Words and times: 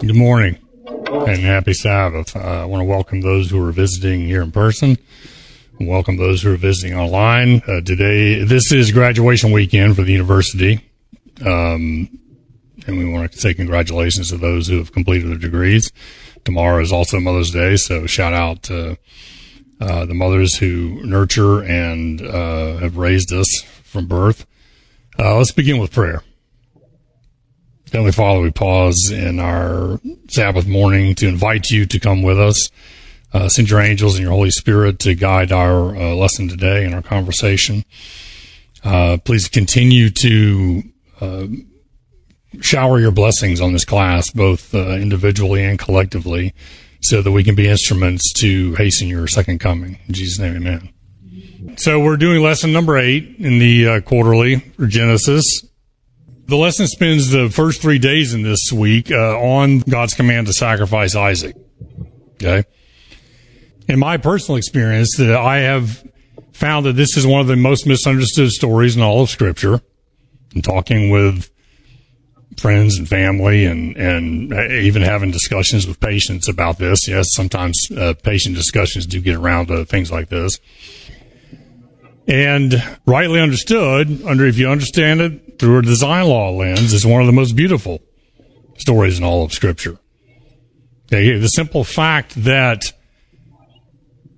Good 0.00 0.14
morning 0.14 0.58
and 0.86 1.40
happy 1.40 1.74
Sabbath. 1.74 2.36
Uh, 2.36 2.62
I 2.62 2.64
want 2.66 2.82
to 2.82 2.84
welcome 2.84 3.20
those 3.20 3.50
who 3.50 3.66
are 3.66 3.72
visiting 3.72 4.26
here 4.26 4.42
in 4.42 4.52
person. 4.52 4.96
Welcome 5.80 6.18
those 6.18 6.40
who 6.40 6.54
are 6.54 6.56
visiting 6.56 6.96
online. 6.96 7.62
Uh, 7.66 7.80
today, 7.80 8.44
this 8.44 8.70
is 8.70 8.92
graduation 8.92 9.50
weekend 9.50 9.96
for 9.96 10.02
the 10.02 10.12
university. 10.12 10.88
Um, 11.44 12.16
and 12.86 12.96
we 12.96 13.10
want 13.10 13.32
to 13.32 13.38
say 13.38 13.54
congratulations 13.54 14.28
to 14.28 14.36
those 14.36 14.68
who 14.68 14.78
have 14.78 14.92
completed 14.92 15.30
their 15.30 15.38
degrees. 15.38 15.90
Tomorrow 16.44 16.80
is 16.80 16.92
also 16.92 17.18
Mother's 17.18 17.50
Day, 17.50 17.74
so 17.74 18.06
shout 18.06 18.32
out 18.32 18.62
to 18.64 18.96
uh, 19.80 20.06
the 20.06 20.14
mothers 20.14 20.56
who 20.56 21.04
nurture 21.04 21.60
and 21.62 22.22
uh, 22.22 22.76
have 22.76 22.96
raised 22.96 23.32
us 23.32 23.48
from 23.82 24.06
birth. 24.06 24.46
Uh, 25.18 25.36
let's 25.36 25.50
begin 25.50 25.78
with 25.78 25.92
prayer. 25.92 26.22
Heavenly 27.92 28.12
Father, 28.12 28.40
we 28.40 28.50
pause 28.50 29.10
in 29.10 29.40
our 29.40 29.98
Sabbath 30.28 30.66
morning 30.66 31.14
to 31.16 31.26
invite 31.26 31.70
you 31.70 31.86
to 31.86 31.98
come 31.98 32.22
with 32.22 32.38
us. 32.38 32.68
Uh, 33.32 33.48
send 33.48 33.70
your 33.70 33.80
angels 33.80 34.14
and 34.14 34.22
your 34.22 34.32
Holy 34.32 34.50
Spirit 34.50 34.98
to 35.00 35.14
guide 35.14 35.52
our 35.52 35.96
uh, 35.96 36.14
lesson 36.14 36.48
today 36.48 36.84
and 36.84 36.94
our 36.94 37.00
conversation. 37.00 37.84
Uh, 38.84 39.16
please 39.24 39.48
continue 39.48 40.10
to 40.10 40.82
uh, 41.22 41.46
shower 42.60 43.00
your 43.00 43.10
blessings 43.10 43.60
on 43.60 43.72
this 43.72 43.86
class, 43.86 44.30
both 44.30 44.74
uh, 44.74 44.90
individually 44.90 45.64
and 45.64 45.78
collectively, 45.78 46.52
so 47.00 47.22
that 47.22 47.32
we 47.32 47.42
can 47.42 47.54
be 47.54 47.68
instruments 47.68 48.32
to 48.34 48.74
hasten 48.74 49.08
your 49.08 49.26
second 49.26 49.60
coming. 49.60 49.98
In 50.08 50.14
Jesus' 50.14 50.38
name, 50.38 50.56
amen. 50.56 50.90
So 51.78 52.00
we're 52.00 52.16
doing 52.18 52.42
lesson 52.42 52.70
number 52.72 52.98
eight 52.98 53.36
in 53.38 53.58
the 53.58 53.88
uh, 53.88 54.00
quarterly 54.02 54.56
for 54.56 54.86
Genesis. 54.86 55.62
The 56.48 56.56
lesson 56.56 56.86
spends 56.86 57.28
the 57.28 57.50
first 57.50 57.82
three 57.82 57.98
days 57.98 58.32
in 58.32 58.42
this 58.42 58.72
week 58.72 59.12
uh, 59.12 59.38
on 59.38 59.80
God's 59.80 60.14
command 60.14 60.46
to 60.46 60.54
sacrifice 60.54 61.14
Isaac. 61.14 61.54
Okay. 62.36 62.66
In 63.86 63.98
my 63.98 64.16
personal 64.16 64.56
experience, 64.56 65.18
that 65.18 65.36
I 65.36 65.58
have 65.58 66.02
found 66.52 66.86
that 66.86 66.94
this 66.94 67.18
is 67.18 67.26
one 67.26 67.42
of 67.42 67.48
the 67.48 67.56
most 67.56 67.86
misunderstood 67.86 68.50
stories 68.50 68.96
in 68.96 69.02
all 69.02 69.20
of 69.20 69.28
Scripture. 69.28 69.82
And 70.54 70.64
talking 70.64 71.10
with 71.10 71.50
friends 72.56 72.96
and 72.96 73.06
family, 73.06 73.66
and 73.66 73.94
and 73.98 74.50
even 74.72 75.02
having 75.02 75.30
discussions 75.30 75.86
with 75.86 76.00
patients 76.00 76.48
about 76.48 76.78
this. 76.78 77.06
Yes, 77.06 77.26
sometimes 77.30 77.90
uh, 77.94 78.14
patient 78.22 78.54
discussions 78.54 79.04
do 79.04 79.20
get 79.20 79.36
around 79.36 79.66
to 79.66 79.84
things 79.84 80.10
like 80.10 80.30
this. 80.30 80.58
And 82.28 82.74
rightly 83.06 83.40
understood, 83.40 84.22
under 84.24 84.44
if 84.44 84.58
you 84.58 84.68
understand 84.68 85.22
it 85.22 85.58
through 85.58 85.78
a 85.78 85.82
design 85.82 86.26
law 86.26 86.50
lens, 86.50 86.92
is 86.92 87.06
one 87.06 87.22
of 87.22 87.26
the 87.26 87.32
most 87.32 87.56
beautiful 87.56 88.02
stories 88.76 89.18
in 89.18 89.24
all 89.24 89.44
of 89.44 89.52
Scripture. 89.52 89.98
Okay, 91.06 91.38
the 91.38 91.48
simple 91.48 91.84
fact 91.84 92.34
that 92.44 92.92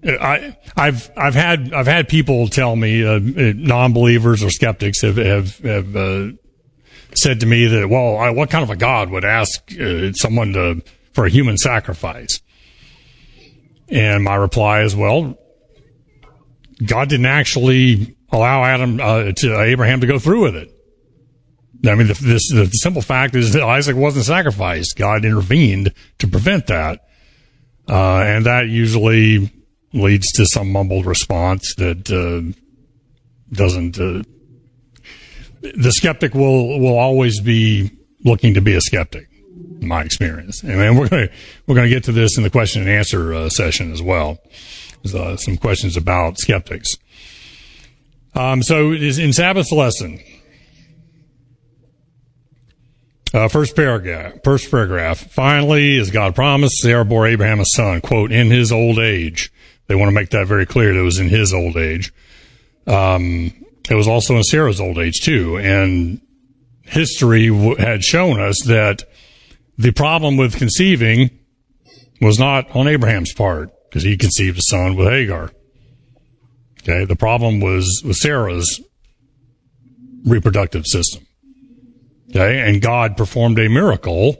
I, 0.04 0.56
have 0.76 1.10
I've 1.16 1.34
had 1.34 1.72
I've 1.72 1.88
had 1.88 2.08
people 2.08 2.46
tell 2.48 2.76
me 2.76 3.04
uh, 3.04 3.18
non-believers 3.20 4.42
or 4.42 4.50
skeptics 4.50 5.02
have 5.02 5.16
have, 5.16 5.58
have 5.58 5.96
uh, 5.96 6.28
said 7.14 7.40
to 7.40 7.46
me 7.46 7.66
that 7.66 7.88
well 7.88 8.16
I, 8.16 8.30
what 8.30 8.50
kind 8.50 8.62
of 8.62 8.70
a 8.70 8.76
God 8.76 9.10
would 9.10 9.24
ask 9.24 9.60
uh, 9.78 10.12
someone 10.12 10.52
to 10.54 10.82
for 11.12 11.26
a 11.26 11.28
human 11.28 11.58
sacrifice 11.58 12.40
and 13.88 14.24
my 14.24 14.36
reply 14.36 14.82
is 14.82 14.96
well 14.96 15.36
God 16.84 17.08
didn't 17.08 17.26
actually 17.26 18.16
allow 18.32 18.64
Adam 18.64 19.00
uh, 19.00 19.32
to 19.32 19.60
Abraham 19.60 20.00
to 20.00 20.06
go 20.06 20.18
through 20.18 20.42
with 20.42 20.56
it. 20.56 20.70
I 21.86 21.94
mean, 21.94 22.08
the, 22.08 22.14
this, 22.14 22.50
the 22.50 22.66
simple 22.66 23.02
fact 23.02 23.34
is 23.34 23.54
that 23.54 23.62
Isaac 23.62 23.96
wasn't 23.96 24.26
sacrificed. 24.26 24.96
God 24.96 25.24
intervened 25.24 25.94
to 26.18 26.28
prevent 26.28 26.66
that, 26.66 27.00
uh, 27.88 28.18
and 28.18 28.46
that 28.46 28.68
usually 28.68 29.50
leads 29.92 30.30
to 30.32 30.46
some 30.46 30.70
mumbled 30.70 31.06
response 31.06 31.74
that 31.76 32.10
uh, 32.10 32.54
doesn't. 33.54 33.98
Uh, 33.98 34.22
the 35.62 35.92
skeptic 35.92 36.34
will 36.34 36.78
will 36.80 36.98
always 36.98 37.40
be 37.40 37.90
looking 38.24 38.54
to 38.54 38.60
be 38.60 38.74
a 38.74 38.80
skeptic, 38.80 39.28
in 39.80 39.88
my 39.88 40.02
experience, 40.02 40.62
and 40.62 40.98
we're 40.98 41.08
going 41.08 41.28
to 41.28 41.32
we're 41.66 41.76
to 41.76 41.88
get 41.88 42.04
to 42.04 42.12
this 42.12 42.36
in 42.36 42.42
the 42.42 42.50
question 42.50 42.82
and 42.82 42.90
answer 42.90 43.32
uh, 43.32 43.48
session 43.48 43.90
as 43.90 44.02
well 44.02 44.38
uh, 45.14 45.36
some 45.36 45.56
questions 45.56 45.96
about 45.96 46.38
skeptics. 46.38 46.96
Um, 48.34 48.62
so 48.62 48.92
in 48.92 49.32
Sabbath 49.32 49.72
lesson. 49.72 50.20
Uh, 53.32 53.48
first 53.48 53.76
paragraph. 53.76 54.34
First 54.42 54.70
paragraph. 54.70 55.18
Finally, 55.18 55.98
as 55.98 56.10
God 56.10 56.34
promised, 56.34 56.78
Sarah 56.78 57.04
bore 57.04 57.26
Abraham 57.26 57.60
a 57.60 57.64
son. 57.64 58.00
Quote 58.00 58.32
in 58.32 58.50
his 58.50 58.72
old 58.72 58.98
age. 58.98 59.52
They 59.86 59.94
want 59.94 60.08
to 60.08 60.14
make 60.14 60.30
that 60.30 60.46
very 60.46 60.66
clear. 60.66 60.92
That 60.92 61.00
it 61.00 61.04
was 61.04 61.18
in 61.18 61.28
his 61.28 61.54
old 61.54 61.76
age. 61.76 62.12
Um, 62.86 63.52
it 63.88 63.94
was 63.94 64.08
also 64.08 64.36
in 64.36 64.42
Sarah's 64.42 64.80
old 64.80 64.98
age 64.98 65.20
too, 65.20 65.58
and 65.58 66.20
history 66.82 67.48
w- 67.48 67.76
had 67.76 68.02
shown 68.02 68.40
us 68.40 68.62
that 68.66 69.04
the 69.78 69.92
problem 69.92 70.36
with 70.36 70.56
conceiving 70.56 71.30
was 72.20 72.38
not 72.38 72.74
on 72.74 72.86
Abraham's 72.86 73.32
part 73.32 73.70
because 73.90 74.04
he 74.04 74.16
conceived 74.16 74.56
a 74.56 74.62
son 74.62 74.94
with 74.94 75.08
Hagar. 75.08 75.50
Okay, 76.82 77.04
the 77.04 77.16
problem 77.16 77.60
was 77.60 78.02
with 78.04 78.16
Sarah's 78.16 78.80
reproductive 80.24 80.86
system. 80.86 81.26
Okay, 82.30 82.60
and 82.60 82.80
God 82.80 83.16
performed 83.16 83.58
a 83.58 83.68
miracle 83.68 84.36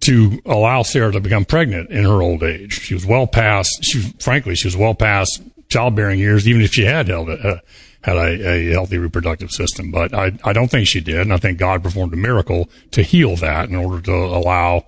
to 0.00 0.40
allow 0.46 0.84
Sarah 0.84 1.10
to 1.10 1.20
become 1.20 1.44
pregnant 1.44 1.90
in 1.90 2.04
her 2.04 2.22
old 2.22 2.44
age. 2.44 2.80
She 2.80 2.94
was 2.94 3.04
well 3.04 3.26
past, 3.26 3.82
she, 3.82 4.00
frankly, 4.20 4.54
she 4.54 4.68
was 4.68 4.76
well 4.76 4.94
past 4.94 5.42
childbearing 5.68 6.20
years, 6.20 6.46
even 6.46 6.62
if 6.62 6.72
she 6.72 6.84
had 6.84 7.08
held 7.08 7.28
a, 7.28 7.32
uh, 7.32 7.58
had 8.02 8.16
a, 8.16 8.48
a, 8.48 8.72
healthy 8.72 8.96
reproductive 8.96 9.50
system. 9.50 9.90
But 9.90 10.14
I, 10.14 10.38
I 10.44 10.52
don't 10.52 10.70
think 10.70 10.86
she 10.86 11.00
did. 11.00 11.20
And 11.20 11.32
I 11.32 11.36
think 11.36 11.58
God 11.58 11.82
performed 11.82 12.14
a 12.14 12.16
miracle 12.16 12.70
to 12.92 13.02
heal 13.02 13.34
that 13.36 13.68
in 13.68 13.74
order 13.74 14.00
to 14.02 14.12
allow 14.14 14.86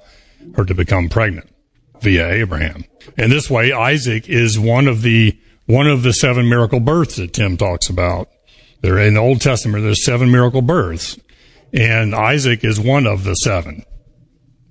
her 0.55 0.65
to 0.65 0.75
become 0.75 1.09
pregnant 1.09 1.50
via 2.01 2.29
Abraham. 2.31 2.85
And 3.17 3.31
this 3.31 3.51
way, 3.51 3.73
Isaac 3.73 4.29
is 4.29 4.59
one 4.59 4.87
of 4.87 5.03
the 5.03 5.39
one 5.67 5.87
of 5.87 6.03
the 6.03 6.13
seven 6.13 6.49
miracle 6.49 6.81
births 6.81 7.17
that 7.17 7.33
Tim 7.33 7.57
talks 7.57 7.89
about. 7.89 8.29
There 8.81 8.99
in 8.99 9.15
the 9.15 9.21
Old 9.21 9.41
Testament, 9.41 9.85
there's 9.85 10.05
seven 10.05 10.31
miracle 10.31 10.63
births, 10.63 11.19
and 11.73 12.15
Isaac 12.15 12.65
is 12.65 12.81
one 12.81 13.07
of 13.07 13.25
the 13.25 13.35
seven 13.35 13.85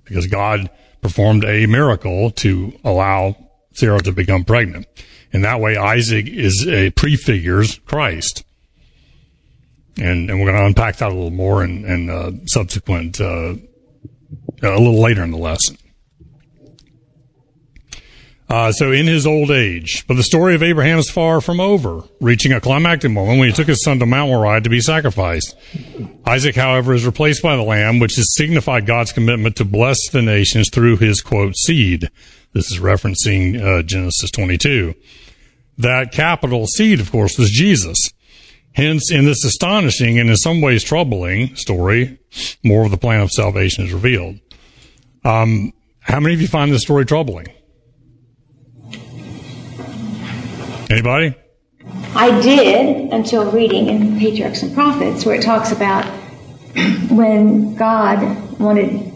because 0.04 0.26
God 0.26 0.68
performed 1.00 1.44
a 1.44 1.66
miracle 1.66 2.30
to 2.32 2.78
allow 2.84 3.36
Sarah 3.72 4.00
to 4.00 4.12
become 4.12 4.44
pregnant. 4.44 4.86
And 5.32 5.44
that 5.44 5.60
way, 5.60 5.76
Isaac 5.76 6.26
is 6.28 6.66
a 6.66 6.90
prefigures 6.90 7.78
Christ. 7.86 8.44
And, 9.96 10.30
and 10.30 10.40
we're 10.40 10.46
going 10.46 10.58
to 10.58 10.66
unpack 10.66 10.96
that 10.96 11.10
a 11.10 11.14
little 11.14 11.30
more 11.30 11.62
in, 11.62 11.84
in 11.84 12.10
uh, 12.10 12.32
subsequent, 12.46 13.20
uh, 13.20 13.54
a 14.62 14.78
little 14.78 15.00
later 15.00 15.22
in 15.22 15.30
the 15.30 15.38
lesson. 15.38 15.76
Uh, 18.50 18.72
so 18.72 18.90
in 18.90 19.06
his 19.06 19.28
old 19.28 19.52
age. 19.52 20.04
But 20.08 20.14
the 20.14 20.24
story 20.24 20.56
of 20.56 20.62
Abraham 20.62 20.98
is 20.98 21.08
far 21.08 21.40
from 21.40 21.60
over, 21.60 22.02
reaching 22.20 22.52
a 22.52 22.60
climactic 22.60 23.12
moment 23.12 23.38
when 23.38 23.48
he 23.48 23.54
took 23.54 23.68
his 23.68 23.84
son 23.84 24.00
to 24.00 24.06
Mount 24.06 24.28
Moriah 24.28 24.60
to 24.60 24.68
be 24.68 24.80
sacrificed. 24.80 25.54
Isaac, 26.26 26.56
however, 26.56 26.92
is 26.92 27.06
replaced 27.06 27.44
by 27.44 27.54
the 27.54 27.62
lamb, 27.62 28.00
which 28.00 28.16
has 28.16 28.34
signified 28.34 28.86
God's 28.86 29.12
commitment 29.12 29.54
to 29.56 29.64
bless 29.64 30.08
the 30.08 30.20
nations 30.20 30.68
through 30.68 30.96
his 30.96 31.20
quote 31.20 31.54
seed. 31.54 32.10
This 32.52 32.72
is 32.72 32.80
referencing 32.80 33.62
uh, 33.62 33.84
Genesis 33.84 34.32
22. 34.32 34.94
That 35.78 36.10
capital 36.10 36.66
seed, 36.66 36.98
of 36.98 37.12
course, 37.12 37.38
was 37.38 37.50
Jesus. 37.50 37.96
Hence, 38.72 39.12
in 39.12 39.26
this 39.26 39.44
astonishing 39.44 40.18
and 40.18 40.28
in 40.28 40.36
some 40.36 40.60
ways 40.60 40.82
troubling 40.82 41.54
story, 41.54 42.18
more 42.64 42.84
of 42.84 42.90
the 42.90 42.98
plan 42.98 43.20
of 43.20 43.30
salvation 43.30 43.84
is 43.84 43.92
revealed. 43.92 44.40
Um, 45.24 45.72
how 46.00 46.18
many 46.18 46.34
of 46.34 46.40
you 46.40 46.48
find 46.48 46.72
this 46.72 46.82
story 46.82 47.06
troubling? 47.06 47.46
Anybody? 50.90 51.36
I 52.16 52.40
did 52.42 53.12
until 53.12 53.50
reading 53.52 53.86
in 53.86 54.18
Patriarchs 54.18 54.64
and 54.64 54.74
Prophets, 54.74 55.24
where 55.24 55.36
it 55.36 55.42
talks 55.42 55.70
about 55.70 56.04
when 57.10 57.76
God 57.76 58.58
wanted 58.58 59.12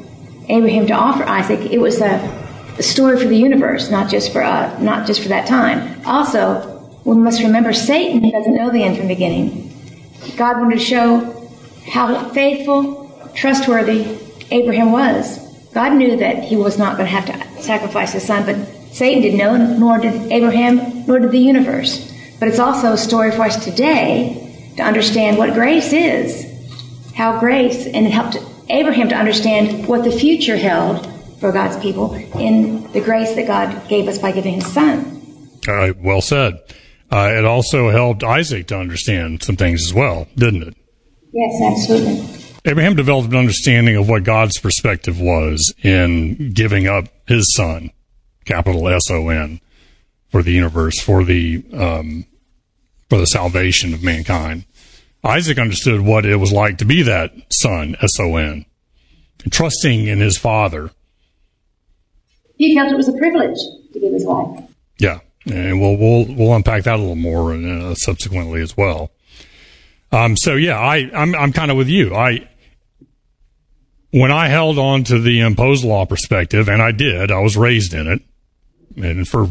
Abraham 0.49 0.87
to 0.87 0.93
offer 0.93 1.25
Isaac. 1.25 1.73
It 1.73 1.79
was 1.79 2.01
a, 2.01 2.43
story 2.81 3.17
for 3.21 3.29
the 3.29 3.37
universe, 3.37 3.89
not 3.89 4.11
just 4.11 4.33
for 4.33 4.43
uh, 4.43 4.77
not 4.81 5.07
just 5.07 5.23
for 5.23 5.29
that 5.29 5.47
time. 5.47 6.01
Also, 6.05 6.91
we 7.05 7.17
must 7.17 7.41
remember 7.41 7.73
Satan 7.73 8.31
doesn't 8.31 8.55
know 8.55 8.71
the 8.71 8.83
end 8.83 8.97
from 8.97 9.07
the 9.07 9.15
beginning. 9.15 9.73
God 10.37 10.59
wanted 10.59 10.81
to 10.81 10.85
show 10.85 11.51
how 11.89 12.31
faithful, 12.31 13.31
trustworthy 13.35 14.19
Abraham 14.51 14.91
was. 14.91 15.39
God 15.73 15.95
knew 15.95 16.17
that 16.17 16.43
he 16.43 16.57
was 16.57 16.79
not 16.79 16.97
going 16.97 17.09
to 17.09 17.13
have 17.13 17.27
to 17.27 17.63
sacrifice 17.63 18.13
his 18.13 18.25
son, 18.25 18.45
but 18.45 18.57
Satan 18.95 19.23
didn't 19.23 19.39
know, 19.39 19.57
nor 19.57 19.99
did 19.99 20.31
Abraham, 20.31 21.05
nor 21.07 21.19
did 21.19 21.33
the 21.33 21.39
universe. 21.39 22.13
But 22.39 22.47
it's 22.47 22.61
also 22.61 22.93
a 22.93 22.97
story 22.97 23.33
for 23.33 23.43
us 23.43 23.65
today 23.65 24.73
to 24.77 24.85
understand 24.85 25.37
what 25.37 25.53
grace 25.55 25.93
is, 25.93 26.47
how 27.13 27.41
grace, 27.41 27.87
and 27.87 28.07
it 28.07 28.13
helped 28.13 28.37
Abraham 28.71 29.09
to 29.09 29.17
understand 29.17 29.89
what 29.89 30.05
the 30.05 30.13
future 30.13 30.57
held 30.57 31.07
for 31.41 31.51
God's 31.51 31.77
people 31.83 32.15
in 32.39 32.91
the 32.93 33.01
grace 33.01 33.35
that 33.35 33.49
God 33.49 33.89
gave 33.89 34.07
us 34.07 34.19
by 34.19 34.31
giving 34.31 34.55
his 34.55 34.73
son. 34.73 35.21
Uh, 35.69 35.93
well 36.01 36.21
said. 36.21 36.61
Uh, 37.11 37.33
it 37.37 37.45
also 37.45 37.91
helped 37.91 38.23
Isaac 38.23 38.69
to 38.69 38.79
understand 38.79 39.43
some 39.43 39.57
things 39.57 39.83
as 39.83 39.93
well, 39.93 40.29
didn't 40.37 40.63
it? 40.63 40.77
Yes, 41.33 41.63
absolutely. 41.63 42.45
Abraham 42.65 42.95
developed 42.95 43.31
an 43.31 43.37
understanding 43.37 43.97
of 43.97 44.09
what 44.09 44.23
God's 44.23 44.59
perspective 44.59 45.21
was 45.21 45.75
in 45.83 46.53
giving 46.53 46.87
up 46.87 47.07
his 47.27 47.53
son, 47.55 47.91
capital 48.45 48.89
S 48.89 49.11
O 49.11 49.29
N, 49.29 49.61
for 50.31 50.43
the 50.43 50.53
universe, 50.53 51.01
for 51.01 51.25
the 51.25 51.65
um, 51.73 52.27
for 53.09 53.19
the 53.19 53.27
salvation 53.27 53.95
of 53.95 54.03
mankind. 54.03 54.65
Isaac 55.23 55.59
understood 55.59 56.03
what 56.03 56.27
it 56.27 56.37
was 56.37 56.53
like 56.53 56.79
to 56.79 56.85
be 56.85 57.03
that 57.03 57.33
son, 57.51 57.97
S 58.03 58.21
O 58.21 58.37
N, 58.37 58.67
trusting 59.51 60.07
in 60.07 60.21
his 60.21 60.37
father. 60.37 60.91
He 62.57 62.75
felt 62.75 62.93
it 62.93 62.97
was 62.97 63.09
a 63.09 63.17
privilege 63.17 63.59
to 63.93 64.01
give 64.01 64.13
his 64.13 64.25
life. 64.25 64.65
Yeah, 64.99 65.21
and 65.47 65.81
we'll 65.81 65.97
we'll 65.97 66.27
we'll 66.35 66.55
unpack 66.55 66.85
that 66.85 66.97
a 66.97 66.99
little 66.99 67.17
more 67.17 67.55
uh, 67.55 67.95
subsequently 67.95 68.61
as 68.61 68.77
well. 68.77 69.11
Um, 70.13 70.37
so 70.37 70.55
yeah, 70.55 70.79
I 70.79 71.11
I'm 71.15 71.35
I'm 71.35 71.53
kind 71.53 71.71
of 71.71 71.77
with 71.77 71.89
you. 71.89 72.15
I 72.15 72.49
when 74.11 74.31
I 74.31 74.47
held 74.47 74.79
on 74.79 75.03
to 75.05 75.19
the 75.19 75.41
imposed 75.41 75.85
law 75.85 76.07
perspective, 76.07 76.69
and 76.69 76.81
I 76.81 76.93
did, 76.93 77.33
I 77.33 77.41
was 77.41 77.57
raised 77.57 77.95
in 77.95 78.07
it, 78.07 78.23
and 78.97 79.27
for 79.27 79.49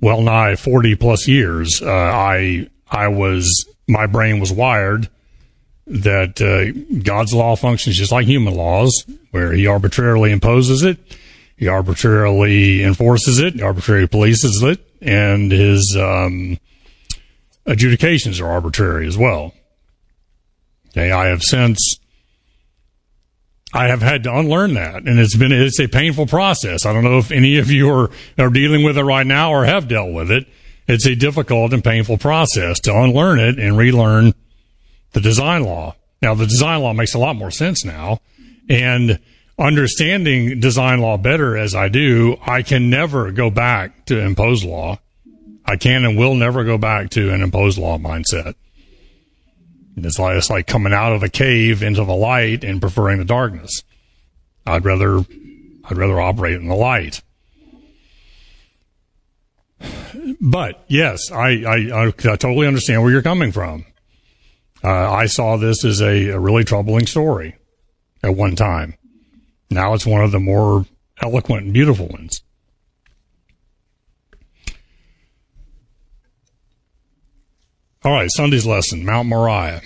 well 0.00 0.20
nigh 0.20 0.56
40 0.56 0.96
plus 0.96 1.28
years, 1.28 1.80
uh, 1.82 1.90
I, 1.90 2.68
I 2.90 3.08
was, 3.08 3.68
my 3.88 4.06
brain 4.06 4.40
was 4.40 4.52
wired 4.52 5.08
that 5.86 6.40
uh, 6.40 7.00
God's 7.02 7.34
law 7.34 7.56
functions 7.56 7.96
just 7.96 8.12
like 8.12 8.26
human 8.26 8.54
laws, 8.54 9.04
where 9.30 9.52
he 9.52 9.66
arbitrarily 9.66 10.32
imposes 10.32 10.82
it, 10.82 10.98
he 11.56 11.68
arbitrarily 11.68 12.82
enforces 12.82 13.38
it, 13.38 13.60
arbitrarily 13.62 14.08
polices 14.08 14.62
it, 14.62 14.80
and 15.00 15.52
his 15.52 15.96
um, 16.00 16.58
adjudications 17.66 18.40
are 18.40 18.50
arbitrary 18.50 19.06
as 19.06 19.18
well. 19.18 19.54
Okay, 20.88 21.10
I 21.10 21.26
have 21.26 21.42
since 21.42 21.98
I 23.74 23.88
have 23.88 24.02
had 24.02 24.22
to 24.22 24.34
unlearn 24.34 24.74
that, 24.74 25.02
and 25.02 25.18
it's 25.18 25.36
been 25.36 25.50
it's 25.50 25.80
a 25.80 25.88
painful 25.88 26.26
process. 26.26 26.86
I 26.86 26.92
don't 26.92 27.02
know 27.02 27.18
if 27.18 27.32
any 27.32 27.58
of 27.58 27.72
you 27.72 27.90
are 27.90 28.10
are 28.38 28.48
dealing 28.48 28.84
with 28.84 28.96
it 28.96 29.02
right 29.02 29.26
now 29.26 29.50
or 29.50 29.64
have 29.64 29.88
dealt 29.88 30.12
with 30.12 30.30
it. 30.30 30.46
It's 30.86 31.06
a 31.06 31.16
difficult 31.16 31.72
and 31.72 31.82
painful 31.82 32.18
process 32.18 32.78
to 32.80 32.96
unlearn 32.96 33.40
it 33.40 33.58
and 33.58 33.76
relearn 33.76 34.32
the 35.12 35.20
design 35.20 35.64
law. 35.64 35.96
Now, 36.22 36.34
the 36.34 36.46
design 36.46 36.82
law 36.82 36.92
makes 36.92 37.14
a 37.14 37.18
lot 37.18 37.34
more 37.34 37.50
sense 37.50 37.84
now, 37.84 38.20
and 38.68 39.18
understanding 39.58 40.60
design 40.60 41.00
law 41.00 41.16
better 41.16 41.56
as 41.56 41.74
I 41.74 41.88
do, 41.88 42.36
I 42.46 42.62
can 42.62 42.90
never 42.90 43.32
go 43.32 43.50
back 43.50 44.06
to 44.06 44.20
impose 44.20 44.64
law. 44.64 45.00
I 45.64 45.76
can 45.76 46.04
and 46.04 46.16
will 46.16 46.34
never 46.34 46.62
go 46.62 46.78
back 46.78 47.10
to 47.10 47.32
an 47.32 47.42
imposed 47.42 47.78
law 47.78 47.98
mindset. 47.98 48.54
It's 49.96 50.18
like, 50.18 50.36
it's 50.36 50.50
like 50.50 50.66
coming 50.66 50.92
out 50.92 51.12
of 51.12 51.22
a 51.22 51.28
cave 51.28 51.82
into 51.82 52.04
the 52.04 52.14
light 52.14 52.64
and 52.64 52.80
preferring 52.80 53.18
the 53.18 53.24
darkness. 53.24 53.82
I'd 54.66 54.84
rather, 54.84 55.24
I'd 55.84 55.96
rather 55.96 56.20
operate 56.20 56.60
in 56.60 56.68
the 56.68 56.74
light. 56.74 57.22
But 60.40 60.84
yes, 60.88 61.30
I, 61.30 61.64
I, 61.64 61.76
I, 61.92 62.06
I 62.06 62.10
totally 62.36 62.66
understand 62.66 63.02
where 63.02 63.10
you're 63.10 63.22
coming 63.22 63.52
from. 63.52 63.84
Uh, 64.82 65.12
I 65.12 65.26
saw 65.26 65.56
this 65.56 65.84
as 65.84 66.00
a, 66.00 66.28
a 66.28 66.38
really 66.38 66.64
troubling 66.64 67.06
story 67.06 67.56
at 68.22 68.34
one 68.34 68.54
time. 68.54 68.94
Now 69.70 69.94
it's 69.94 70.06
one 70.06 70.22
of 70.22 70.30
the 70.30 70.40
more 70.40 70.86
eloquent 71.22 71.64
and 71.64 71.72
beautiful 71.72 72.06
ones. 72.08 72.43
All 78.04 78.12
right, 78.12 78.28
Sunday's 78.30 78.66
lesson, 78.66 79.02
Mount 79.02 79.28
Moriah. 79.28 79.80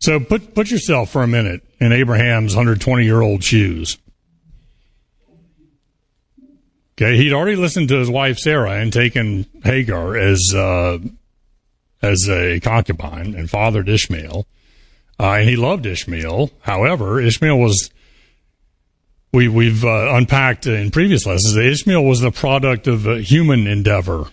So 0.00 0.18
put 0.18 0.56
put 0.56 0.72
yourself 0.72 1.10
for 1.10 1.22
a 1.22 1.28
minute 1.28 1.62
in 1.78 1.92
Abraham's 1.92 2.56
120 2.56 3.04
year 3.04 3.20
old 3.20 3.44
shoes. 3.44 3.96
Okay, 6.94 7.16
he'd 7.16 7.32
already 7.32 7.54
listened 7.54 7.88
to 7.90 7.98
his 7.98 8.10
wife 8.10 8.38
Sarah 8.38 8.72
and 8.72 8.92
taken 8.92 9.46
Hagar 9.62 10.16
as 10.16 10.52
uh, 10.52 10.98
as 12.02 12.28
a 12.28 12.58
concubine 12.58 13.36
and 13.36 13.48
fathered 13.48 13.88
Ishmael, 13.88 14.48
uh, 15.20 15.32
and 15.34 15.48
he 15.48 15.54
loved 15.54 15.86
Ishmael. 15.86 16.50
However, 16.62 17.20
Ishmael 17.20 17.56
was 17.56 17.88
we 19.32 19.46
we've 19.46 19.84
uh, 19.84 20.12
unpacked 20.12 20.66
in 20.66 20.90
previous 20.90 21.24
lessons 21.24 21.56
Ishmael 21.56 22.04
was 22.04 22.20
the 22.20 22.32
product 22.32 22.88
of 22.88 23.06
a 23.06 23.20
human 23.20 23.68
endeavor 23.68 24.26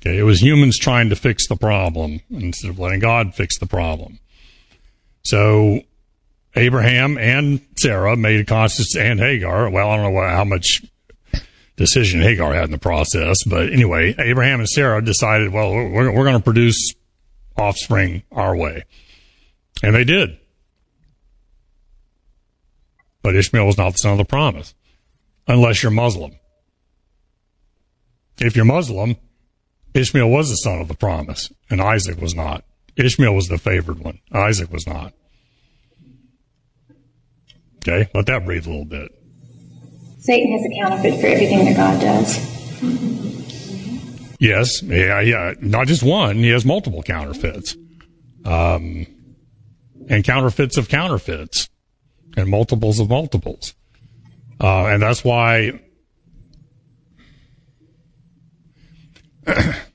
Okay, 0.00 0.18
it 0.18 0.22
was 0.22 0.40
humans 0.40 0.78
trying 0.78 1.08
to 1.10 1.16
fix 1.16 1.48
the 1.48 1.56
problem 1.56 2.20
instead 2.30 2.70
of 2.70 2.78
letting 2.78 3.00
God 3.00 3.34
fix 3.34 3.58
the 3.58 3.66
problem. 3.66 4.20
So 5.22 5.80
Abraham 6.54 7.18
and 7.18 7.60
Sarah 7.76 8.16
made 8.16 8.40
a 8.40 8.44
conscious, 8.44 8.96
and 8.96 9.18
Hagar. 9.18 9.70
Well, 9.70 9.90
I 9.90 9.96
don't 9.96 10.14
know 10.14 10.20
how 10.20 10.44
much 10.44 10.82
decision 11.76 12.20
Hagar 12.20 12.54
had 12.54 12.64
in 12.64 12.70
the 12.70 12.78
process, 12.78 13.36
but 13.44 13.72
anyway, 13.72 14.14
Abraham 14.18 14.60
and 14.60 14.68
Sarah 14.68 15.04
decided, 15.04 15.52
well, 15.52 15.72
we're, 15.72 16.12
we're 16.12 16.24
going 16.24 16.36
to 16.36 16.42
produce 16.42 16.94
offspring 17.56 18.22
our 18.32 18.56
way, 18.56 18.84
and 19.82 19.94
they 19.94 20.04
did. 20.04 20.38
But 23.22 23.36
Ishmael 23.36 23.66
was 23.66 23.78
not 23.78 23.92
the 23.92 23.98
son 23.98 24.12
of 24.12 24.18
the 24.18 24.24
promise, 24.24 24.74
unless 25.46 25.82
you're 25.82 25.92
Muslim. 25.92 26.32
If 28.38 28.54
you're 28.54 28.64
Muslim, 28.64 29.16
Ishmael 29.98 30.30
was 30.30 30.48
the 30.48 30.56
son 30.56 30.80
of 30.80 30.88
the 30.88 30.94
promise, 30.94 31.52
and 31.68 31.80
Isaac 31.80 32.20
was 32.20 32.34
not. 32.34 32.64
Ishmael 32.96 33.34
was 33.34 33.48
the 33.48 33.58
favored 33.58 33.98
one. 33.98 34.20
Isaac 34.32 34.72
was 34.72 34.86
not. 34.86 35.12
Okay, 37.78 38.08
let 38.14 38.26
that 38.26 38.44
breathe 38.44 38.66
a 38.66 38.70
little 38.70 38.84
bit. 38.84 39.10
Satan 40.20 40.52
has 40.52 40.64
a 40.64 40.70
counterfeit 40.80 41.20
for 41.20 41.26
everything 41.26 41.64
that 41.64 41.76
God 41.76 42.00
does. 42.00 42.38
Yes, 44.40 44.82
yeah, 44.82 45.20
yeah. 45.20 45.54
Not 45.60 45.88
just 45.88 46.02
one. 46.02 46.36
He 46.36 46.50
has 46.50 46.64
multiple 46.64 47.02
counterfeits, 47.02 47.76
um, 48.44 49.06
and 50.08 50.22
counterfeits 50.22 50.76
of 50.76 50.88
counterfeits, 50.88 51.68
and 52.36 52.48
multiples 52.48 53.00
of 53.00 53.08
multiples. 53.08 53.74
Uh, 54.60 54.86
and 54.86 55.02
that's 55.02 55.24
why 55.24 55.80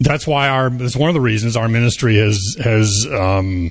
that's 0.00 0.26
why 0.26 0.48
our 0.48 0.70
that's 0.70 0.96
one 0.96 1.08
of 1.08 1.14
the 1.14 1.20
reasons 1.20 1.56
our 1.56 1.68
ministry 1.68 2.16
has 2.16 2.56
has 2.62 3.06
um, 3.12 3.70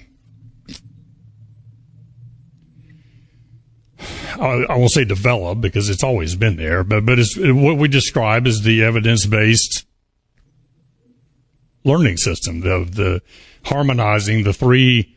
I, 4.39 4.65
I 4.70 4.75
won't 4.77 4.91
say 4.91 5.05
developed 5.05 5.62
because 5.62 5.89
it's 5.89 6.03
always 6.03 6.36
been 6.36 6.55
there, 6.58 6.84
but 6.84 7.05
but 7.05 7.20
it's 7.20 7.38
what 7.38 7.77
we 7.77 7.88
describe 7.88 8.48
as 8.48 8.62
the 8.62 8.84
evidence 8.84 9.25
based 9.25 9.86
learning 11.84 12.17
system, 12.17 12.62
the 12.62 12.88
the 12.89 13.22
harmonizing 13.65 14.44
the 14.44 14.53
three 14.53 15.15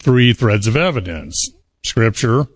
three 0.00 0.32
threads 0.32 0.66
of 0.66 0.76
evidence: 0.76 1.50
scripture, 1.84 2.46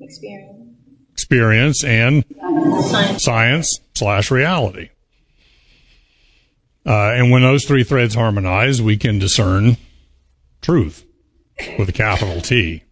Experience. 0.00 0.76
experience, 1.12 1.84
and 1.84 2.24
Science. 2.90 3.24
science 3.24 3.78
slash 3.94 4.30
reality. 4.30 4.90
Uh, 6.86 7.12
and 7.12 7.30
when 7.30 7.42
those 7.42 7.64
three 7.64 7.84
threads 7.84 8.14
harmonize, 8.14 8.82
we 8.82 8.96
can 8.96 9.18
discern 9.18 9.76
truth 10.60 11.04
with 11.78 11.88
a 11.88 11.92
capital 11.92 12.40
T. 12.40 12.82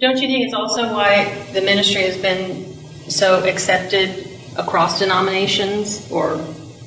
Don't 0.00 0.16
you 0.16 0.28
think 0.28 0.44
it's 0.46 0.54
also 0.54 0.92
why 0.92 1.24
the 1.52 1.60
ministry 1.60 2.02
has 2.02 2.16
been 2.16 2.64
so 3.10 3.44
accepted 3.44 4.26
across 4.56 4.98
denominations 4.98 6.10
or 6.10 6.40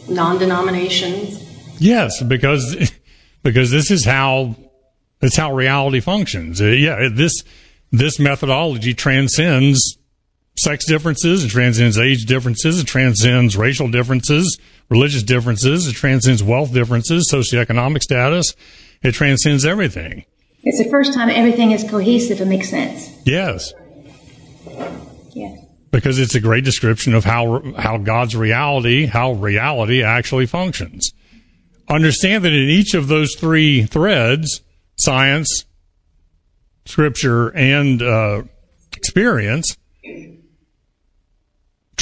non-denominations? 0.09 1.39
Yes, 1.79 2.21
because 2.23 2.91
because 3.43 3.71
this 3.71 3.91
is 3.91 4.05
how 4.05 4.55
it's 5.21 5.37
how 5.37 5.53
reality 5.53 5.99
functions. 5.99 6.61
Uh, 6.61 6.65
yeah, 6.65 7.07
this 7.11 7.43
this 7.91 8.19
methodology 8.19 8.93
transcends 8.93 9.97
sex 10.55 10.85
differences, 10.85 11.43
it 11.43 11.49
transcends 11.49 11.97
age 11.97 12.25
differences, 12.25 12.79
it 12.79 12.87
transcends 12.87 13.57
racial 13.57 13.87
differences, 13.87 14.57
religious 14.89 15.23
differences, 15.23 15.87
it 15.87 15.93
transcends 15.93 16.43
wealth 16.43 16.73
differences, 16.73 17.29
socioeconomic 17.31 18.01
status, 18.01 18.53
it 19.01 19.13
transcends 19.13 19.65
everything. 19.65 20.25
It's 20.63 20.77
the 20.77 20.89
first 20.89 21.13
time 21.13 21.29
everything 21.29 21.71
is 21.71 21.83
cohesive 21.83 22.39
and 22.39 22.49
makes 22.49 22.69
sense. 22.69 23.09
Yes, 23.25 23.73
Yes. 25.33 25.59
because 25.91 26.19
it's 26.19 26.35
a 26.35 26.39
great 26.39 26.63
description 26.63 27.13
of 27.13 27.25
how 27.25 27.61
how 27.77 27.97
God's 27.97 28.35
reality, 28.35 29.05
how 29.05 29.33
reality 29.33 30.03
actually 30.03 30.45
functions. 30.45 31.11
understand 31.89 32.45
that 32.45 32.53
in 32.53 32.69
each 32.69 32.93
of 32.93 33.07
those 33.09 33.35
three 33.35 33.83
threads, 33.83 34.61
science, 34.95 35.65
scripture, 36.85 37.49
and 37.49 38.01
uh, 38.01 38.43
experience, 38.95 39.75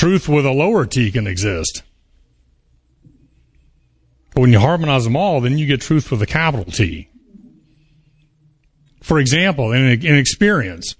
truth 0.02 0.28
with 0.28 0.46
a 0.48 0.52
lower 0.52 0.88
t 0.88 1.12
can 1.12 1.28
exist. 1.28 1.84
But 4.34 4.42
when 4.42 4.52
you 4.52 4.60
harmonize 4.60 5.04
them 5.04 5.16
all, 5.16 5.42
then 5.42 5.60
you 5.60 5.68
get 5.68 5.80
truth 5.80 6.10
with 6.10 6.24
a 6.24 6.26
capital 6.26 6.66
T. 6.66 7.08
For 9.04 9.20
example, 9.20 9.72
in, 9.72 10.04
in 10.04 10.16
experience, 10.16 10.96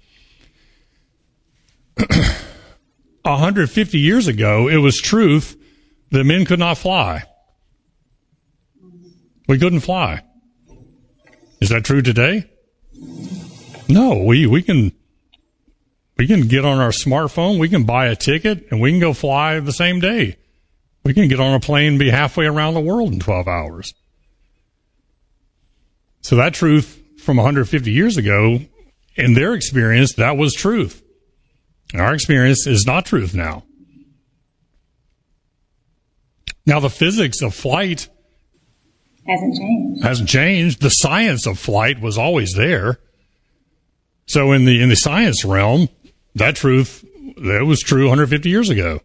150 1.96 3.98
years 3.98 4.28
ago, 4.28 4.68
it 4.68 4.76
was 4.76 5.00
truth 5.00 5.56
that 6.12 6.22
men 6.22 6.44
could 6.44 6.60
not 6.60 6.78
fly. 6.78 7.24
We 9.48 9.58
couldn't 9.58 9.80
fly. 9.80 10.22
Is 11.60 11.70
that 11.70 11.84
true 11.84 12.02
today? 12.02 12.48
No, 13.88 14.22
we, 14.22 14.46
we 14.46 14.62
can, 14.62 14.92
we 16.22 16.28
can 16.28 16.46
get 16.46 16.64
on 16.64 16.78
our 16.78 16.92
smartphone, 16.92 17.58
we 17.58 17.68
can 17.68 17.82
buy 17.82 18.06
a 18.06 18.14
ticket, 18.14 18.70
and 18.70 18.80
we 18.80 18.92
can 18.92 19.00
go 19.00 19.12
fly 19.12 19.58
the 19.58 19.72
same 19.72 19.98
day. 19.98 20.36
We 21.02 21.14
can 21.14 21.26
get 21.26 21.40
on 21.40 21.52
a 21.52 21.58
plane 21.58 21.88
and 21.88 21.98
be 21.98 22.10
halfway 22.10 22.46
around 22.46 22.74
the 22.74 22.80
world 22.80 23.12
in 23.12 23.18
12 23.18 23.48
hours. 23.48 23.92
So 26.20 26.36
that 26.36 26.54
truth 26.54 27.02
from 27.18 27.38
150 27.38 27.90
years 27.90 28.16
ago, 28.16 28.60
in 29.16 29.34
their 29.34 29.52
experience, 29.54 30.12
that 30.12 30.36
was 30.36 30.54
truth. 30.54 31.02
Our 31.92 32.14
experience 32.14 32.68
is 32.68 32.86
not 32.86 33.04
truth 33.04 33.34
now. 33.34 33.64
Now, 36.64 36.78
the 36.78 36.88
physics 36.88 37.42
of 37.42 37.52
flight 37.52 38.08
hasn't 39.26 39.56
changed. 39.56 40.04
Hasn't 40.04 40.28
changed. 40.28 40.82
The 40.82 40.90
science 40.90 41.48
of 41.48 41.58
flight 41.58 42.00
was 42.00 42.16
always 42.16 42.52
there. 42.54 43.00
So 44.26 44.52
in 44.52 44.66
the 44.66 44.80
in 44.80 44.88
the 44.88 44.94
science 44.94 45.44
realm, 45.44 45.88
that 46.34 46.56
truth 46.56 47.04
that 47.36 47.64
was 47.66 47.80
true 47.80 48.04
150 48.04 48.48
years 48.48 48.68
ago. 48.68 49.00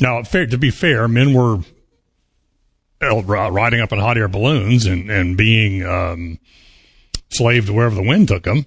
Now, 0.00 0.22
fair, 0.22 0.46
to 0.46 0.58
be 0.58 0.70
fair, 0.70 1.06
men 1.08 1.32
were 1.32 1.60
riding 3.00 3.80
up 3.80 3.92
in 3.92 3.98
hot 3.98 4.16
air 4.16 4.28
balloons 4.28 4.86
and 4.86 5.10
and 5.10 5.36
being 5.36 5.84
um, 5.84 6.38
wherever 7.38 7.94
the 7.94 8.06
wind 8.06 8.28
took 8.28 8.44
them. 8.44 8.66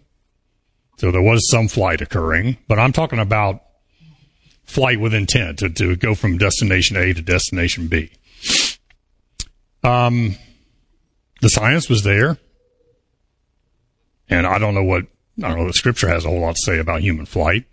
So 0.97 1.11
there 1.11 1.21
was 1.21 1.49
some 1.49 1.67
flight 1.67 2.01
occurring, 2.01 2.57
but 2.67 2.79
I'm 2.79 2.91
talking 2.91 3.19
about 3.19 3.61
flight 4.63 4.99
with 4.99 5.13
intent 5.13 5.59
to, 5.59 5.69
to 5.69 5.95
go 5.95 6.15
from 6.15 6.37
destination 6.37 6.97
A 6.97 7.13
to 7.13 7.21
destination 7.21 7.87
B. 7.87 8.11
Um, 9.83 10.35
the 11.41 11.49
science 11.49 11.87
was 11.87 12.03
there, 12.03 12.37
and 14.27 14.47
I 14.47 14.57
don't 14.57 14.73
know 14.73 14.83
what 14.83 15.05
I 15.43 15.49
don't 15.49 15.59
know. 15.59 15.67
that 15.67 15.73
scripture 15.73 16.07
has 16.07 16.25
a 16.25 16.29
whole 16.29 16.41
lot 16.41 16.55
to 16.55 16.61
say 16.61 16.79
about 16.79 17.01
human 17.01 17.25
flight, 17.25 17.65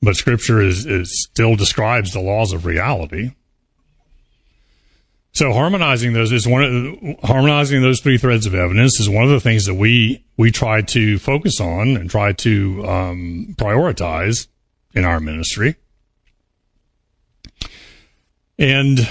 but 0.00 0.16
scripture 0.16 0.60
is, 0.60 0.86
is 0.86 1.26
still 1.30 1.56
describes 1.56 2.12
the 2.12 2.20
laws 2.20 2.52
of 2.52 2.64
reality. 2.64 3.32
So 5.32 5.52
harmonizing 5.52 6.14
those 6.14 6.32
is 6.32 6.48
one 6.48 6.64
of 6.64 7.20
harmonizing 7.28 7.82
those 7.82 8.00
three 8.00 8.18
threads 8.18 8.46
of 8.46 8.54
evidence 8.54 8.98
is 8.98 9.08
one 9.08 9.24
of 9.24 9.30
the 9.30 9.40
things 9.40 9.66
that 9.66 9.74
we 9.74 10.24
we 10.36 10.50
try 10.50 10.82
to 10.82 11.18
focus 11.18 11.60
on 11.60 11.96
and 11.96 12.10
try 12.10 12.32
to 12.32 12.84
um, 12.84 13.54
prioritize 13.56 14.48
in 14.94 15.04
our 15.04 15.20
ministry. 15.20 15.76
And 18.58 19.08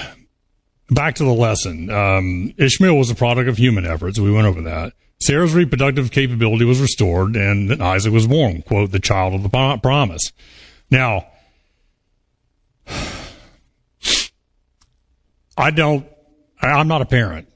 back 0.90 1.16
to 1.16 1.24
the 1.24 1.34
lesson. 1.34 1.90
Um, 1.90 2.54
Ishmael 2.58 2.98
was 2.98 3.10
a 3.10 3.16
product 3.16 3.48
of 3.48 3.58
human 3.58 3.86
efforts. 3.86 4.20
We 4.20 4.32
went 4.32 4.48
over 4.48 4.62
that. 4.64 4.94
Sarah's 5.20 5.54
reproductive 5.54 6.12
capability 6.12 6.64
was 6.66 6.80
restored, 6.80 7.36
and 7.36 7.82
Isaac 7.82 8.14
was 8.14 8.28
born. 8.28 8.62
Quote, 8.62 8.92
the 8.92 9.00
child 9.00 9.34
of 9.34 9.44
the 9.44 9.80
promise. 9.82 10.32
Now, 10.92 11.28
I 15.58 15.72
don't, 15.72 16.08
I'm 16.62 16.88
not 16.88 17.02
a 17.02 17.06
parent. 17.06 17.48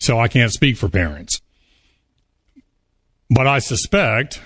So 0.00 0.18
I 0.18 0.28
can't 0.28 0.52
speak 0.52 0.76
for 0.76 0.88
parents. 0.88 1.40
But 3.30 3.46
I 3.46 3.58
suspect 3.58 4.40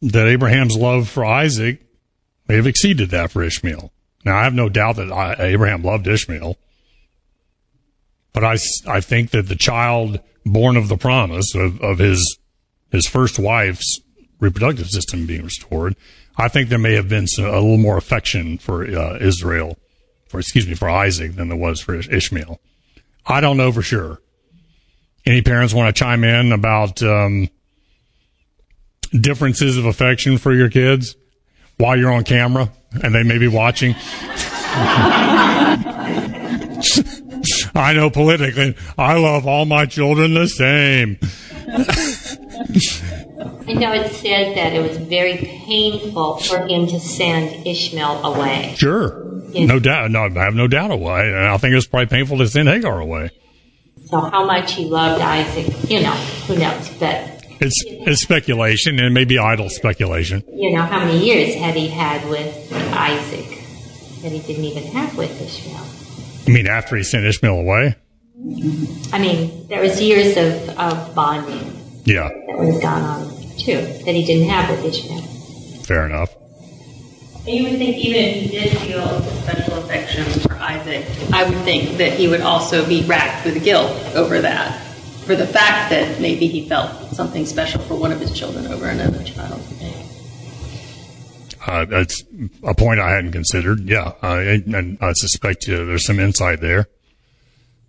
that 0.00 0.26
Abraham's 0.26 0.76
love 0.76 1.08
for 1.08 1.24
Isaac 1.24 1.82
may 2.48 2.56
have 2.56 2.66
exceeded 2.66 3.10
that 3.10 3.30
for 3.30 3.42
Ishmael. 3.42 3.92
Now, 4.24 4.38
I 4.38 4.44
have 4.44 4.54
no 4.54 4.68
doubt 4.68 4.96
that 4.96 5.36
Abraham 5.38 5.82
loved 5.82 6.06
Ishmael, 6.06 6.56
but 8.32 8.44
I, 8.44 8.56
I 8.86 9.00
think 9.00 9.30
that 9.30 9.48
the 9.48 9.56
child 9.56 10.20
born 10.44 10.76
of 10.76 10.88
the 10.88 10.96
promise 10.96 11.54
of, 11.54 11.80
of 11.80 11.98
his 11.98 12.38
his 12.90 13.06
first 13.06 13.38
wife's 13.38 14.00
reproductive 14.40 14.88
system 14.88 15.26
being 15.26 15.44
restored, 15.44 15.94
I 16.36 16.48
think 16.48 16.68
there 16.68 16.78
may 16.78 16.94
have 16.94 17.08
been 17.08 17.26
some, 17.26 17.44
a 17.44 17.60
little 17.60 17.78
more 17.78 17.96
affection 17.96 18.58
for 18.58 18.84
uh, 18.84 19.18
Israel, 19.20 19.78
for 20.28 20.40
excuse 20.40 20.66
me, 20.66 20.74
for 20.74 20.90
Isaac 20.90 21.36
than 21.36 21.48
there 21.48 21.58
was 21.58 21.80
for 21.80 21.94
Ishmael. 21.94 22.60
I 23.26 23.40
don't 23.40 23.56
know 23.56 23.70
for 23.70 23.82
sure. 23.82 24.20
Any 25.26 25.42
parents 25.42 25.74
want 25.74 25.94
to 25.94 25.98
chime 25.98 26.24
in 26.24 26.52
about 26.52 27.02
um, 27.02 27.48
differences 29.12 29.76
of 29.76 29.84
affection 29.84 30.38
for 30.38 30.54
your 30.54 30.70
kids 30.70 31.14
while 31.76 31.96
you're 31.96 32.12
on 32.12 32.24
camera 32.24 32.70
and 33.02 33.14
they 33.14 33.22
may 33.22 33.38
be 33.38 33.48
watching. 33.48 33.94
I 37.74 37.92
know 37.92 38.10
politically, 38.10 38.76
I 38.98 39.18
love 39.18 39.46
all 39.46 39.64
my 39.64 39.86
children 39.86 40.34
the 40.34 40.48
same. 40.48 41.18
I 43.68 43.72
know 43.74 43.92
it 43.92 44.12
said 44.12 44.56
that 44.56 44.72
it 44.72 44.82
was 44.82 44.96
very 44.98 45.36
painful 45.36 46.38
for 46.38 46.66
him 46.66 46.86
to 46.88 46.98
send 46.98 47.66
Ishmael 47.66 48.24
away. 48.24 48.74
Sure. 48.76 49.24
No 49.54 49.78
doubt. 49.78 50.10
No, 50.10 50.24
I 50.24 50.44
have 50.44 50.54
no 50.54 50.66
doubt 50.68 50.90
away. 50.90 51.28
And 51.28 51.46
I 51.46 51.56
think 51.56 51.72
it 51.72 51.76
was 51.76 51.86
probably 51.86 52.06
painful 52.06 52.38
to 52.38 52.48
send 52.48 52.68
Hagar 52.68 53.00
away. 53.00 53.30
So 54.06 54.20
how 54.20 54.44
much 54.44 54.72
he 54.72 54.86
loved 54.86 55.22
Isaac, 55.22 55.66
you 55.88 56.02
know, 56.02 56.12
who 56.46 56.56
knows? 56.56 56.88
But 56.98 57.44
it's, 57.60 57.82
it's 57.86 58.22
speculation 58.22 58.98
and 58.98 59.14
maybe 59.14 59.38
idle 59.38 59.68
speculation. 59.68 60.42
You 60.52 60.72
know, 60.72 60.82
how 60.82 60.98
many 60.98 61.24
years 61.24 61.54
had 61.54 61.76
he 61.76 61.88
had 61.88 62.28
with 62.28 62.72
Isaac 62.92 63.46
that 64.22 64.32
he 64.32 64.40
didn't 64.40 64.64
even 64.64 64.82
have 64.92 65.16
with 65.16 65.30
Ishmael? 65.40 65.86
You 66.50 66.54
mean 66.54 66.66
after 66.66 66.96
he 66.96 67.04
sent 67.04 67.24
Ishmael 67.24 67.60
away? 67.60 67.94
I 69.12 69.20
mean, 69.20 69.68
there 69.68 69.80
was 69.80 70.02
years 70.02 70.36
of, 70.36 70.76
of 70.76 71.14
bonding. 71.14 71.80
Yeah. 72.04 72.28
That 72.28 72.58
was 72.58 72.80
gone 72.80 73.02
on 73.02 73.30
too, 73.56 73.76
that 73.76 74.16
he 74.16 74.24
didn't 74.24 74.48
have 74.48 74.68
with 74.68 74.84
Ishmael. 74.84 75.22
Fair 75.84 76.06
enough. 76.06 76.34
And 77.46 77.54
you 77.54 77.62
would 77.62 77.78
think 77.78 77.98
even 77.98 78.20
if 78.24 78.34
he 78.42 78.48
did 78.48 78.78
feel 78.78 78.98
a 78.98 79.22
special 79.42 79.78
affection 79.78 80.24
for 80.40 80.54
Isaac, 80.54 81.06
I 81.32 81.48
would 81.48 81.58
think 81.58 81.98
that 81.98 82.14
he 82.14 82.26
would 82.26 82.40
also 82.40 82.84
be 82.84 83.04
racked 83.04 83.44
with 83.46 83.62
guilt 83.62 83.92
over 84.16 84.40
that 84.40 84.76
for 85.24 85.36
the 85.36 85.46
fact 85.46 85.90
that 85.90 86.20
maybe 86.20 86.48
he 86.48 86.68
felt 86.68 87.14
something 87.14 87.46
special 87.46 87.80
for 87.82 87.94
one 87.94 88.10
of 88.10 88.18
his 88.18 88.36
children 88.36 88.66
over 88.66 88.88
another 88.88 89.22
child. 89.22 89.62
Uh, 91.70 91.84
that's 91.84 92.24
a 92.64 92.74
point 92.74 92.98
I 92.98 93.10
hadn't 93.10 93.30
considered. 93.30 93.88
Yeah, 93.88 94.12
I, 94.22 94.40
and 94.40 94.98
I 95.00 95.12
suspect 95.12 95.68
uh, 95.68 95.84
there's 95.84 96.04
some 96.04 96.18
insight 96.18 96.60
there. 96.60 96.88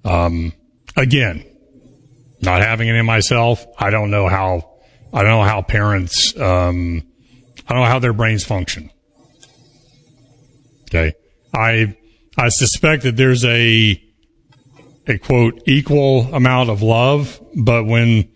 Um, 0.06 0.54
again, 0.96 1.44
not 2.42 2.62
having 2.62 2.90
any 2.90 3.02
myself, 3.02 3.66
I 3.80 3.90
don't 3.90 4.12
know 4.12 4.28
how. 4.28 4.70
I 5.12 5.24
don't 5.24 5.32
know 5.32 5.44
how 5.44 5.64
parents. 5.64 6.40
Um, 6.40 7.08
I 7.68 7.74
don't 7.74 7.82
know 7.82 7.90
how 7.90 7.98
their 7.98 8.14
brains 8.14 8.44
function. 8.44 8.92
Okay, 10.84 11.14
I 11.52 11.98
I 12.38 12.50
suspect 12.50 13.02
that 13.02 13.18
there's 13.18 13.44
a 13.44 14.00
a 15.08 15.18
quote 15.18 15.64
equal 15.66 16.32
amount 16.36 16.70
of 16.70 16.84
love, 16.84 17.42
but 17.56 17.88
when 17.88 18.30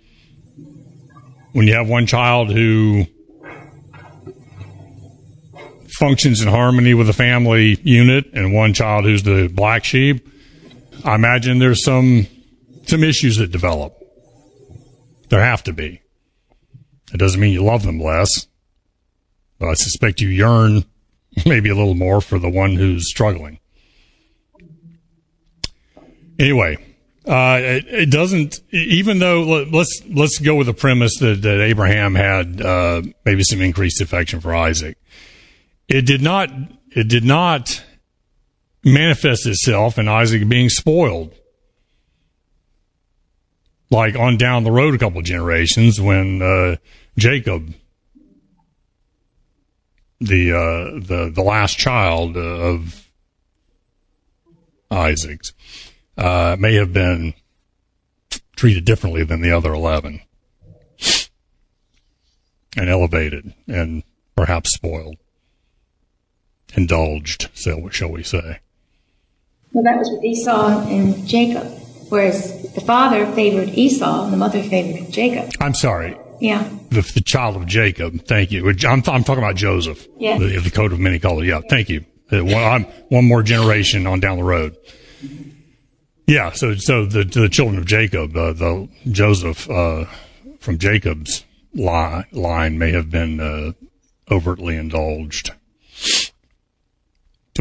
when 1.52 1.68
you 1.68 1.76
have 1.76 1.88
one 1.88 2.08
child 2.08 2.52
who 2.52 3.06
functions 5.98 6.42
in 6.42 6.48
harmony 6.48 6.94
with 6.94 7.08
the 7.08 7.14
family 7.14 7.80
unit 7.84 8.26
and 8.34 8.54
one 8.54 8.74
child 8.74 9.06
who's 9.06 9.24
the 9.24 9.48
black 9.48 9.84
sheep, 9.84 10.28
I 11.04 11.16
imagine 11.16 11.60
there's 11.60 11.84
some 11.84 12.28
some 12.86 13.04
issues 13.04 13.38
that 13.38 13.52
develop. 13.52 13.98
There 15.30 15.42
have 15.42 15.64
to 15.64 15.74
be. 15.74 16.02
It 17.14 17.18
doesn't 17.18 17.40
mean 17.40 17.54
you 17.54 17.64
love 17.64 17.84
them 17.84 18.00
less, 18.00 18.48
but 19.60 19.70
I 19.70 19.74
suspect 19.74 20.22
you 20.22 20.30
yearn 20.30 20.86
maybe 21.46 21.70
a 21.70 21.76
little 21.76 21.96
more 21.96 22.22
for 22.22 22.40
the 22.40 22.50
one 22.50 22.76
who's 22.76 23.10
struggling. 23.10 23.60
Anyway, 26.38 26.78
uh, 27.26 27.60
it, 27.62 27.86
it, 27.88 28.12
doesn't. 28.12 28.60
Even 28.72 29.20
though 29.20 29.66
let's 29.72 30.02
let's 30.10 30.38
go 30.40 30.56
with 30.56 30.68
the 30.68 30.74
premise 30.74 31.18
that, 31.20 31.42
that 31.42 31.62
Abraham 31.62 32.14
had 32.14 32.62
uh, 32.62 33.02
maybe 33.24 33.44
some 33.44 33.62
increased 33.62 34.02
affection 34.02 34.42
for 34.42 34.54
Isaac, 34.54 34.98
it 35.88 36.06
did 36.06 36.22
not. 36.22 36.50
It 36.92 37.10
did 37.10 37.26
not 37.26 37.84
manifests 38.86 39.46
itself 39.48 39.98
in 39.98 40.08
Isaac 40.08 40.48
being 40.48 40.70
spoiled. 40.70 41.34
Like 43.90 44.16
on 44.16 44.38
down 44.38 44.64
the 44.64 44.72
road 44.72 44.96
a 44.96 44.98
couple 44.98 45.22
generations 45.22 46.00
when 46.00 46.42
uh, 46.42 46.78
Jacob, 47.18 47.74
the 50.20 50.52
uh, 50.52 51.00
the 51.06 51.32
the 51.34 51.44
last 51.44 51.78
child 51.78 52.38
of 52.38 53.10
Isaac's, 54.90 55.54
uh, 56.18 56.56
may 56.60 56.76
have 56.76 56.94
been 56.94 57.34
treated 58.56 58.86
differently 58.86 59.24
than 59.24 59.42
the 59.42 59.52
other 59.52 59.74
eleven, 59.74 60.22
and 62.76 62.90
elevated 62.90 63.54
and 63.68 64.04
perhaps 64.36 64.74
spoiled, 64.74 65.18
indulged, 66.74 67.50
so 67.54 67.90
shall 67.90 68.12
we 68.12 68.24
say? 68.24 68.60
Well, 69.74 69.84
that 69.84 69.98
was 69.98 70.10
with 70.10 70.24
Esau 70.24 70.88
and 70.88 71.28
Jacob, 71.28 71.68
whereas 72.10 72.74
the 72.74 72.82
father 72.82 73.26
favored 73.34 73.70
Esau 73.70 74.24
and 74.24 74.34
the 74.34 74.38
mother 74.38 74.64
favored 74.64 75.12
Jacob. 75.12 75.52
I'm 75.60 75.74
sorry. 75.74 76.18
Yeah. 76.40 76.70
The, 76.90 77.02
the 77.02 77.22
child 77.22 77.56
of 77.56 77.66
Jacob. 77.66 78.26
Thank 78.26 78.52
you. 78.52 78.70
I'm, 78.70 79.04
I'm 79.08 79.24
talking 79.24 79.38
about 79.38 79.56
Joseph. 79.56 80.08
Yeah. 80.18 80.38
The, 80.38 80.60
the 80.60 80.72
coat 80.72 80.94
of 80.94 81.00
many 81.00 81.20
colors. 81.20 81.48
Yeah. 81.48 81.62
Thank 81.70 81.90
you. 81.90 82.06
Uh, 82.32 82.44
one, 82.44 82.56
I'm 82.56 82.84
one 83.10 83.26
more 83.26 83.44
generation 83.44 84.08
on 84.08 84.20
down 84.20 84.38
the 84.38 84.44
road. 84.44 84.76
Yeah. 86.28 86.52
So, 86.52 86.76
so 86.76 87.06
the, 87.06 87.24
the 87.24 87.50
children 87.50 87.78
of 87.78 87.86
Jacob, 87.86 88.36
uh, 88.36 88.54
the 88.54 88.90
Joseph, 89.06 89.70
uh, 89.70 90.06
from 90.60 90.78
Jacob's 90.78 91.46
line, 91.74 92.26
line 92.32 92.78
may 92.78 92.92
have 92.92 93.10
been, 93.10 93.40
uh, 93.40 93.74
overtly 94.32 94.76
indulged 94.76 95.52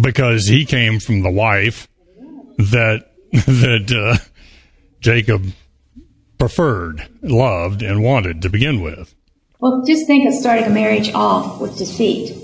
because 0.02 0.46
he 0.46 0.64
came 0.64 1.00
from 1.00 1.22
the 1.22 1.30
wife 1.30 1.88
that, 2.58 3.10
that, 3.32 3.92
uh, 3.92 4.24
Jacob 5.00 5.44
preferred, 6.38 7.06
loved, 7.22 7.82
and 7.82 8.02
wanted 8.02 8.42
to 8.42 8.48
begin 8.48 8.80
with. 8.82 9.14
Well, 9.60 9.82
just 9.86 10.06
think 10.06 10.26
of 10.28 10.34
starting 10.34 10.64
a 10.64 10.70
marriage 10.70 11.12
off 11.14 11.60
with 11.60 11.76
deceit. 11.78 12.34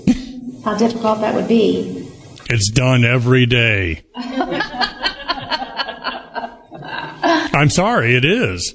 How 0.63 0.75
difficult 0.77 1.21
that 1.21 1.33
would 1.35 1.47
be. 1.47 2.07
It's 2.49 2.69
done 2.71 3.03
every 3.05 3.45
day. 3.45 4.03
I'm 7.53 7.69
sorry, 7.69 8.15
it 8.15 8.25
is. 8.25 8.73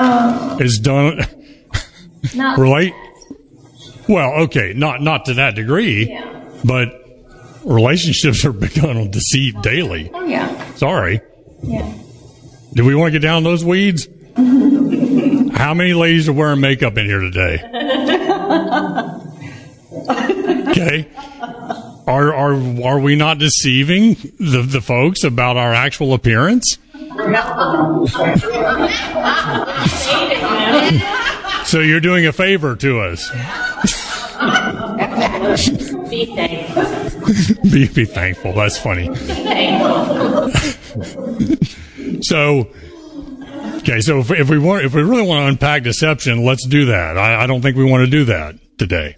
it's 0.00 0.78
done. 0.78 1.20
Not 2.34 2.58
relate. 2.58 2.94
Well, 4.08 4.42
okay, 4.44 4.72
not 4.74 5.02
not 5.02 5.26
to 5.26 5.34
that 5.34 5.54
degree, 5.54 6.08
Yeah. 6.10 6.42
but 6.64 6.88
relationships 7.64 8.44
are 8.44 8.52
begun 8.52 8.96
on 8.96 9.10
deceit 9.10 9.60
daily. 9.62 10.10
Oh, 10.12 10.24
yeah. 10.24 10.74
Sorry. 10.74 11.20
Yeah. 11.62 11.94
Do 12.74 12.84
we 12.84 12.94
want 12.94 13.12
to 13.12 13.18
get 13.18 13.26
down 13.26 13.44
those 13.44 13.64
weeds? 13.64 14.08
How 14.36 15.74
many 15.74 15.94
ladies 15.94 16.28
are 16.28 16.32
wearing 16.32 16.60
makeup 16.60 16.96
in 16.98 17.06
here 17.06 17.20
today? 17.20 17.62
Okay. 20.78 21.08
Are 22.06 22.32
are 22.32 22.54
are 22.84 22.98
we 23.00 23.16
not 23.16 23.38
deceiving 23.38 24.14
the, 24.38 24.62
the 24.66 24.80
folks 24.80 25.24
about 25.24 25.56
our 25.56 25.74
actual 25.74 26.14
appearance? 26.14 26.78
so 31.64 31.80
you're 31.80 32.00
doing 32.00 32.26
a 32.26 32.32
favor 32.32 32.76
to 32.76 33.00
us. 33.00 33.28
Be 36.18 36.34
thankful. 36.34 37.62
Be, 37.70 37.88
be 37.88 38.04
thankful. 38.04 38.52
That's 38.52 38.76
funny. 38.78 39.08
Thankful. 39.14 40.50
So, 42.22 42.68
okay, 43.78 44.00
so 44.00 44.18
if, 44.20 44.30
if 44.32 44.50
we 44.50 44.58
want, 44.58 44.84
if 44.84 44.94
we 44.94 45.02
really 45.02 45.22
want 45.26 45.42
to 45.42 45.46
unpack 45.48 45.82
deception, 45.84 46.44
let's 46.44 46.66
do 46.66 46.86
that. 46.86 47.16
I, 47.16 47.44
I 47.44 47.46
don't 47.46 47.60
think 47.62 47.76
we 47.76 47.84
want 47.84 48.04
to 48.04 48.10
do 48.10 48.24
that 48.24 48.56
today. 48.78 49.14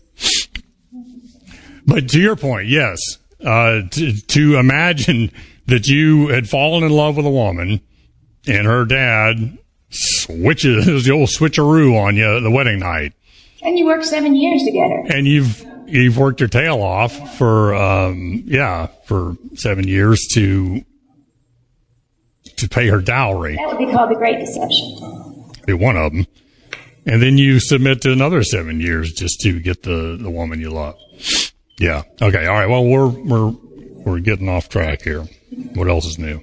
But 1.87 2.09
to 2.11 2.21
your 2.21 2.37
point, 2.37 2.69
yes, 2.69 2.99
uh, 3.45 3.83
to, 3.91 4.21
to 4.21 4.57
imagine 4.59 5.31
that 5.67 5.87
you 5.87 6.29
had 6.29 6.49
fallen 6.49 6.85
in 6.85 6.91
love 6.91 7.17
with 7.17 7.25
a 7.27 7.31
woman 7.31 7.81
and 8.47 8.67
her 8.67 8.85
dad 8.85 9.59
switches 9.91 11.05
the 11.07 11.11
old 11.13 11.29
switcheroo 11.31 11.99
on 11.99 12.17
you 12.17 12.41
the 12.41 12.51
wedding 12.51 12.79
night, 12.81 13.13
And 13.63 13.79
you 13.79 13.87
worked 13.87 14.05
seven 14.05 14.37
years 14.37 14.63
together. 14.65 15.05
and 15.17 15.27
you've 15.27 15.65
you've 15.91 16.19
worked 16.19 16.41
your 16.41 16.49
tail 16.49 16.83
off 16.83 17.39
for 17.39 17.75
um, 17.75 18.43
yeah 18.47 18.89
for 19.07 19.37
seven 19.55 19.87
years 19.87 20.27
to 20.35 20.83
to 22.57 22.69
pay 22.69 22.89
her 22.89 23.01
dowry. 23.01 23.57
That 23.57 23.69
would 23.69 23.87
be 23.87 23.93
called 23.93 24.11
the 24.11 24.15
Great 24.17 24.39
Deception. 24.39 25.53
be 25.67 25.73
one 25.73 25.97
of 25.97 26.13
them. 26.13 26.27
And 27.07 27.23
then 27.23 27.39
you 27.39 27.59
submit 27.61 28.03
to 28.03 28.13
another 28.13 28.43
seven 28.43 28.81
years 28.81 29.13
just 29.13 29.41
to 29.41 29.59
get 29.59 29.83
the, 29.83 30.19
the 30.21 30.31
woman 30.31 30.61
you 30.61 30.71
love. 30.71 30.97
Yeah. 31.79 32.03
Okay. 32.21 32.47
All 32.47 32.55
right. 32.55 32.69
Well, 32.69 32.85
we're, 32.85 33.09
we're, 33.09 33.55
we're 34.05 34.21
getting 34.21 34.49
off 34.49 34.69
track 34.69 35.03
here. 35.03 35.27
What 35.75 35.89
else 35.89 36.05
is 36.05 36.19
new? 36.19 36.41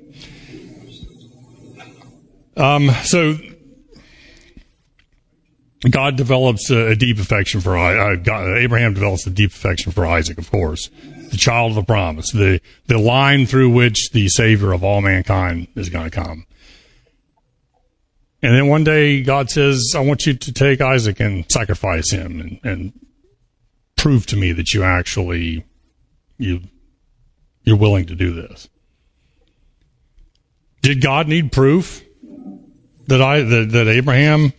Um, 2.55 2.89
so 3.03 3.35
God 5.89 6.15
develops 6.15 6.69
a, 6.69 6.87
a 6.87 6.95
deep 6.95 7.19
affection 7.19 7.61
for 7.61 7.77
uh, 7.77 8.15
God, 8.15 8.57
Abraham 8.57 8.93
develops 8.93 9.27
a 9.27 9.29
deep 9.29 9.51
affection 9.51 9.91
for 9.91 10.05
Isaac, 10.05 10.37
of 10.37 10.49
course, 10.49 10.89
the 11.29 11.37
child 11.37 11.71
of 11.71 11.75
the 11.75 11.83
promise, 11.83 12.31
the 12.31 12.61
the 12.87 12.97
line 12.97 13.45
through 13.45 13.71
which 13.71 14.11
the 14.11 14.29
Savior 14.29 14.71
of 14.71 14.83
all 14.83 15.01
mankind 15.01 15.67
is 15.75 15.89
going 15.89 16.09
to 16.09 16.15
come. 16.15 16.45
And 18.41 18.55
then 18.55 18.67
one 18.67 18.83
day 18.83 19.23
God 19.23 19.49
says, 19.49 19.93
I 19.95 19.99
want 19.99 20.25
you 20.25 20.33
to 20.33 20.53
take 20.53 20.79
Isaac 20.79 21.19
and 21.19 21.49
sacrifice 21.51 22.11
him 22.11 22.39
and, 22.39 22.59
and 22.63 22.93
prove 23.95 24.27
to 24.27 24.37
me 24.37 24.51
that 24.51 24.73
you 24.73 24.83
actually, 24.83 25.65
you, 26.37 26.61
you're 27.63 27.77
willing 27.77 28.05
to 28.05 28.15
do 28.15 28.33
this. 28.33 28.69
Did 30.81 31.01
God 31.01 31.27
need 31.27 31.51
proof 31.51 32.03
that 33.07 33.21
I, 33.21 33.41
that, 33.41 33.69
that 33.71 33.87
Abraham? 33.87 34.53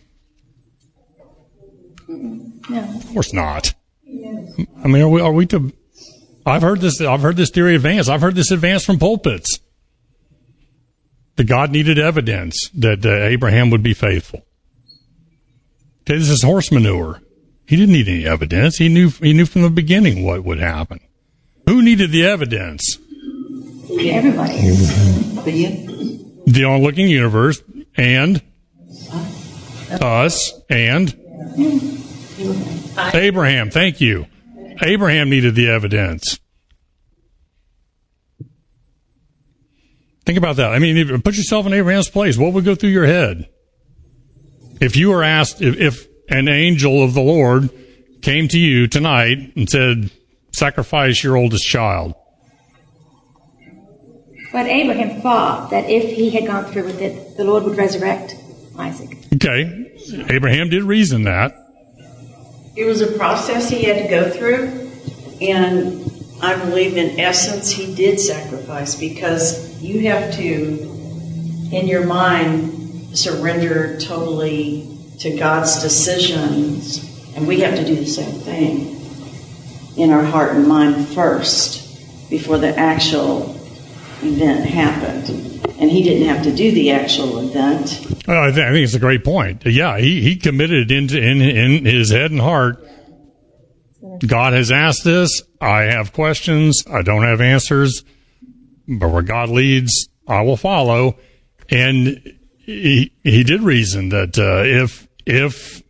No. 2.09 2.95
Of 2.95 3.07
course 3.13 3.33
not. 3.33 3.73
I 4.07 4.87
mean, 4.87 5.03
are 5.03 5.07
we, 5.07 5.21
are 5.21 5.31
we 5.31 5.45
to, 5.47 5.71
I've 6.45 6.61
heard 6.63 6.81
this, 6.81 6.99
I've 7.01 7.21
heard 7.21 7.37
this 7.37 7.51
theory 7.51 7.75
advanced. 7.75 8.09
I've 8.09 8.21
heard 8.21 8.35
this 8.35 8.51
advanced 8.51 8.85
from 8.85 8.97
pulpits. 8.97 9.59
That 11.35 11.45
God 11.45 11.71
needed 11.71 11.97
evidence 11.97 12.69
that 12.73 13.05
uh, 13.05 13.09
Abraham 13.09 13.69
would 13.69 13.83
be 13.83 13.93
faithful. 13.93 14.45
Okay, 16.01 16.17
this 16.17 16.29
is 16.29 16.43
horse 16.43 16.71
manure. 16.71 17.21
He 17.65 17.75
didn't 17.75 17.93
need 17.93 18.07
any 18.07 18.25
evidence. 18.25 18.77
He 18.77 18.89
knew, 18.89 19.09
he 19.09 19.31
knew 19.31 19.45
from 19.45 19.61
the 19.61 19.69
beginning 19.69 20.25
what 20.25 20.43
would 20.43 20.59
happen. 20.59 20.99
Who 21.67 21.81
needed 21.83 22.11
the 22.11 22.25
evidence? 22.25 22.97
Everybody. 23.91 24.57
The 26.47 26.65
onlooking 26.65 27.07
universe 27.07 27.61
and 27.95 28.41
us 30.01 30.51
and 30.69 31.15
Abraham. 33.13 33.69
Thank 33.69 34.01
you. 34.01 34.27
Abraham 34.81 35.29
needed 35.29 35.55
the 35.55 35.69
evidence. 35.69 36.39
Think 40.25 40.37
about 40.37 40.57
that. 40.57 40.71
I 40.71 40.79
mean, 40.79 41.21
put 41.21 41.35
yourself 41.35 41.65
in 41.65 41.73
Abraham's 41.73 42.09
place. 42.09 42.37
What 42.37 42.53
would 42.53 42.63
go 42.65 42.75
through 42.75 42.91
your 42.91 43.05
head? 43.05 43.49
If 44.79 44.95
you 44.95 45.09
were 45.09 45.23
asked, 45.23 45.61
if, 45.61 45.77
if 45.77 46.07
an 46.29 46.47
angel 46.47 47.03
of 47.03 47.13
the 47.13 47.21
Lord 47.21 47.69
came 48.21 48.47
to 48.49 48.59
you 48.59 48.87
tonight 48.87 49.53
and 49.55 49.69
said, 49.69 50.11
sacrifice 50.51 51.23
your 51.23 51.35
oldest 51.35 51.65
child. 51.65 52.13
But 54.51 54.65
Abraham 54.65 55.21
thought 55.21 55.71
that 55.71 55.89
if 55.89 56.15
he 56.15 56.29
had 56.31 56.47
gone 56.47 56.65
through 56.65 56.85
with 56.85 57.01
it, 57.01 57.37
the 57.37 57.43
Lord 57.43 57.63
would 57.63 57.77
resurrect 57.77 58.35
Isaac. 58.79 59.17
Okay. 59.35 59.91
Abraham 60.29 60.69
did 60.69 60.83
reason 60.83 61.23
that. 61.23 61.55
It 62.75 62.85
was 62.85 63.01
a 63.01 63.11
process 63.17 63.69
he 63.69 63.83
had 63.83 64.03
to 64.03 64.09
go 64.09 64.29
through, 64.29 64.89
and 65.41 66.09
I 66.41 66.55
believe 66.65 66.95
in 66.95 67.19
essence 67.19 67.69
he 67.69 67.93
did 67.93 68.19
sacrifice 68.19 68.95
because 68.95 69.81
you 69.81 70.07
have 70.07 70.33
to, 70.35 70.47
in 71.71 71.87
your 71.87 72.05
mind, 72.05 73.17
surrender 73.17 73.99
totally 73.99 74.97
to 75.19 75.37
God's 75.37 75.81
decisions, 75.81 77.03
and 77.35 77.47
we 77.47 77.59
have 77.59 77.75
to 77.75 77.85
do 77.85 77.95
the 77.95 78.05
same 78.05 78.39
thing 78.39 78.95
in 79.97 80.11
our 80.11 80.23
heart 80.23 80.55
and 80.55 80.67
mind 80.67 81.07
first 81.09 82.29
before 82.29 82.57
the 82.57 82.77
actual 82.77 83.55
event 84.21 84.65
happened. 84.65 85.58
And 85.79 85.89
he 85.89 86.03
didn't 86.03 86.27
have 86.27 86.43
to 86.43 86.53
do 86.53 86.71
the 86.71 86.91
actual 86.91 87.39
event. 87.39 88.05
Well, 88.27 88.43
I, 88.43 88.51
th- 88.51 88.65
I 88.65 88.71
think 88.71 88.83
it's 88.83 88.93
a 88.95 88.99
great 88.99 89.23
point. 89.23 89.65
Yeah, 89.65 89.97
he, 89.97 90.21
he 90.21 90.35
committed 90.35 90.91
into 90.91 91.17
in 91.17 91.41
in 91.41 91.85
his 91.85 92.11
head 92.11 92.31
and 92.31 92.41
heart. 92.41 92.83
God 94.25 94.53
has 94.53 94.71
asked 94.71 95.03
this. 95.05 95.41
I 95.61 95.83
have 95.83 96.11
questions. 96.13 96.83
I 96.91 97.01
don't 97.01 97.23
have 97.23 97.39
answers. 97.41 98.03
but 98.87 99.09
where 99.09 99.21
God 99.21 99.49
leads, 99.49 100.09
I 100.27 100.41
will 100.41 100.57
follow. 100.57 101.17
And 101.69 102.35
he, 102.57 103.13
he 103.23 103.43
did 103.43 103.61
reason 103.61 104.09
that 104.09 104.37
uh, 104.37 104.63
if 104.65 105.07
if 105.25 105.81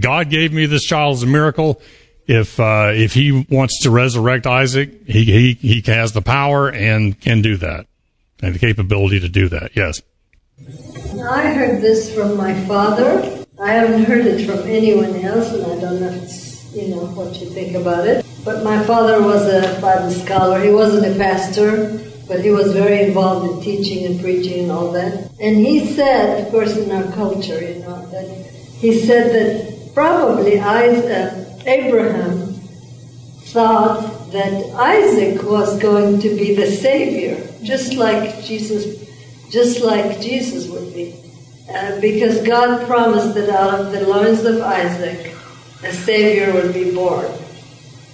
God 0.00 0.30
gave 0.30 0.52
me 0.52 0.66
this 0.66 0.84
child 0.84 1.16
as 1.16 1.22
a 1.22 1.26
miracle, 1.26 1.80
if 2.26 2.58
uh, 2.58 2.90
if 2.94 3.14
He 3.14 3.46
wants 3.50 3.82
to 3.82 3.90
resurrect 3.90 4.46
Isaac, 4.46 5.06
he, 5.06 5.24
he 5.24 5.52
he 5.54 5.82
has 5.92 6.12
the 6.12 6.22
power 6.22 6.68
and 6.68 7.20
can 7.20 7.42
do 7.42 7.56
that, 7.58 7.86
and 8.42 8.54
the 8.54 8.58
capability 8.58 9.20
to 9.20 9.28
do 9.28 9.48
that. 9.48 9.76
Yes. 9.76 10.02
I 11.28 11.48
heard 11.52 11.82
this 11.82 12.14
from 12.14 12.36
my 12.36 12.54
father. 12.66 13.44
I 13.60 13.72
haven't 13.72 14.04
heard 14.04 14.26
it 14.26 14.46
from 14.46 14.60
anyone 14.68 15.16
else, 15.16 15.52
and 15.52 15.64
I 15.64 15.80
don't 15.80 16.00
know 16.00 16.08
if 16.08 16.22
it's, 16.22 16.74
you 16.74 16.88
know 16.88 17.06
what 17.06 17.40
you 17.40 17.48
think 17.50 17.74
about 17.74 18.06
it. 18.06 18.24
But 18.44 18.62
my 18.62 18.82
father 18.84 19.22
was 19.22 19.46
a 19.46 19.80
Bible 19.80 20.10
scholar. 20.10 20.60
He 20.60 20.70
wasn't 20.70 21.14
a 21.14 21.18
pastor, 21.18 22.00
but 22.28 22.44
he 22.44 22.50
was 22.50 22.72
very 22.72 23.02
involved 23.02 23.50
in 23.50 23.62
teaching 23.62 24.06
and 24.06 24.20
preaching 24.20 24.64
and 24.64 24.72
all 24.72 24.92
that. 24.92 25.30
And 25.40 25.56
he 25.56 25.94
said, 25.94 26.44
of 26.44 26.50
course, 26.50 26.76
in 26.76 26.90
our 26.90 27.10
culture, 27.12 27.60
you 27.62 27.80
know, 27.80 28.06
that 28.10 28.28
he 28.78 29.00
said 29.00 29.32
that 29.32 29.94
probably 29.94 30.60
Isaac, 30.60 31.10
uh, 31.10 31.68
Abraham 31.68 32.52
thought 33.46 34.25
that 34.36 34.74
Isaac 34.74 35.42
was 35.42 35.78
going 35.78 36.20
to 36.20 36.28
be 36.28 36.54
the 36.54 36.70
savior, 36.70 37.42
just 37.62 37.94
like 37.94 38.44
Jesus, 38.44 39.08
just 39.50 39.80
like 39.80 40.20
Jesus 40.20 40.68
would 40.68 40.92
be, 40.92 41.14
uh, 41.74 42.00
because 42.00 42.46
God 42.46 42.86
promised 42.86 43.34
that 43.34 43.48
out 43.48 43.80
of 43.80 43.92
the 43.92 44.06
loins 44.06 44.44
of 44.44 44.60
Isaac, 44.60 45.34
a 45.82 45.92
savior 45.92 46.52
would 46.52 46.74
be 46.74 46.94
born. 46.94 47.26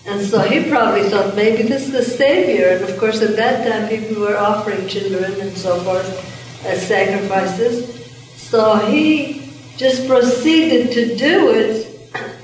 And 0.06 0.20
so 0.24 0.40
he 0.40 0.68
probably 0.68 1.08
thought 1.08 1.36
maybe 1.36 1.62
this 1.62 1.86
is 1.86 1.92
the 1.92 2.02
Savior. 2.02 2.70
And 2.70 2.84
of 2.84 2.98
course, 2.98 3.22
at 3.22 3.36
that 3.36 3.68
time, 3.68 3.88
people 3.88 4.20
were 4.20 4.36
offering 4.36 4.88
children 4.88 5.32
and 5.40 5.56
so 5.56 5.78
forth 5.80 6.64
as 6.66 6.86
sacrifices. 6.86 8.04
So 8.36 8.78
he 8.78 9.48
just 9.76 10.08
proceeded 10.08 10.92
to 10.92 11.16
do 11.16 11.54
it, 11.54 11.84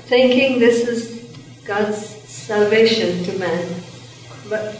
thinking 0.07 0.59
this 0.59 0.87
is 0.87 1.19
God's 1.65 2.18
salvation 2.49 3.23
to 3.23 3.39
man. 3.39 3.75
But, 4.49 4.75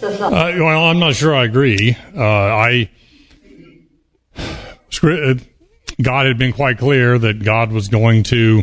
uh, 0.00 0.52
well, 0.56 0.84
I'm 0.84 0.98
not 1.00 1.14
sure 1.14 1.34
I 1.34 1.44
agree. 1.44 1.96
Uh, 2.16 2.22
I. 2.22 2.90
God 6.00 6.26
had 6.26 6.38
been 6.38 6.52
quite 6.52 6.78
clear 6.78 7.18
that 7.18 7.42
God 7.42 7.72
was 7.72 7.88
going 7.88 8.22
to 8.24 8.62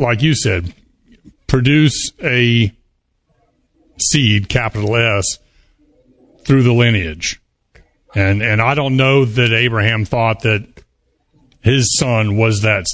like 0.00 0.22
you 0.22 0.34
said, 0.34 0.72
produce 1.46 2.12
a 2.22 2.74
seed, 3.98 4.48
capital 4.48 4.96
S, 4.96 5.38
through 6.44 6.62
the 6.62 6.72
lineage. 6.72 7.40
And 8.14 8.42
and 8.42 8.60
I 8.60 8.74
don't 8.74 8.96
know 8.96 9.24
that 9.24 9.52
Abraham 9.52 10.04
thought 10.04 10.40
that 10.40 10.66
his 11.60 11.96
son 11.96 12.36
was 12.36 12.62
that 12.62 12.86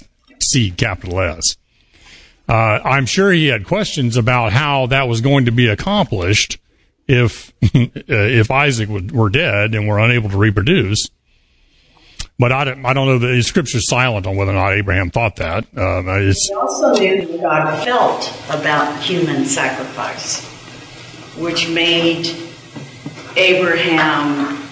seed, 0.43 0.77
capital 0.77 1.21
S. 1.21 1.57
Uh, 2.49 2.81
I'm 2.85 3.07
sure 3.07 3.33
he 3.33 3.49
had 3.49 3.67
questions 3.67 4.17
about 4.17 4.53
how 4.53 4.87
that 4.87 5.09
was 5.09 5.21
going 5.21 5.47
to 5.47 5.53
be 5.53 5.69
accomplished 5.69 6.59
if 7.09 7.53
if 7.63 8.51
Isaac 8.51 8.89
were 8.89 9.31
dead 9.31 9.75
and 9.75 9.89
were 9.89 9.99
unable 9.99 10.31
to 10.31 10.37
reproduce. 10.37 11.11
But 12.39 12.53
I 12.53 12.65
don't, 12.65 12.85
I 12.85 12.93
don't 12.93 13.07
know 13.07 13.19
the 13.19 13.43
scripture's 13.43 13.89
silent 13.89 14.27
on 14.27 14.37
whether 14.37 14.51
or 14.51 14.55
not 14.55 14.73
Abraham 14.75 15.11
thought 15.11 15.37
that. 15.37 15.65
Uh, 15.75 16.03
he 16.03 16.55
also 16.55 16.95
knew 16.95 17.39
God 17.41 17.83
felt 17.83 18.31
about 18.51 19.03
human 19.03 19.47
sacrifice, 19.47 20.45
which 21.39 21.71
made 21.71 22.29
Abraham 23.37 24.63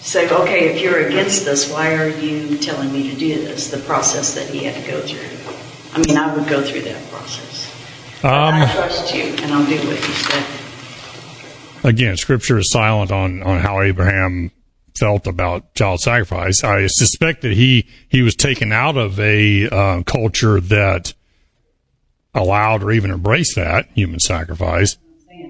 say, 0.00 0.30
okay, 0.30 0.74
if 0.74 0.80
you're 0.80 1.06
against 1.06 1.44
this, 1.44 1.70
why 1.70 1.94
are 1.96 2.08
you 2.08 2.56
telling 2.58 2.92
me 2.92 3.10
to 3.10 3.16
do 3.16 3.34
this? 3.42 3.70
The 3.70 3.78
process 3.78 4.34
that 4.34 4.48
he 4.48 4.64
had 4.64 4.80
to 4.84 4.90
go 4.90 5.00
through. 5.00 5.41
I 5.94 5.98
mean, 6.06 6.16
I 6.16 6.34
would 6.34 6.48
go 6.48 6.62
through 6.62 6.82
that 6.82 7.10
process. 7.10 7.68
Um, 8.24 8.32
I 8.32 8.72
trust 8.72 9.14
you, 9.14 9.24
and 9.24 9.52
I'll 9.52 9.66
do 9.66 9.76
what 9.86 9.96
you 9.96 10.14
said. 10.14 10.44
Again, 11.84 12.16
Scripture 12.16 12.58
is 12.58 12.70
silent 12.70 13.10
on, 13.10 13.42
on 13.42 13.58
how 13.58 13.80
Abraham 13.82 14.52
felt 14.98 15.26
about 15.26 15.74
child 15.74 16.00
sacrifice. 16.00 16.62
I 16.62 16.86
suspect 16.86 17.42
that 17.42 17.52
he 17.52 17.86
he 18.08 18.22
was 18.22 18.34
taken 18.34 18.72
out 18.72 18.96
of 18.96 19.18
a 19.18 19.68
uh, 19.68 20.02
culture 20.04 20.60
that 20.60 21.14
allowed 22.34 22.82
or 22.82 22.92
even 22.92 23.10
embraced 23.10 23.56
that 23.56 23.88
human 23.94 24.20
sacrifice 24.20 24.96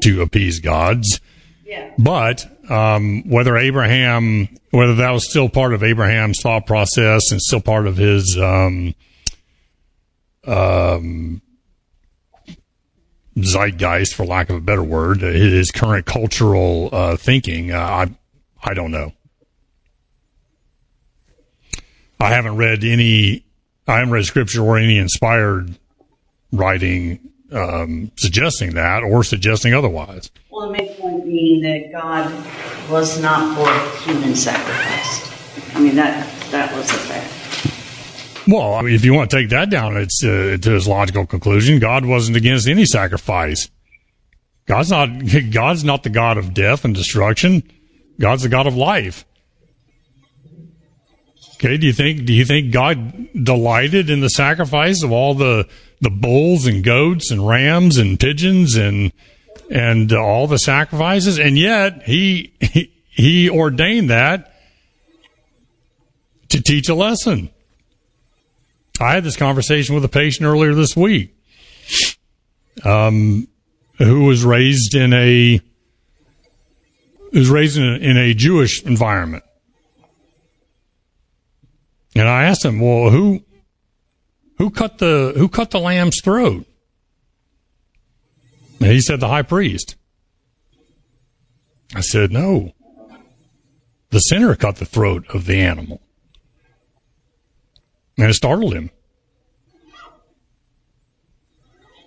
to 0.01 0.23
appease 0.23 0.61
gods. 0.61 1.21
Yeah. 1.65 1.93
But 1.99 2.47
um, 2.71 3.29
whether 3.29 3.57
Abraham, 3.57 4.49
whether 4.71 4.95
that 4.97 5.11
was 5.11 5.29
still 5.29 5.49
part 5.49 5.75
of 5.75 5.83
Abraham's 5.83 6.41
thought 6.41 6.67
process 6.67 7.31
and 7.31 7.41
still 7.41 7.61
part 7.61 7.87
of 7.87 7.97
his 7.97 8.39
um, 8.41 8.95
um, 10.47 11.43
zeitgeist, 13.37 14.15
for 14.15 14.25
lack 14.25 14.51
of 14.51 14.57
a 14.57 14.61
better 14.61 14.83
word, 14.83 15.21
his 15.21 15.71
current 15.71 16.07
cultural 16.07 16.89
uh, 16.93 17.17
thinking, 17.17 17.73
uh, 17.73 17.79
I 17.79 18.11
I 18.63 18.75
don't 18.75 18.91
know. 18.91 19.13
I 22.21 22.31
haven't 22.31 22.57
read 22.57 22.85
any. 22.85 23.45
I 23.89 23.99
haven't 23.99 24.13
read 24.13 24.25
scripture 24.25 24.63
or 24.63 24.79
any 24.79 24.97
inspired 24.97 25.77
writing 26.53 27.33
um, 27.53 28.11
suggesting 28.17 28.75
that 28.75 29.03
or 29.03 29.25
suggesting 29.25 29.75
otherwise. 29.75 30.31
Well, 30.51 30.69
the 30.69 30.79
main 30.79 30.95
point 30.95 31.25
being 31.25 31.63
that 31.63 31.93
God 31.93 32.33
was 32.91 33.21
not 33.21 33.57
for 33.57 34.05
human 34.05 34.35
sacrifice. 34.35 35.31
I 35.75 35.81
mean 35.81 35.97
that 35.97 36.27
that 36.51 36.75
was 36.75 36.89
a 36.91 36.95
fact. 36.95 37.42
Well, 38.49 38.85
if 38.87 39.05
you 39.05 39.15
want 39.15 39.31
to 39.31 39.37
take 39.37 39.51
that 39.51 39.71
down, 39.71 39.97
it's 39.97 40.23
uh, 40.25 40.59
to 40.61 40.77
its 40.77 40.87
logical 40.87 41.27
conclusion. 41.27 41.79
God 41.79 42.05
wasn't 42.05 42.37
against 42.37 42.67
any 42.67 42.85
sacrifice. 42.85 43.71
God's 44.67 44.91
not. 44.91 45.09
God's 45.53 45.85
not 45.85 46.03
the 46.03 46.11
God 46.11 46.39
of 46.39 46.55
death 46.55 46.85
and 46.85 46.95
destruction. 46.95 47.63
God's 48.19 48.43
the 48.43 48.49
God 48.49 48.67
of 48.67 48.77
life. 48.77 49.25
Okay, 51.55 51.77
do 51.77 51.87
you 51.87 51.93
think 51.93 52.25
do 52.25 52.33
you 52.33 52.45
think 52.45 52.73
God 52.73 53.29
delighted 53.45 54.11
in 54.11 54.21
the 54.21 54.31
sacrifice 54.31 55.05
of 55.05 55.13
all 55.13 55.35
the 55.35 55.69
the 56.01 56.11
bulls 56.11 56.67
and 56.67 56.83
goats 56.83 57.31
and 57.31 57.47
rams 57.47 57.99
and 57.99 58.19
pigeons 58.19 58.75
and 58.75 59.13
and 59.71 60.13
all 60.13 60.49
the 60.49 60.59
sacrifices? 60.59 61.39
And 61.39 61.57
yet 61.57 62.03
he, 62.03 62.53
he 62.61 62.93
he 63.09 63.49
ordained 63.49 64.11
that 64.11 64.53
to 66.49 66.61
teach 66.61 66.89
a 66.89 66.95
lesson. 66.95 67.51
I 69.01 69.15
had 69.15 69.25
this 69.25 69.37
conversation 69.37 69.95
with 69.95 70.05
a 70.05 70.09
patient 70.09 70.47
earlier 70.47 70.75
this 70.75 70.97
week, 70.97 71.35
um, 72.85 73.49
who 73.99 74.25
was 74.25 74.45
raised 74.45 74.95
in 74.95 75.13
a 75.13 75.61
was 77.33 77.49
raised 77.49 77.79
in 77.79 77.85
a, 77.85 77.97
in 77.97 78.17
a 78.19 78.35
Jewish 78.35 78.83
environment 78.83 79.43
and 82.15 82.29
I 82.29 82.45
asked 82.45 82.65
him, 82.65 82.81
well, 82.81 83.11
who, 83.11 83.43
who 84.59 84.71
cut 84.71 84.99
the, 84.99 85.33
who 85.37 85.49
cut 85.49 85.71
the 85.71 85.81
lamb's 85.81 86.21
throat? 86.23 86.67
And 88.81 88.91
he 88.91 89.01
said, 89.01 89.21
the 89.21 89.29
high 89.29 89.43
priest. 89.43 89.97
I 91.95 92.01
said, 92.01 92.33
no. 92.33 92.73
The 94.11 94.19
sinner 94.19 94.55
cut 94.57 94.77
the 94.77 94.85
throat 94.85 95.25
of 95.33 95.47
the 95.47 95.61
animal. 95.61 96.03
And 98.23 98.31
it 98.31 98.35
startled 98.35 98.73
him. 98.73 98.93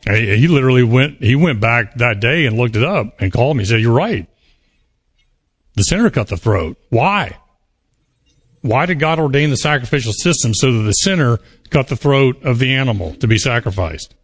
he 0.08 0.47
literally 0.47 0.82
went, 0.82 1.21
he 1.21 1.36
went 1.36 1.60
back 1.60 1.95
that 1.95 2.21
day 2.21 2.45
and 2.45 2.56
looked 2.56 2.78
it 2.78 2.86
up 2.86 3.19
and 3.19 3.34
called 3.34 3.58
me. 3.58 3.63
He 3.63 3.69
said, 3.69 3.82
you're 3.82 3.91
right. 3.91 4.25
The 5.73 5.84
sinner 5.84 6.10
cut 6.10 6.30
the 6.30 6.38
throat. 6.38 6.78
Why? 6.88 7.38
Why 8.62 8.86
did 8.86 8.97
God 8.99 9.19
ordain 9.19 9.49
the 9.49 9.58
sacrificial 9.58 10.13
system 10.13 10.54
so 10.54 10.71
that 10.71 10.84
the 10.84 10.93
sinner 10.93 11.39
cut 11.69 11.89
the 11.89 11.97
throat 11.97 12.41
of 12.43 12.60
the 12.60 12.73
animal 12.73 13.15
to 13.15 13.28
be 13.28 13.38
sacrificed? 13.38 14.15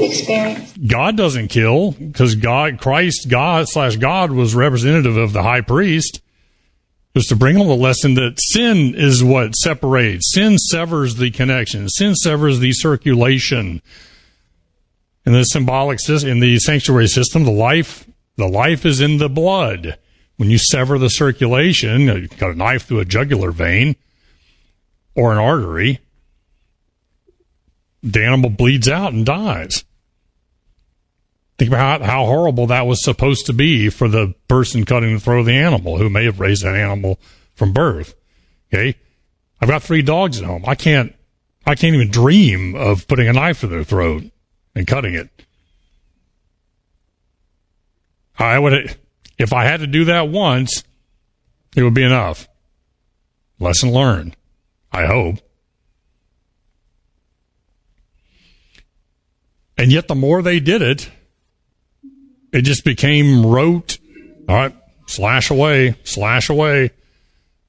experience. 0.00 0.74
God 0.78 1.18
doesn't 1.18 1.48
kill 1.48 1.92
because 1.92 2.36
God, 2.36 2.80
Christ, 2.80 3.28
God 3.28 3.68
slash 3.68 3.96
God 3.96 4.30
was 4.30 4.54
representative 4.54 5.18
of 5.18 5.34
the 5.34 5.42
high 5.42 5.60
priest. 5.60 6.22
Was 7.16 7.28
to 7.28 7.36
bring 7.36 7.56
home 7.56 7.68
the 7.68 7.74
lesson 7.74 8.12
that 8.16 8.38
sin 8.38 8.94
is 8.94 9.24
what 9.24 9.56
separates. 9.56 10.34
Sin 10.34 10.58
severs 10.58 11.14
the 11.14 11.30
connection. 11.30 11.88
Sin 11.88 12.14
severs 12.14 12.58
the 12.58 12.74
circulation. 12.74 13.80
In 15.24 15.32
the 15.32 15.44
symbolic 15.44 15.98
system, 15.98 16.28
in 16.28 16.40
the 16.40 16.58
sanctuary 16.58 17.08
system, 17.08 17.44
the 17.44 17.50
life, 17.50 18.06
the 18.36 18.46
life 18.46 18.84
is 18.84 19.00
in 19.00 19.16
the 19.16 19.30
blood. 19.30 19.98
When 20.36 20.50
you 20.50 20.58
sever 20.58 20.98
the 20.98 21.08
circulation, 21.08 22.02
you 22.02 22.28
got 22.28 22.50
a 22.50 22.54
knife 22.54 22.84
through 22.84 23.00
a 23.00 23.06
jugular 23.06 23.50
vein 23.50 23.96
or 25.14 25.32
an 25.32 25.38
artery, 25.38 26.00
the 28.02 28.22
animal 28.22 28.50
bleeds 28.50 28.90
out 28.90 29.14
and 29.14 29.24
dies. 29.24 29.85
Think 31.58 31.70
about 31.70 32.02
how, 32.02 32.26
horrible 32.26 32.66
that 32.66 32.86
was 32.86 33.02
supposed 33.02 33.46
to 33.46 33.52
be 33.52 33.88
for 33.88 34.08
the 34.08 34.34
person 34.46 34.84
cutting 34.84 35.14
the 35.14 35.20
throat 35.20 35.40
of 35.40 35.46
the 35.46 35.52
animal 35.52 35.96
who 35.96 36.10
may 36.10 36.24
have 36.24 36.38
raised 36.38 36.64
that 36.64 36.74
animal 36.74 37.18
from 37.54 37.72
birth. 37.72 38.14
Okay. 38.72 38.98
I've 39.60 39.68
got 39.68 39.82
three 39.82 40.02
dogs 40.02 40.38
at 40.38 40.44
home. 40.44 40.64
I 40.66 40.74
can't, 40.74 41.14
I 41.64 41.74
can't 41.74 41.94
even 41.94 42.10
dream 42.10 42.74
of 42.74 43.08
putting 43.08 43.26
a 43.26 43.32
knife 43.32 43.60
to 43.60 43.68
their 43.68 43.84
throat 43.84 44.24
and 44.74 44.86
cutting 44.86 45.14
it. 45.14 45.30
I 48.38 48.58
would, 48.58 48.96
if 49.38 49.54
I 49.54 49.64
had 49.64 49.80
to 49.80 49.86
do 49.86 50.04
that 50.04 50.28
once, 50.28 50.84
it 51.74 51.82
would 51.82 51.94
be 51.94 52.02
enough. 52.02 52.48
Lesson 53.58 53.90
learned. 53.92 54.36
I 54.92 55.06
hope. 55.06 55.36
And 59.78 59.90
yet, 59.90 60.08
the 60.08 60.14
more 60.14 60.42
they 60.42 60.60
did 60.60 60.82
it, 60.82 61.10
it 62.52 62.62
just 62.62 62.84
became 62.84 63.44
rote. 63.44 63.98
All 64.48 64.54
right, 64.54 64.76
slash 65.06 65.50
away, 65.50 65.96
slash 66.04 66.48
away, 66.48 66.90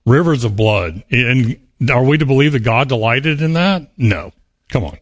rivers 0.05 0.43
of 0.43 0.55
blood. 0.55 1.03
And 1.11 1.59
are 1.89 2.03
we 2.03 2.17
to 2.17 2.25
believe 2.25 2.53
that 2.53 2.59
God 2.59 2.89
delighted 2.89 3.41
in 3.41 3.53
that? 3.53 3.91
No. 3.97 4.31
Come 4.69 4.83
on. 4.83 4.97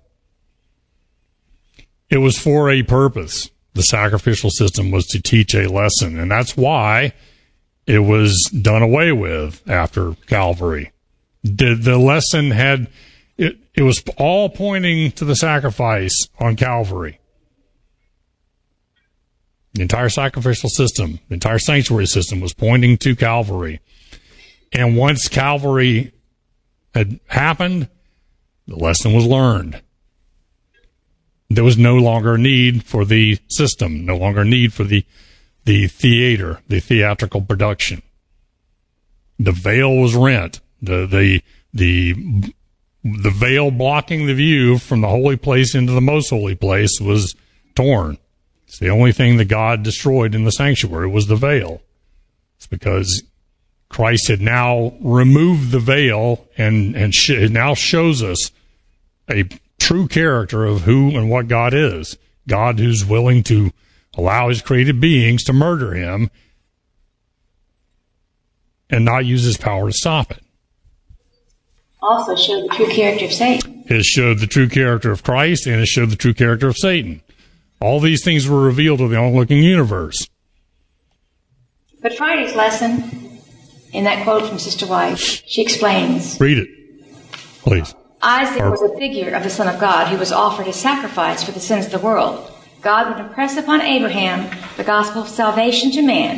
It 2.10 2.18
was 2.18 2.38
for 2.38 2.70
a 2.70 2.84
purpose. 2.84 3.50
The 3.74 3.84
sacrificial 3.84 4.50
system 4.50 4.92
was 4.92 5.06
to 5.08 5.22
teach 5.22 5.54
a 5.54 5.68
lesson, 5.68 6.18
and 6.18 6.32
that's 6.32 6.56
why 6.56 7.14
it 7.86 8.00
was 8.00 8.50
done 8.62 8.82
away 8.82 9.12
with 9.12 9.68
after 9.70 10.14
Calvary. 10.28 10.92
The, 11.44 11.76
the 11.76 11.98
lesson 11.98 12.52
had, 12.52 12.88
it, 13.38 13.58
it 13.74 13.84
was 13.84 14.02
all 14.18 14.50
pointing 14.50 15.12
to 15.14 15.26
the 15.26 15.36
sacrifice 15.36 16.30
on 16.40 16.56
Calvary. 16.56 17.20
The 19.76 19.82
entire 19.82 20.08
sacrificial 20.08 20.70
system, 20.70 21.20
the 21.28 21.34
entire 21.34 21.60
sanctuary 21.60 22.06
system 22.06 22.40
was 22.40 22.54
pointing 22.54 22.98
to 23.00 23.14
Calvary. 23.14 23.82
And 24.72 24.96
once 24.96 25.28
Calvary 25.28 26.14
had 26.94 27.20
happened, 27.28 27.90
the 28.68 28.78
lesson 28.78 29.12
was 29.12 29.26
learned. 29.26 29.82
There 31.50 31.66
was 31.66 31.78
no 31.78 31.98
longer 31.98 32.38
need 32.38 32.86
for 32.86 33.04
the 33.04 33.38
system, 33.50 34.06
no 34.06 34.16
longer 34.16 34.46
need 34.46 34.72
for 34.74 34.86
the, 34.86 35.06
the 35.66 35.88
theater, 35.88 36.62
the 36.70 36.80
theatrical 36.80 37.42
production. 37.42 38.02
The 39.38 39.52
veil 39.52 39.94
was 39.94 40.16
rent. 40.16 40.62
The, 40.82 41.06
the, 41.06 41.44
the, 41.74 42.54
the 43.04 43.30
veil 43.30 43.72
blocking 43.72 44.26
the 44.26 44.34
view 44.34 44.78
from 44.78 45.02
the 45.02 45.10
holy 45.10 45.36
place 45.36 45.76
into 45.76 45.92
the 45.92 46.02
most 46.02 46.30
holy 46.30 46.56
place 46.56 47.02
was 47.02 47.36
torn. 47.76 48.18
It's 48.76 48.82
the 48.82 48.90
only 48.90 49.14
thing 49.14 49.38
that 49.38 49.46
God 49.46 49.84
destroyed 49.84 50.36
in 50.36 50.44
the 50.44 50.52
sanctuary 50.52 51.08
was 51.08 51.28
the 51.28 51.38
veil. 51.38 51.82
It's 52.58 52.68
because 52.68 53.24
Christ 53.88 54.28
had 54.28 54.42
now 54.42 54.96
removed 55.00 55.72
the 55.72 55.80
veil 55.80 56.46
and 56.58 56.94
and 56.94 57.16
sh- 57.16 57.30
it 57.30 57.52
now 57.54 57.74
shows 57.74 58.22
us 58.22 58.52
a 59.30 59.48
true 59.80 60.10
character 60.10 60.66
of 60.66 60.82
who 60.82 61.16
and 61.16 61.30
what 61.30 61.48
God 61.48 61.74
is. 61.74 62.18
God 62.50 62.78
who's 62.78 63.06
willing 63.06 63.44
to 63.44 63.72
allow 64.18 64.50
his 64.50 64.62
created 64.62 65.00
beings 65.00 65.46
to 65.46 65.54
murder 65.54 65.94
him 65.94 66.30
and 68.90 69.06
not 69.06 69.26
use 69.26 69.44
his 69.44 69.56
power 69.56 69.88
to 69.88 69.94
stop 69.94 70.32
it. 70.32 70.44
Also 72.02 72.36
showed 72.36 72.66
the 72.66 72.76
true 72.76 72.90
character 72.90 73.24
of 73.24 73.32
Satan. 73.32 73.86
It 73.88 74.04
showed 74.04 74.40
the 74.40 74.48
true 74.48 74.68
character 74.68 75.12
of 75.12 75.24
Christ 75.24 75.66
and 75.66 75.80
it 75.80 75.88
showed 75.88 76.10
the 76.10 76.18
true 76.18 76.34
character 76.34 76.68
of 76.68 76.76
Satan. 76.76 77.22
All 77.82 78.00
these 78.00 78.24
things 78.24 78.48
were 78.48 78.62
revealed 78.62 79.00
to 79.00 79.08
the 79.08 79.18
onlooking 79.18 79.62
universe. 79.64 80.28
But 82.02 82.16
Friday's 82.16 82.56
lesson 82.56 83.40
in 83.94 84.04
that 84.04 84.24
quote 84.24 84.48
from 84.48 84.60
Sister 84.60 84.86
White, 84.86 85.18
she 85.18 85.62
explains 85.62 86.40
Read 86.40 86.60
it, 86.60 86.70
please. 87.62 87.96
Isaac 88.22 88.64
was 88.64 88.82
a 88.82 88.98
figure 88.98 89.34
of 89.36 89.44
the 89.44 89.50
Son 89.50 89.68
of 89.68 89.80
God 89.80 90.08
who 90.08 90.18
was 90.18 90.32
offered 90.32 90.68
as 90.68 90.76
sacrifice 90.76 91.44
for 91.44 91.52
the 91.52 91.60
sins 91.60 91.86
of 91.86 91.92
the 91.92 92.00
world. 92.00 92.52
God 92.82 93.10
would 93.10 93.26
impress 93.26 93.58
upon 93.58 93.82
Abraham 93.82 94.50
the 94.78 94.84
gospel 94.84 95.22
of 95.22 95.28
salvation 95.28 95.92
to 95.92 96.02
man. 96.02 96.38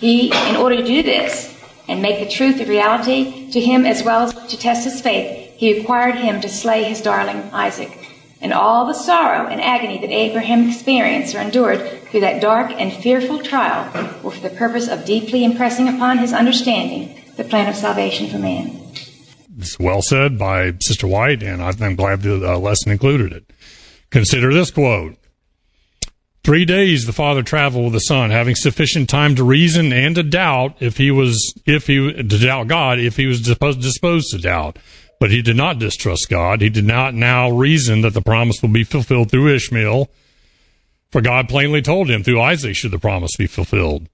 He, 0.00 0.30
in 0.48 0.56
order 0.56 0.76
to 0.76 0.84
do 0.84 1.02
this 1.02 1.54
and 1.88 2.00
make 2.00 2.20
the 2.20 2.30
truth 2.30 2.60
a 2.60 2.66
reality 2.66 3.50
to 3.50 3.60
him 3.60 3.84
as 3.84 4.02
well 4.02 4.22
as 4.22 4.34
to 4.48 4.58
test 4.58 4.84
his 4.84 5.00
faith, 5.00 5.54
he 5.56 5.78
required 5.78 6.16
him 6.16 6.40
to 6.40 6.48
slay 6.48 6.84
his 6.84 7.00
darling 7.00 7.50
Isaac. 7.52 7.97
And 8.40 8.52
all 8.52 8.86
the 8.86 8.94
sorrow 8.94 9.48
and 9.48 9.60
agony 9.60 9.98
that 9.98 10.10
Abraham 10.10 10.68
experienced 10.68 11.34
or 11.34 11.40
endured 11.40 12.02
through 12.10 12.20
that 12.20 12.40
dark 12.40 12.70
and 12.70 12.92
fearful 12.92 13.42
trial 13.42 13.90
were 14.22 14.30
for 14.30 14.48
the 14.48 14.54
purpose 14.54 14.88
of 14.88 15.04
deeply 15.04 15.44
impressing 15.44 15.88
upon 15.88 16.18
his 16.18 16.32
understanding 16.32 17.20
the 17.36 17.44
plan 17.44 17.68
of 17.68 17.74
salvation 17.74 18.28
for 18.28 18.38
man. 18.38 18.80
It's 19.58 19.78
well 19.78 20.02
said 20.02 20.38
by 20.38 20.74
Sister 20.80 21.08
White, 21.08 21.42
and 21.42 21.60
I'm 21.62 21.96
glad 21.96 22.22
the 22.22 22.54
uh, 22.54 22.58
lesson 22.58 22.92
included 22.92 23.32
it. 23.32 23.52
Consider 24.10 24.54
this 24.54 24.70
quote. 24.70 25.16
Three 26.44 26.64
days 26.64 27.04
the 27.04 27.12
father 27.12 27.42
traveled 27.42 27.84
with 27.84 27.92
the 27.92 28.00
son, 28.00 28.30
having 28.30 28.54
sufficient 28.54 29.08
time 29.08 29.34
to 29.34 29.44
reason 29.44 29.92
and 29.92 30.14
to 30.14 30.22
doubt 30.22 30.76
if 30.80 30.96
he 30.96 31.10
was, 31.10 31.52
if 31.66 31.88
he, 31.88 32.12
to 32.12 32.22
doubt 32.38 32.68
God, 32.68 32.98
if 32.98 33.16
he 33.16 33.26
was 33.26 33.42
disposed 33.42 34.30
to 34.30 34.38
doubt. 34.38 34.78
But 35.20 35.30
he 35.30 35.42
did 35.42 35.56
not 35.56 35.78
distrust 35.78 36.28
God. 36.28 36.60
He 36.60 36.70
did 36.70 36.86
not 36.86 37.14
now 37.14 37.50
reason 37.50 38.02
that 38.02 38.14
the 38.14 38.22
promise 38.22 38.62
will 38.62 38.68
be 38.68 38.84
fulfilled 38.84 39.30
through 39.30 39.54
Ishmael 39.54 40.08
for 41.10 41.20
God 41.20 41.48
plainly 41.48 41.82
told 41.82 42.10
him, 42.10 42.22
through 42.22 42.40
Isaac 42.40 42.76
should 42.76 42.90
the 42.90 42.98
promise 42.98 43.34
be 43.36 43.46
fulfilled. 43.46 44.08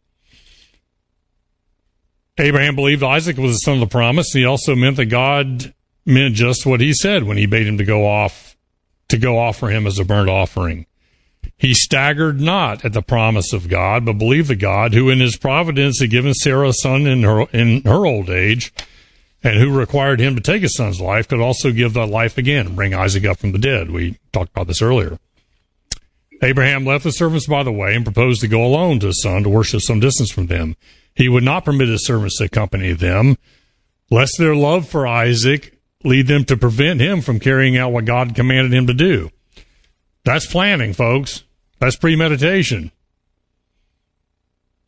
Abraham 2.38 2.76
believed 2.76 3.02
Isaac 3.02 3.36
was 3.36 3.52
the 3.52 3.58
son 3.58 3.74
of 3.74 3.80
the 3.80 3.86
promise. 3.86 4.32
He 4.32 4.44
also 4.44 4.74
meant 4.74 4.96
that 4.96 5.06
God 5.06 5.74
meant 6.04 6.34
just 6.34 6.66
what 6.66 6.80
he 6.80 6.92
said 6.92 7.24
when 7.24 7.36
he 7.36 7.46
bade 7.46 7.66
him 7.66 7.78
to 7.78 7.84
go 7.84 8.06
off, 8.06 8.56
to 9.08 9.18
go 9.18 9.38
offer 9.38 9.68
him 9.68 9.86
as 9.86 9.98
a 9.98 10.04
burnt 10.04 10.30
offering. 10.30 10.86
He 11.56 11.74
staggered 11.74 12.40
not 12.40 12.84
at 12.84 12.92
the 12.92 13.02
promise 13.02 13.52
of 13.52 13.68
God, 13.68 14.04
but 14.04 14.18
believed 14.18 14.48
the 14.48 14.56
God 14.56 14.94
who 14.94 15.10
in 15.10 15.20
his 15.20 15.36
providence 15.36 16.00
had 16.00 16.10
given 16.10 16.34
Sarah 16.34 16.68
a 16.68 16.72
son 16.72 17.06
in 17.06 17.22
her, 17.22 17.42
in 17.52 17.82
her 17.82 18.06
old 18.06 18.30
age, 18.30 18.72
and 19.44 19.58
who 19.58 19.78
required 19.78 20.18
him 20.18 20.34
to 20.34 20.40
take 20.40 20.62
his 20.62 20.74
son's 20.74 21.00
life 21.00 21.28
could 21.28 21.40
also 21.40 21.70
give 21.70 21.92
that 21.92 22.06
life 22.06 22.38
again 22.38 22.66
and 22.66 22.76
bring 22.76 22.94
Isaac 22.94 23.26
up 23.26 23.38
from 23.38 23.52
the 23.52 23.58
dead. 23.58 23.90
We 23.90 24.18
talked 24.32 24.50
about 24.50 24.66
this 24.66 24.82
earlier. 24.82 25.18
Abraham 26.42 26.84
left 26.84 27.04
the 27.04 27.12
servants 27.12 27.46
by 27.46 27.62
the 27.62 27.72
way 27.72 27.94
and 27.94 28.04
proposed 28.04 28.40
to 28.40 28.48
go 28.48 28.64
alone 28.64 28.98
to 29.00 29.08
his 29.08 29.22
son 29.22 29.42
to 29.44 29.50
worship 29.50 29.82
some 29.82 30.00
distance 30.00 30.30
from 30.30 30.46
them. 30.46 30.76
He 31.14 31.28
would 31.28 31.44
not 31.44 31.64
permit 31.64 31.88
his 31.88 32.06
servants 32.06 32.38
to 32.38 32.44
accompany 32.44 32.92
them, 32.92 33.36
lest 34.10 34.38
their 34.38 34.56
love 34.56 34.88
for 34.88 35.06
Isaac 35.06 35.78
lead 36.02 36.26
them 36.26 36.44
to 36.46 36.56
prevent 36.56 37.00
him 37.00 37.20
from 37.20 37.38
carrying 37.38 37.76
out 37.76 37.92
what 37.92 38.04
God 38.04 38.34
commanded 38.34 38.72
him 38.72 38.86
to 38.86 38.94
do. 38.94 39.30
That's 40.24 40.46
planning, 40.46 40.92
folks. 40.92 41.44
That's 41.78 41.96
premeditation. 41.96 42.90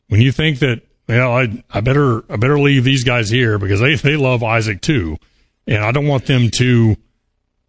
When 0.09 0.21
you 0.21 0.31
think 0.31 0.59
that, 0.59 0.81
well, 1.07 1.37
I, 1.37 1.63
I 1.69 1.81
better, 1.81 2.23
I 2.31 2.35
better 2.35 2.59
leave 2.59 2.83
these 2.83 3.03
guys 3.03 3.29
here 3.29 3.57
because 3.57 3.79
they, 3.79 3.95
they 3.95 4.17
love 4.17 4.43
Isaac 4.43 4.81
too. 4.81 5.17
And 5.65 5.83
I 5.83 5.91
don't 5.91 6.07
want 6.07 6.25
them 6.25 6.49
to 6.55 6.95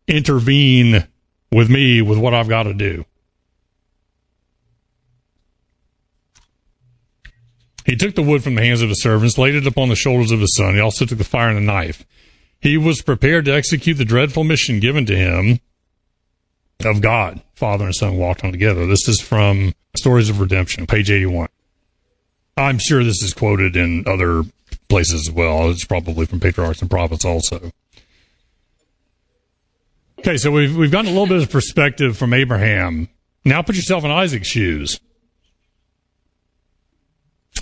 intervene 0.06 1.06
with 1.52 1.70
me 1.70 2.02
with 2.02 2.18
what 2.18 2.34
I've 2.34 2.48
got 2.48 2.64
to 2.64 2.74
do. 2.74 3.04
He 7.84 7.96
took 7.96 8.14
the 8.14 8.22
wood 8.22 8.44
from 8.44 8.54
the 8.54 8.62
hands 8.62 8.82
of 8.82 8.90
his 8.90 9.02
servants, 9.02 9.38
laid 9.38 9.54
it 9.54 9.66
upon 9.66 9.88
the 9.88 9.96
shoulders 9.96 10.30
of 10.30 10.40
his 10.40 10.54
son. 10.54 10.74
He 10.74 10.80
also 10.80 11.06
took 11.06 11.16
the 11.16 11.24
fire 11.24 11.48
and 11.48 11.56
the 11.56 11.62
knife. 11.62 12.04
He 12.60 12.76
was 12.76 13.00
prepared 13.00 13.46
to 13.46 13.54
execute 13.54 13.96
the 13.96 14.04
dreadful 14.04 14.44
mission 14.44 14.78
given 14.78 15.06
to 15.06 15.16
him 15.16 15.60
of 16.84 17.00
God. 17.00 17.40
Father 17.54 17.86
and 17.86 17.94
son 17.94 18.18
walked 18.18 18.44
on 18.44 18.52
together. 18.52 18.84
This 18.86 19.08
is 19.08 19.20
from 19.20 19.72
Stories 19.96 20.28
of 20.28 20.38
Redemption, 20.38 20.86
page 20.86 21.10
81. 21.10 21.48
I'm 22.58 22.78
sure 22.78 23.04
this 23.04 23.22
is 23.22 23.32
quoted 23.32 23.76
in 23.76 24.04
other 24.06 24.42
places 24.88 25.28
as 25.28 25.30
well. 25.30 25.70
It's 25.70 25.84
probably 25.84 26.26
from 26.26 26.40
Patriarchs 26.40 26.80
and 26.80 26.90
Prophets 26.90 27.24
also. 27.24 27.70
Okay, 30.18 30.36
so 30.36 30.50
we've, 30.50 30.76
we've 30.76 30.90
gotten 30.90 31.06
a 31.06 31.14
little 31.14 31.28
bit 31.28 31.40
of 31.40 31.50
perspective 31.50 32.16
from 32.18 32.34
Abraham. 32.34 33.08
Now 33.44 33.62
put 33.62 33.76
yourself 33.76 34.04
in 34.04 34.10
Isaac's 34.10 34.48
shoes. 34.48 34.98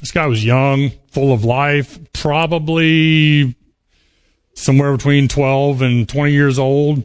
This 0.00 0.10
guy 0.10 0.26
was 0.26 0.44
young, 0.44 0.92
full 1.10 1.32
of 1.32 1.44
life, 1.44 1.98
probably 2.14 3.54
somewhere 4.54 4.96
between 4.96 5.28
12 5.28 5.82
and 5.82 6.08
20 6.08 6.32
years 6.32 6.58
old, 6.58 7.04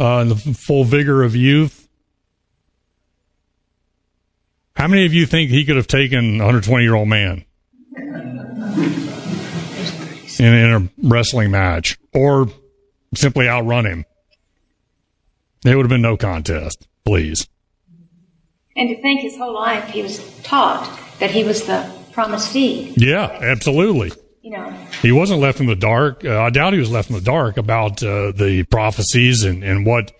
uh, 0.00 0.20
in 0.22 0.28
the 0.28 0.36
full 0.36 0.84
vigor 0.84 1.24
of 1.24 1.34
youth. 1.34 1.81
How 4.82 4.88
many 4.88 5.06
of 5.06 5.14
you 5.14 5.26
think 5.26 5.48
he 5.48 5.64
could 5.64 5.76
have 5.76 5.86
taken 5.86 6.40
a 6.40 6.44
120 6.44 6.82
year 6.82 6.96
old 6.96 7.06
man 7.06 7.44
in, 10.40 10.54
in 10.54 10.72
a 10.72 10.88
wrestling 11.08 11.52
match 11.52 11.96
or 12.12 12.48
simply 13.14 13.48
outrun 13.48 13.86
him? 13.86 14.04
It 15.64 15.76
would 15.76 15.84
have 15.84 15.88
been 15.88 16.02
no 16.02 16.16
contest, 16.16 16.88
please. 17.04 17.46
And 18.74 18.88
to 18.88 19.00
think 19.00 19.20
his 19.20 19.36
whole 19.36 19.54
life 19.54 19.88
he 19.88 20.02
was 20.02 20.18
taught 20.42 20.98
that 21.20 21.30
he 21.30 21.44
was 21.44 21.64
the 21.64 21.88
promised 22.10 22.50
seed. 22.50 23.00
Yeah, 23.00 23.26
absolutely. 23.40 24.10
You 24.40 24.50
know, 24.50 24.68
He 25.00 25.12
wasn't 25.12 25.38
left 25.38 25.60
in 25.60 25.66
the 25.66 25.76
dark. 25.76 26.24
Uh, 26.24 26.42
I 26.42 26.50
doubt 26.50 26.72
he 26.72 26.80
was 26.80 26.90
left 26.90 27.08
in 27.08 27.14
the 27.14 27.22
dark 27.22 27.56
about 27.56 28.02
uh, 28.02 28.32
the 28.32 28.66
prophecies 28.68 29.44
and, 29.44 29.62
and 29.62 29.86
what 29.86 30.10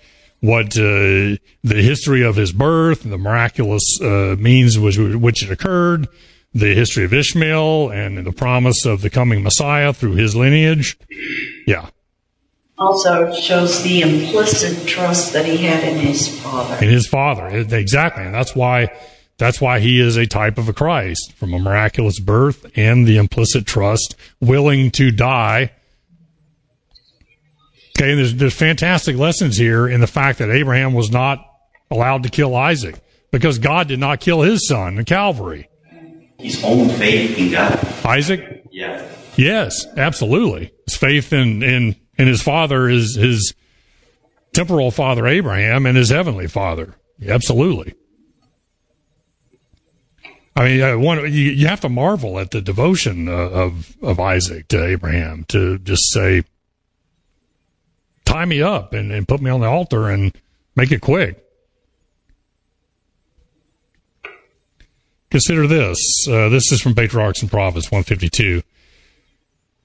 what 0.43 0.77
uh, 0.77 1.39
the 1.63 1.83
history 1.83 2.23
of 2.23 2.35
his 2.35 2.53
birth, 2.53 3.05
the 3.05 3.17
miraculous 3.17 3.83
uh, 4.03 4.35
means 4.39 4.77
which, 4.77 4.99
which 4.99 5.45
it 5.45 5.51
occurred, 5.53 6.09
the 6.53 6.75
history 6.75 7.05
of 7.05 7.15
Ishmael, 7.15 7.91
and 7.91 8.27
the 8.27 8.33
promise 8.33 8.85
of 8.85 9.03
the 9.03 9.09
coming 9.09 9.45
Messiah 9.45 9.93
through 9.93 10.15
his 10.17 10.35
lineage. 10.35 10.99
Yeah, 11.65 11.91
Also 12.77 13.33
shows 13.33 13.85
the 13.85 14.03
implicit 14.03 14.87
trust 14.87 15.33
that 15.33 15.47
he 15.47 15.59
had 15.59 15.85
in 15.85 15.99
his 16.01 16.41
father. 16.41 16.75
and 16.75 16.91
his 16.91 17.07
father 17.07 17.47
exactly, 17.47 18.25
and 18.25 18.35
that's 18.35 18.57
why 18.57 18.91
that's 19.39 19.61
why 19.61 19.79
he 19.79 20.01
is 20.01 20.17
a 20.17 20.27
type 20.27 20.59
of 20.59 20.69
a 20.69 20.73
Christ 20.73 21.33
from 21.35 21.55
a 21.55 21.59
miraculous 21.61 22.19
birth 22.19 22.67
and 22.77 23.07
the 23.07 23.17
implicit 23.17 23.65
trust, 23.65 24.17
willing 24.41 24.91
to 24.93 25.11
die. 25.13 25.71
Okay, 27.99 28.11
and 28.11 28.19
there's 28.19 28.35
there's 28.35 28.55
fantastic 28.55 29.17
lessons 29.17 29.57
here 29.57 29.87
in 29.89 30.01
the 30.01 30.07
fact 30.07 30.39
that 30.39 30.51
Abraham 30.51 30.95
was 30.95 31.11
not 31.11 31.45
allowed 31.91 32.23
to 32.23 32.29
kill 32.31 32.57
Isaac 32.57 32.97
because 33.31 33.59
God 33.59 33.89
did 33.89 33.99
not 34.01 34.21
kill 34.21 34.41
his 34.43 34.67
son 34.67 34.99
in 34.99 35.05
Calvary. 35.05 35.69
His 36.39 36.63
own 36.65 36.89
faith 36.89 37.39
in 37.39 37.53
God. 37.53 37.79
Isaac, 38.05 38.65
Yeah. 38.71 39.07
yes, 39.37 39.87
absolutely. 39.97 40.73
His 40.87 40.97
faith 40.97 41.33
in 41.33 41.63
in 41.63 41.97
in 42.19 42.27
his 42.29 42.43
father 42.43 42.89
is 42.89 43.15
his 43.17 43.55
temporal 44.55 44.91
father 44.91 45.27
Abraham 45.27 45.87
and 45.87 45.97
his 45.97 46.11
heavenly 46.11 46.47
father. 46.49 46.95
Absolutely. 47.27 47.95
I 50.55 50.65
mean, 50.65 50.83
uh, 50.83 50.99
one 50.99 51.19
you, 51.21 51.29
you 51.51 51.67
have 51.67 51.81
to 51.81 51.89
marvel 51.89 52.39
at 52.39 52.51
the 52.51 52.61
devotion 52.61 53.29
uh, 53.29 53.33
of 53.33 53.97
of 54.03 54.19
Isaac 54.21 54.69
to 54.69 54.85
Abraham 54.85 55.45
to 55.49 55.79
just 55.79 56.11
say, 56.13 56.43
"Tie 58.33 58.45
me 58.47 58.63
up 58.63 58.93
and, 58.93 59.13
and 59.13 59.29
put 59.29 59.41
me 59.41 59.51
on 59.51 59.61
the 59.61 59.67
altar 59.67 60.09
and 60.09 60.33
make 60.75 60.91
it 60.91 61.01
quick." 61.01 61.43
Consider 65.31 65.67
this. 65.67 65.99
Uh, 66.29 66.51
this 66.51 66.71
is 66.73 66.83
from 66.83 66.95
Patriarchs 66.95 67.41
and 67.41 67.51
Prophets 67.51 67.91
152. 67.91 68.63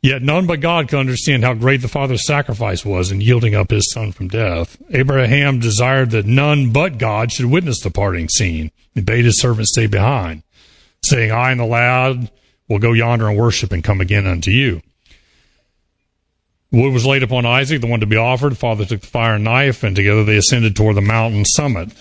Yet 0.02 0.22
none 0.22 0.46
but 0.46 0.60
God 0.60 0.90
could 0.90 1.00
understand 1.00 1.44
how 1.44 1.54
great 1.54 1.82
the 1.82 1.88
father's 1.88 2.26
sacrifice 2.26 2.86
was 2.86 3.12
in 3.12 3.22
yielding 3.22 3.56
up 3.56 3.72
his 3.72 3.90
son 3.92 4.12
from 4.12 4.28
death. 4.28 4.78
Abraham 4.92 5.60
desired 5.60 6.12
that 6.12 6.26
none 6.26 6.72
but 6.72 6.98
God 6.98 7.32
should 7.32 7.46
witness 7.46 7.80
the 7.80 7.90
parting 7.90 8.30
scene 8.30 8.72
and 8.96 9.06
bade 9.06 9.26
his 9.26 9.40
servant 9.40 9.68
stay 9.68 9.88
behind, 9.88 10.44
saying, 11.04 11.32
I 11.32 11.52
and 11.52 11.60
the 11.60 11.66
lad 11.66 12.30
will 12.68 12.80
go 12.80 12.94
yonder 12.94 13.30
and 13.30 13.38
worship 13.38 13.72
and 13.72 13.84
come 13.84 14.02
again 14.02 14.28
unto 14.28 14.52
you. 14.52 14.82
Wood 16.72 16.94
was 16.94 17.06
laid 17.06 17.24
upon 17.24 17.46
Isaac, 17.46 17.82
the 17.82 17.88
one 17.88 18.02
to 18.02 18.06
be 18.06 18.18
offered. 18.18 18.52
The 18.52 18.58
father 18.58 18.86
took 18.86 19.02
the 19.02 19.08
fire 19.08 19.36
and 19.36 19.44
knife, 19.44 19.84
and 19.84 19.96
together 19.96 20.24
they 20.24 20.38
ascended 20.38 20.76
toward 20.76 20.98
the 20.98 21.02
mountain 21.02 21.46
summit. 21.46 21.92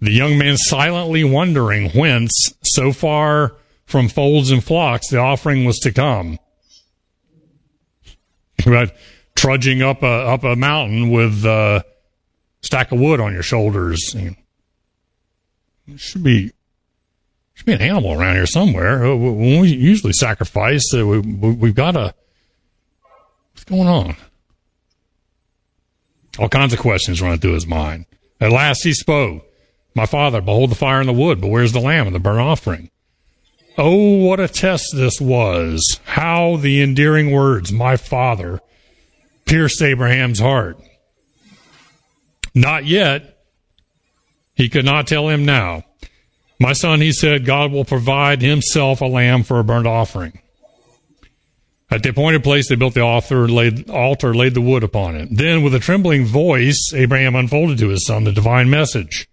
The 0.00 0.10
young 0.10 0.38
man 0.38 0.56
silently 0.56 1.24
wondering 1.24 1.90
whence, 1.90 2.54
so 2.64 2.92
far 2.92 3.56
from 3.84 4.08
folds 4.08 4.50
and 4.50 4.64
flocks, 4.64 5.08
the 5.10 5.18
offering 5.18 5.66
was 5.66 5.78
to 5.80 5.92
come. 5.92 6.38
Right, 8.64 8.90
trudging 9.34 9.82
up 9.82 10.02
a 10.02 10.06
up 10.06 10.44
a 10.44 10.56
mountain 10.56 11.10
with 11.10 11.44
a 11.44 11.84
stack 12.62 12.92
of 12.92 13.00
wood 13.00 13.20
on 13.20 13.32
your 13.32 13.42
shoulders. 13.42 14.14
Should 15.96 16.22
be 16.22 16.52
should 17.54 17.66
be 17.66 17.72
an 17.72 17.82
animal 17.82 18.12
around 18.18 18.36
here 18.36 18.46
somewhere. 18.46 19.04
Uh, 19.04 19.16
When 19.16 19.60
we 19.60 19.68
usually 19.68 20.12
sacrifice, 20.12 20.94
uh, 20.94 21.06
we, 21.06 21.18
we, 21.18 21.50
we've 21.52 21.74
got 21.74 21.96
a 21.96 22.14
going 23.70 23.88
on? 23.88 24.16
All 26.38 26.48
kinds 26.48 26.72
of 26.72 26.78
questions 26.78 27.22
running 27.22 27.38
through 27.38 27.54
his 27.54 27.66
mind. 27.66 28.06
At 28.40 28.52
last 28.52 28.82
he 28.82 28.92
spoke. 28.92 29.44
My 29.94 30.06
father, 30.06 30.40
behold 30.40 30.70
the 30.70 30.76
fire 30.76 31.00
and 31.00 31.08
the 31.08 31.12
wood, 31.12 31.40
but 31.40 31.48
where's 31.48 31.72
the 31.72 31.80
lamb 31.80 32.06
and 32.06 32.14
the 32.14 32.20
burnt 32.20 32.40
offering? 32.40 32.90
Oh, 33.76 34.16
what 34.16 34.40
a 34.40 34.48
test 34.48 34.94
this 34.94 35.20
was. 35.20 36.00
How 36.04 36.56
the 36.56 36.82
endearing 36.82 37.30
words, 37.30 37.72
my 37.72 37.96
father, 37.96 38.60
pierced 39.46 39.82
Abraham's 39.82 40.38
heart. 40.38 40.78
Not 42.54 42.84
yet. 42.84 43.38
He 44.54 44.68
could 44.68 44.84
not 44.84 45.06
tell 45.06 45.28
him 45.28 45.44
now. 45.44 45.84
My 46.58 46.72
son, 46.74 47.00
he 47.00 47.12
said, 47.12 47.46
God 47.46 47.72
will 47.72 47.86
provide 47.86 48.42
himself 48.42 49.00
a 49.00 49.06
lamb 49.06 49.42
for 49.42 49.58
a 49.58 49.64
burnt 49.64 49.86
offering. 49.86 50.40
At 51.90 52.04
the 52.04 52.10
appointed 52.10 52.44
place, 52.44 52.68
they 52.68 52.76
built 52.76 52.94
the 52.94 53.02
altar, 53.02 53.48
laid, 53.48 53.90
altar, 53.90 54.32
laid 54.32 54.54
the 54.54 54.60
wood 54.60 54.84
upon 54.84 55.16
it. 55.16 55.28
Then, 55.30 55.62
with 55.62 55.74
a 55.74 55.80
trembling 55.80 56.24
voice, 56.24 56.92
Abraham 56.94 57.34
unfolded 57.34 57.78
to 57.78 57.88
his 57.88 58.06
son 58.06 58.24
the 58.24 58.32
divine 58.32 58.70
message. 58.70 59.28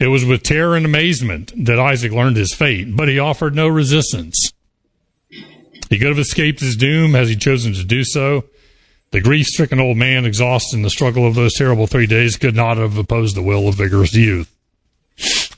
It 0.00 0.08
was 0.08 0.24
with 0.24 0.42
terror 0.42 0.76
and 0.76 0.84
amazement 0.84 1.52
that 1.64 1.78
Isaac 1.78 2.12
learned 2.12 2.36
his 2.36 2.54
fate, 2.54 2.96
but 2.96 3.08
he 3.08 3.18
offered 3.18 3.54
no 3.54 3.68
resistance. 3.68 4.52
He 5.90 5.98
could 5.98 6.08
have 6.08 6.18
escaped 6.18 6.60
his 6.60 6.76
doom 6.76 7.14
had 7.14 7.28
he 7.28 7.36
chosen 7.36 7.72
to 7.74 7.84
do 7.84 8.04
so. 8.04 8.44
The 9.10 9.20
grief 9.20 9.46
stricken 9.46 9.80
old 9.80 9.96
man, 9.96 10.24
exhausted 10.24 10.76
in 10.76 10.82
the 10.82 10.90
struggle 10.90 11.26
of 11.26 11.34
those 11.34 11.54
terrible 11.54 11.86
three 11.86 12.06
days, 12.06 12.36
could 12.36 12.54
not 12.54 12.76
have 12.76 12.98
opposed 12.98 13.36
the 13.36 13.42
will 13.42 13.68
of 13.68 13.76
vigorous 13.76 14.12
youth. 14.12 14.54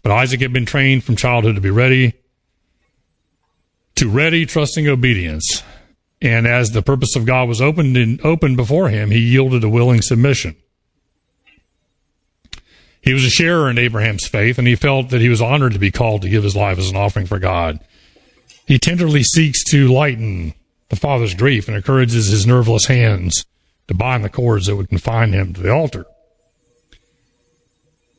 But 0.03 0.13
Isaac 0.13 0.41
had 0.41 0.53
been 0.53 0.67
trained 0.67 1.05
from 1.05 1.17
childhood 1.17 1.57
to 1.57 1.61
be 1.61 1.71
ready, 1.71 2.15
to 3.97 4.09
ready, 4.09 4.47
trusting 4.47 4.87
obedience. 4.89 5.63
And 6.23 6.47
as 6.47 6.71
the 6.71 6.83
purpose 6.83 7.17
of 7.17 7.25
God 7.25 7.49
was 7.49 7.61
opened 7.61 7.97
and 7.97 8.21
opened 8.25 8.57
before 8.57 8.91
him, 8.91 9.11
he 9.11 9.19
yielded 9.19 9.65
a 9.65 9.69
willing 9.69 10.03
submission. 10.03 10.57
He 13.03 13.15
was 13.15 13.25
a 13.25 13.31
sharer 13.31 13.71
in 13.71 13.79
Abraham's 13.79 14.27
faith, 14.27 14.59
and 14.59 14.69
he 14.69 14.77
felt 14.77 15.09
that 15.09 15.23
he 15.23 15.31
was 15.31 15.41
honored 15.41 15.73
to 15.73 15.79
be 15.79 15.91
called 15.91 16.23
to 16.23 16.29
give 16.29 16.45
his 16.45 16.57
life 16.57 16.79
as 16.79 16.91
an 16.91 16.97
offering 16.97 17.27
for 17.27 17.39
God. 17.39 17.81
He 18.67 18.79
tenderly 18.79 19.23
seeks 19.23 19.65
to 19.71 19.89
lighten 19.89 20.55
the 20.91 20.97
father's 20.97 21.35
grief 21.35 21.67
and 21.67 21.77
encourages 21.77 22.29
his 22.29 22.47
nerveless 22.47 22.87
hands 22.87 23.47
to 23.89 23.95
bind 23.95 24.23
the 24.23 24.29
cords 24.29 24.67
that 24.67 24.77
would 24.77 24.91
confine 24.91 25.33
him 25.33 25.55
to 25.55 25.61
the 25.63 25.73
altar. 25.73 26.05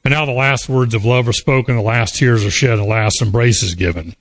And 0.04 0.12
now 0.12 0.26
the 0.26 0.32
last 0.32 0.68
words 0.68 0.96
of 0.96 1.06
love 1.06 1.28
are 1.28 1.34
spoken, 1.34 1.76
the 1.76 1.82
last 1.82 2.16
tears 2.16 2.44
are 2.44 2.50
shed, 2.50 2.80
the 2.80 2.84
last 2.84 3.22
embrace 3.22 3.62
is 3.62 3.76
given. 3.76 4.16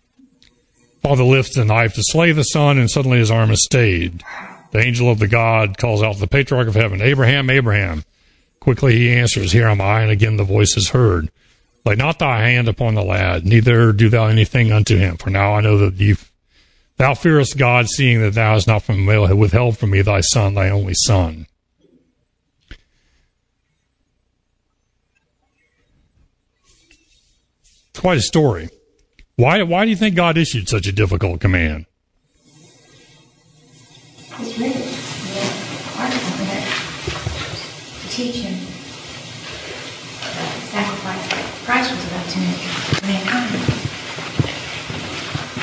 Father 1.03 1.25
lifts 1.25 1.57
the 1.57 1.65
knife 1.65 1.95
to 1.95 2.03
slay 2.03 2.33
the 2.33 2.43
son, 2.43 2.79
and 2.79 2.91
suddenly 2.91 3.19
his 3.19 3.31
arm 3.31 3.51
is 3.51 3.65
stayed. 3.65 4.23
The 4.73 4.81
angel 4.81 5.11
of 5.11 5.19
the 5.19 5.29
God 5.29 5.79
calls 5.79 6.03
out 6.03 6.15
to 6.15 6.21
the 6.21 6.27
patriarch 6.27 6.69
of 6.69 6.75
heaven, 6.75 7.01
Abraham, 7.01 7.49
Abraham. 7.49 8.05
Quickly 8.61 8.97
he 8.97 9.13
answers, 9.13 9.53
Here 9.53 9.67
am 9.67 9.81
I, 9.81 10.03
and 10.03 10.11
again 10.11 10.37
the 10.37 10.45
voice 10.45 10.77
is 10.77 10.91
heard. 10.91 11.31
Lay 11.87 11.95
not 11.95 12.19
thy 12.19 12.43
hand 12.43 12.69
upon 12.69 12.95
the 12.95 13.03
lad, 13.03 13.47
neither 13.47 13.93
do 13.93 14.11
thou 14.11 14.27
anything 14.27 14.71
unto 14.71 14.99
him, 14.99 15.17
for 15.17 15.31
now 15.31 15.55
I 15.55 15.63
know 15.63 15.79
that 15.79 16.19
thou 16.99 17.15
fearest 17.15 17.57
God, 17.57 17.89
seeing 17.89 18.21
that 18.21 18.35
thou 18.35 18.53
hast 18.53 18.69
not 18.69 18.83
from 18.83 19.07
withheld 19.07 19.79
from 19.79 19.91
me 19.91 20.03
thy 20.03 20.21
son, 20.21 20.55
thy 20.55 20.69
only 20.69 20.95
son. 20.95 21.47
Quite 27.95 28.19
a 28.19 28.23
story. 28.23 28.69
Why, 29.41 29.63
why 29.63 29.85
do 29.87 29.91
you 29.91 29.97
think 29.97 30.17
God 30.17 30.37
issued 30.37 30.69
such 30.69 30.87
a 30.87 30.93
difficult 30.93 31.41
command? 31.41 31.87
It's 34.39 34.59
really 34.59 34.75
hard 35.95 36.13
for 36.13 36.45
that 36.45 36.69
to 38.03 38.09
teach 38.11 38.37
him 38.45 38.53
the 40.21 40.45
sacrifice 40.69 41.27
that 41.31 41.45
Christ 41.65 41.91
was 41.91 42.07
about 42.09 42.29
to 42.29 42.39
make 42.39 42.59
for 42.59 43.07
mankind. 43.07 43.65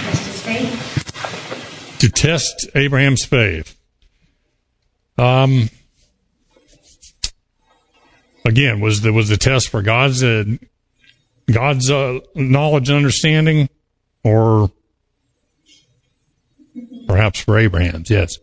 Test 0.02 0.26
his 0.26 0.42
faith. 0.42 2.00
to 2.00 2.10
test 2.10 2.68
Abraham's 2.74 3.26
faith. 3.26 3.80
Um, 5.20 5.70
again, 8.44 8.80
was 8.80 9.02
the 9.02 9.14
was 9.14 9.30
the 9.30 9.38
test 9.38 9.70
for 9.70 9.84
God's 9.84 10.24
uh, 10.24 10.46
God's 11.52 11.90
uh, 11.90 12.20
knowledge 12.36 12.90
and 12.90 12.98
understanding, 12.98 13.70
or 14.24 14.72
perhaps 17.08 17.40
for 17.40 17.58
Abraham's? 17.58 18.10
Yes. 18.10 18.38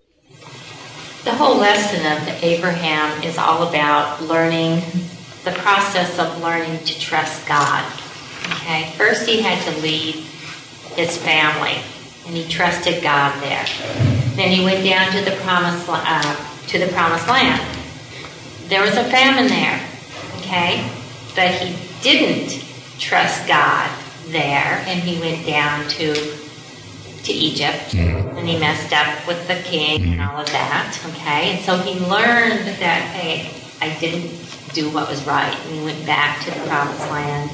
The 1.25 1.35
whole 1.35 1.57
lesson 1.57 2.01
of 2.01 2.43
Abraham 2.43 3.23
is 3.23 3.39
all 3.39 3.69
about 3.69 4.23
learning, 4.23 4.83
the 5.45 5.53
process 5.53 6.19
of 6.19 6.43
learning 6.43 6.85
to 6.85 7.01
trust 7.01 7.47
God. 7.47 7.85
Okay, 8.53 8.93
first 8.97 9.27
he 9.27 9.41
had 9.41 9.63
to 9.65 9.81
leave 9.81 10.17
his 10.97 11.17
family, 11.17 11.77
and 12.27 12.37
he 12.37 12.47
trusted 12.49 13.03
God 13.03 13.43
there. 13.43 13.65
Then 14.37 14.51
he 14.51 14.65
went 14.65 14.85
down 14.85 15.13
to 15.13 15.31
the 15.31 15.37
promised 15.43 15.87
uh, 15.89 16.37
to 16.69 16.79
the 16.79 16.89
promised 16.89 17.29
land. 17.29 17.61
There 18.69 18.83
was 18.83 18.97
a 18.97 19.05
famine 19.05 19.49
there, 19.49 19.81
okay, 20.39 20.91
but 21.35 21.51
he 21.51 21.77
didn't 22.03 22.65
trust 22.99 23.47
God 23.49 23.91
there, 24.29 24.83
and 24.87 25.01
he 25.01 25.21
went 25.21 25.47
down 25.47 25.89
to 25.91 26.15
to 26.15 27.33
Egypt, 27.33 27.93
mm-hmm. 27.93 28.37
and 28.37 28.47
he 28.47 28.59
messed 28.59 28.93
up 28.93 29.27
with 29.27 29.49
the 29.49 29.55
king 29.63 30.03
and 30.03 30.13
mm-hmm. 30.21 30.31
all 30.31 30.43
of 30.43 30.47
that. 30.49 30.99
Okay, 31.09 31.53
and 31.53 31.65
so 31.65 31.77
he 31.79 31.99
learned 32.01 32.69
that 32.81 33.03
hey, 33.15 33.51
I 33.81 33.99
didn't 33.99 34.31
do 34.75 34.91
what 34.91 35.09
was 35.09 35.27
right, 35.27 35.55
and 35.55 35.75
he 35.75 35.85
went 35.85 36.05
back 36.07 36.45
to 36.45 36.51
the 36.51 36.67
promised 36.67 37.11
land. 37.11 37.51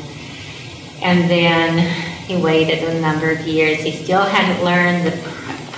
And 1.03 1.31
then 1.31 1.79
he 2.27 2.37
waited 2.37 2.83
a 2.85 3.01
number 3.01 3.31
of 3.31 3.41
years. 3.47 3.79
He 3.79 3.93
still 3.93 4.23
hadn't 4.23 4.63
learned 4.63 5.07
the 5.07 5.17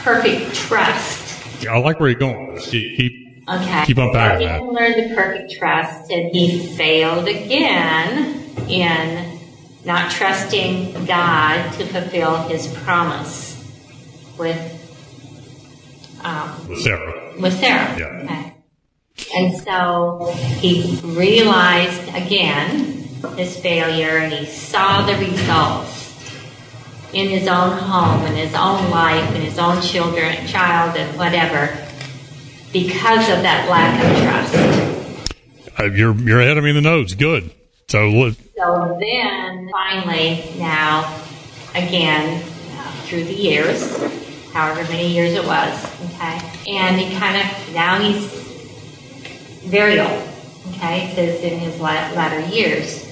perfect 0.02 0.52
trust 0.54 1.22
I 1.68 1.78
like 1.78 2.00
where 2.00 2.10
you're 2.10 2.18
going. 2.18 2.58
Okay. 2.58 2.96
Keep 2.96 3.48
unpacking 3.48 4.40
He 4.40 4.46
that. 4.46 4.58
didn't 4.58 4.72
learn 4.72 5.08
the 5.08 5.14
perfect 5.14 5.52
trust, 5.52 6.10
and 6.10 6.30
he 6.30 6.74
failed 6.76 7.28
again 7.28 8.40
in 8.68 9.31
not 9.84 10.10
trusting 10.10 11.04
God 11.06 11.72
to 11.74 11.86
fulfill 11.86 12.36
His 12.48 12.66
promise 12.78 13.50
with 14.38 14.78
um, 16.24 16.76
Sarah. 16.80 17.32
with 17.40 17.58
Sarah. 17.58 17.98
Yeah. 17.98 18.22
Okay. 18.24 18.54
And 19.36 19.56
so 19.62 20.32
he 20.36 21.00
realized 21.02 22.08
again 22.14 23.02
his 23.36 23.58
failure, 23.58 24.18
and 24.18 24.32
he 24.32 24.46
saw 24.46 25.06
the 25.06 25.14
results 25.14 26.00
in 27.12 27.28
his 27.28 27.46
own 27.46 27.76
home, 27.78 28.26
in 28.26 28.34
his 28.34 28.54
own 28.54 28.90
life, 28.90 29.34
in 29.34 29.42
his 29.42 29.58
own 29.58 29.80
children, 29.82 30.46
child, 30.46 30.96
and 30.96 31.16
whatever, 31.18 31.76
because 32.72 33.28
of 33.28 33.42
that 33.42 33.68
lack 33.68 34.02
of 34.02 34.22
trust. 34.22 35.78
Uh, 35.78 35.84
you're 35.84 36.14
you're 36.14 36.40
ahead 36.40 36.58
of 36.58 36.64
me 36.64 36.70
in 36.70 36.76
the 36.76 36.82
notes. 36.82 37.14
Good. 37.14 37.50
So 37.92 38.08
let- 38.08 38.36
So 38.56 38.96
then, 38.98 39.68
finally, 39.70 40.44
now, 40.56 41.14
again, 41.74 42.42
through 43.04 43.24
the 43.24 43.34
years, 43.34 43.82
however 44.54 44.82
many 44.90 45.08
years 45.08 45.34
it 45.34 45.44
was, 45.44 45.84
okay, 46.06 46.40
and 46.68 46.98
he 46.98 47.14
kind 47.18 47.36
of, 47.36 47.74
now 47.74 48.00
he's 48.00 48.24
very 49.66 50.00
old, 50.00 50.22
okay, 50.70 51.02
it 51.08 51.14
says 51.14 51.42
in 51.42 51.58
his 51.58 51.78
latter 51.80 52.40
years 52.48 53.04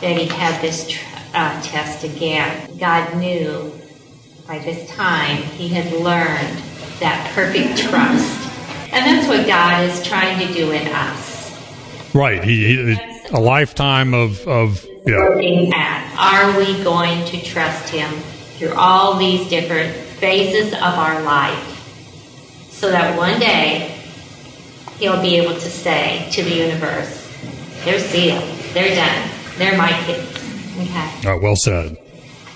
that 0.00 0.16
he 0.16 0.26
had 0.26 0.62
this 0.62 0.88
tr- 0.88 1.04
uh, 1.34 1.60
test 1.62 2.04
again. 2.04 2.78
God 2.78 3.16
knew 3.16 3.72
by 4.46 4.60
this 4.60 4.88
time 4.90 5.38
he 5.58 5.66
had 5.66 5.92
learned 5.94 6.62
that 7.00 7.28
perfect 7.34 7.76
trust. 7.76 8.38
And 8.92 9.04
that's 9.04 9.26
what 9.26 9.48
God 9.48 9.82
is 9.90 10.00
trying 10.06 10.46
to 10.46 10.54
do 10.54 10.70
in 10.70 10.86
us. 10.86 11.52
right. 12.14 12.42
He, 12.44 12.94
he 12.94 13.17
a 13.32 13.40
lifetime 13.40 14.14
of 14.14 14.46
of 14.48 14.84
yeah. 15.06 15.16
looking 15.28 15.72
at 15.74 16.04
are 16.18 16.56
we 16.58 16.82
going 16.82 17.24
to 17.26 17.40
trust 17.44 17.88
him 17.88 18.10
through 18.58 18.72
all 18.74 19.16
these 19.16 19.48
different 19.48 19.94
phases 19.94 20.72
of 20.72 20.80
our 20.98 21.22
life 21.22 21.64
so 22.70 22.90
that 22.90 23.16
one 23.16 23.38
day 23.38 23.94
he'll 24.98 25.20
be 25.22 25.36
able 25.36 25.54
to 25.54 25.70
say 25.70 26.28
to 26.32 26.42
the 26.42 26.50
universe 26.54 27.24
they're 27.84 28.00
sealed 28.00 28.42
they're 28.72 28.94
done 28.94 29.30
they're 29.58 29.76
my 29.76 29.92
kids 30.06 30.36
okay 30.78 31.28
Uh, 31.30 31.38
well 31.40 31.56
said. 31.56 31.96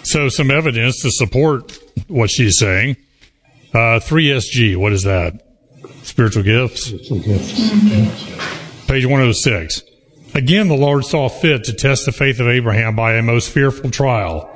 So 0.04 0.28
some 0.28 0.50
evidence 0.50 1.00
to 1.02 1.10
support 1.12 1.78
what 2.08 2.28
she's 2.30 2.58
saying. 2.58 2.96
Uh, 3.72 4.00
3SG. 4.00 4.76
What 4.76 4.92
is 4.92 5.04
that? 5.04 5.44
Spiritual 6.02 6.42
gifts. 6.42 6.90
Page 8.88 9.06
106. 9.06 9.82
Again, 10.34 10.68
the 10.68 10.74
Lord 10.74 11.04
saw 11.04 11.28
fit 11.28 11.64
to 11.64 11.74
test 11.74 12.06
the 12.06 12.12
faith 12.12 12.40
of 12.40 12.48
Abraham 12.48 12.96
by 12.96 13.14
a 13.14 13.22
most 13.22 13.50
fearful 13.50 13.90
trial. 13.90 14.48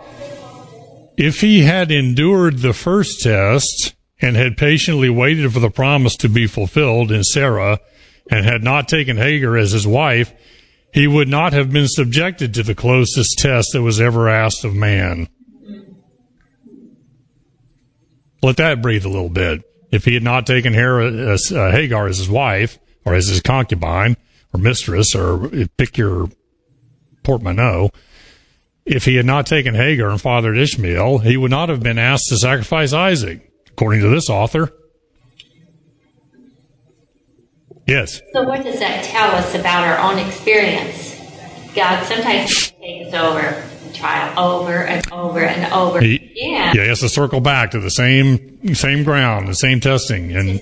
If 1.16 1.40
he 1.40 1.60
had 1.62 1.90
endured 1.90 2.58
the 2.58 2.72
first 2.72 3.20
test 3.22 3.94
and 4.20 4.36
had 4.36 4.56
patiently 4.56 5.10
waited 5.10 5.52
for 5.52 5.60
the 5.60 5.70
promise 5.70 6.16
to 6.16 6.28
be 6.28 6.46
fulfilled 6.46 7.12
in 7.12 7.24
Sarah 7.24 7.78
and 8.30 8.44
had 8.44 8.62
not 8.62 8.88
taken 8.88 9.18
Hagar 9.18 9.56
as 9.56 9.72
his 9.72 9.86
wife, 9.86 10.32
he 10.94 11.06
would 11.06 11.28
not 11.28 11.52
have 11.52 11.70
been 11.70 11.88
subjected 11.88 12.54
to 12.54 12.62
the 12.62 12.74
closest 12.74 13.38
test 13.38 13.72
that 13.72 13.82
was 13.82 14.00
ever 14.00 14.28
asked 14.30 14.64
of 14.64 14.74
man. 14.74 15.28
Let 18.42 18.56
that 18.56 18.80
breathe 18.80 19.04
a 19.04 19.10
little 19.10 19.28
bit. 19.28 19.62
If 19.90 20.04
he 20.04 20.14
had 20.14 20.22
not 20.22 20.46
taken 20.46 20.74
uh, 20.74 21.36
Hagar 21.70 22.06
as 22.06 22.18
his 22.18 22.28
wife, 22.28 22.78
or 23.04 23.14
as 23.14 23.28
his 23.28 23.40
concubine, 23.40 24.16
or 24.56 24.58
mistress, 24.58 25.14
or 25.14 25.48
pick 25.76 25.98
your 25.98 26.28
portmanteau, 27.22 27.90
if 28.84 29.04
he 29.04 29.16
had 29.16 29.26
not 29.26 29.46
taken 29.46 29.74
Hagar 29.74 30.10
and 30.10 30.20
fathered 30.20 30.56
Ishmael, 30.56 31.18
he 31.18 31.36
would 31.36 31.50
not 31.50 31.68
have 31.68 31.82
been 31.82 31.98
asked 31.98 32.28
to 32.28 32.36
sacrifice 32.36 32.92
Isaac, 32.92 33.50
according 33.68 34.00
to 34.00 34.08
this 34.08 34.30
author. 34.30 34.72
Yes. 37.86 38.20
so 38.32 38.42
what 38.42 38.64
does 38.64 38.80
that 38.80 39.04
tell 39.04 39.30
us 39.30 39.54
about 39.54 39.86
our 39.86 40.10
own 40.10 40.18
experience 40.18 41.14
god 41.72 42.04
sometimes 42.04 42.72
takes 42.72 43.14
us 43.14 43.14
over 43.14 43.62
trial 43.96 44.38
over 44.38 44.84
and 44.84 45.10
over 45.12 45.40
and 45.40 45.72
over 45.72 46.00
He, 46.00 46.16
again 46.16 46.74
yeah, 46.74 46.82
he 46.82 46.88
has 46.88 47.00
to 47.00 47.08
circle 47.08 47.40
back 47.40 47.70
to 47.72 47.80
the 47.80 47.90
same 47.90 48.74
same 48.74 49.04
ground, 49.04 49.48
the 49.48 49.54
same 49.54 49.80
testing, 49.80 50.34
and 50.36 50.60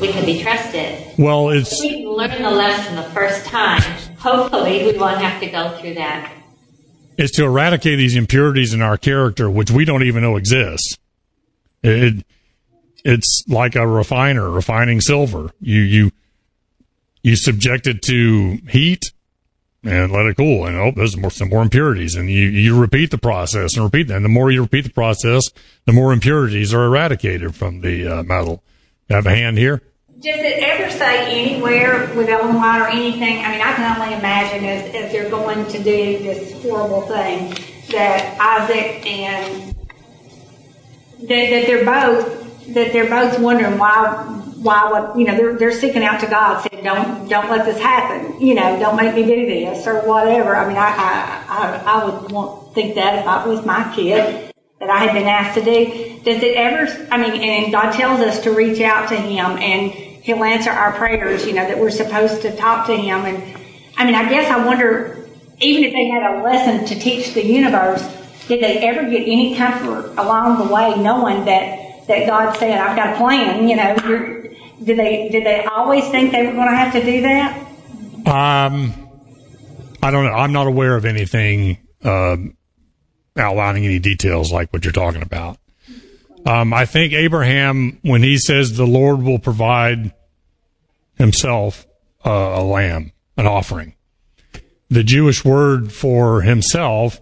we 0.00 0.08
can 0.12 0.24
be 0.24 0.42
trusted 0.42 1.00
well, 1.18 1.50
it's 1.50 1.80
we 1.80 2.02
can 2.02 2.08
learn 2.08 2.42
the 2.42 2.50
lesson 2.50 2.96
the 2.96 3.02
first 3.10 3.46
time 3.46 3.82
hopefully 4.18 4.84
we 4.84 4.98
won't 4.98 5.20
have 5.20 5.40
to 5.40 5.48
go 5.48 5.76
through 5.78 5.94
that 5.94 6.32
is 7.16 7.30
to 7.32 7.44
eradicate 7.44 7.98
these 7.98 8.16
impurities 8.16 8.74
in 8.74 8.82
our 8.82 8.96
character, 8.96 9.50
which 9.50 9.70
we 9.70 9.84
don't 9.84 10.02
even 10.02 10.22
know 10.22 10.36
exist. 10.36 10.98
It, 11.82 12.24
it's 13.04 13.44
like 13.48 13.76
a 13.76 13.86
refiner 13.86 14.50
refining 14.50 15.00
silver. 15.00 15.50
You 15.60 15.80
you 15.80 16.10
you 17.22 17.36
subject 17.36 17.86
it 17.86 18.02
to 18.02 18.58
heat 18.68 19.02
and 19.84 20.12
let 20.12 20.26
it 20.26 20.36
cool, 20.36 20.66
and 20.66 20.76
oh, 20.76 20.92
there's 20.94 21.16
more, 21.16 21.30
some 21.30 21.50
more 21.50 21.62
impurities, 21.62 22.14
and 22.14 22.30
you 22.30 22.46
you 22.48 22.78
repeat 22.78 23.10
the 23.10 23.18
process 23.18 23.76
and 23.76 23.84
repeat 23.84 24.08
that. 24.08 24.16
And 24.16 24.24
the 24.24 24.30
more 24.30 24.50
you 24.50 24.62
repeat 24.62 24.82
the 24.82 24.90
process, 24.90 25.42
the 25.84 25.92
more 25.92 26.12
impurities 26.12 26.72
are 26.72 26.86
eradicated 26.86 27.54
from 27.54 27.80
the 27.80 28.06
uh, 28.06 28.22
metal. 28.22 28.62
Have 29.10 29.26
a 29.26 29.30
hand 29.30 29.58
here. 29.58 29.82
Does 30.20 30.40
it 30.40 30.62
ever 30.62 30.90
say 30.90 31.50
anywhere 31.50 32.10
with 32.14 32.30
White 32.30 32.80
or 32.80 32.88
anything? 32.88 33.44
I 33.44 33.52
mean, 33.52 33.60
I 33.60 33.74
can 33.74 34.00
only 34.00 34.14
imagine 34.14 34.64
as, 34.64 34.94
as 34.94 35.12
they're 35.12 35.28
going 35.28 35.66
to 35.66 35.78
do 35.78 36.18
this 36.18 36.62
horrible 36.62 37.02
thing 37.02 37.54
that 37.90 38.38
Isaac 38.40 39.04
and 39.04 39.76
that, 41.20 41.28
that 41.28 41.66
they're 41.66 41.84
both 41.84 42.43
that 42.68 42.92
they're 42.92 43.10
both 43.10 43.38
wondering 43.38 43.78
why 43.78 44.40
why 44.62 44.90
what 44.90 45.18
you 45.18 45.26
know 45.26 45.36
they're 45.36 45.58
they're 45.58 45.72
seeking 45.72 46.04
out 46.04 46.20
to 46.20 46.26
God 46.26 46.66
saying 46.66 46.84
don't 46.84 47.28
don't 47.28 47.50
let 47.50 47.66
this 47.66 47.78
happen 47.78 48.40
you 48.40 48.54
know 48.54 48.78
don't 48.78 48.96
make 48.96 49.14
me 49.14 49.22
do 49.22 49.46
this 49.46 49.86
or 49.86 50.06
whatever. 50.06 50.56
I 50.56 50.66
mean, 50.66 50.76
I 50.76 50.88
I 50.88 51.44
I, 51.48 51.82
I 51.86 52.04
would 52.04 52.32
want 52.32 52.74
think 52.74 52.94
that 52.96 53.20
if 53.20 53.26
I 53.26 53.46
was 53.46 53.64
my 53.64 53.92
kid 53.94 54.52
that 54.80 54.90
I 54.90 54.98
had 55.04 55.14
been 55.14 55.26
asked 55.26 55.58
to 55.58 55.64
do. 55.64 56.20
Does 56.24 56.42
it 56.42 56.56
ever, 56.56 57.08
I 57.10 57.16
mean, 57.16 57.40
and 57.40 57.72
God 57.72 57.92
tells 57.92 58.20
us 58.20 58.42
to 58.42 58.52
reach 58.52 58.80
out 58.80 59.08
to 59.10 59.16
Him 59.16 59.58
and 59.58 59.92
He'll 59.92 60.42
answer 60.42 60.70
our 60.70 60.92
prayers, 60.92 61.46
you 61.46 61.52
know, 61.52 61.66
that 61.66 61.78
we're 61.78 61.90
supposed 61.90 62.42
to 62.42 62.56
talk 62.56 62.86
to 62.86 62.96
Him. 62.96 63.24
And 63.24 63.58
I 63.96 64.04
mean, 64.04 64.14
I 64.14 64.28
guess 64.28 64.50
I 64.50 64.64
wonder, 64.64 65.28
even 65.60 65.84
if 65.84 65.92
they 65.92 66.06
had 66.06 66.38
a 66.38 66.42
lesson 66.42 66.86
to 66.86 67.02
teach 67.02 67.34
the 67.34 67.44
universe, 67.44 68.02
did 68.48 68.62
they 68.62 68.78
ever 68.78 69.08
get 69.08 69.22
any 69.22 69.54
comfort 69.56 70.14
along 70.18 70.66
the 70.66 70.72
way 70.72 70.94
knowing 70.96 71.44
that, 71.44 71.83
that 72.06 72.26
God 72.26 72.56
said, 72.58 72.78
I've 72.78 72.96
got 72.96 73.14
a 73.14 73.16
plan, 73.16 73.68
you 73.68 73.76
know, 73.76 73.94
did 74.84 74.98
they, 74.98 75.28
did 75.30 75.44
they 75.44 75.64
always 75.64 76.08
think 76.10 76.32
they 76.32 76.46
were 76.46 76.52
going 76.52 76.68
to 76.68 76.76
have 76.76 76.92
to 76.92 77.04
do 77.04 77.22
that? 77.22 77.58
Um, 78.26 78.92
I 80.02 80.10
don't 80.10 80.24
know. 80.24 80.32
I'm 80.32 80.52
not 80.52 80.66
aware 80.66 80.96
of 80.96 81.04
anything 81.04 81.78
um, 82.02 82.56
outlining 83.36 83.84
any 83.84 83.98
details 83.98 84.52
like 84.52 84.72
what 84.72 84.84
you're 84.84 84.92
talking 84.92 85.22
about. 85.22 85.58
Um, 86.46 86.74
I 86.74 86.84
think 86.84 87.14
Abraham, 87.14 87.98
when 88.02 88.22
he 88.22 88.36
says 88.36 88.76
the 88.76 88.86
Lord 88.86 89.22
will 89.22 89.38
provide 89.38 90.12
himself 91.14 91.86
uh, 92.24 92.30
a 92.30 92.62
lamb, 92.62 93.12
an 93.36 93.46
offering, 93.46 93.94
the 94.90 95.02
Jewish 95.02 95.44
word 95.44 95.92
for 95.92 96.42
himself, 96.42 97.20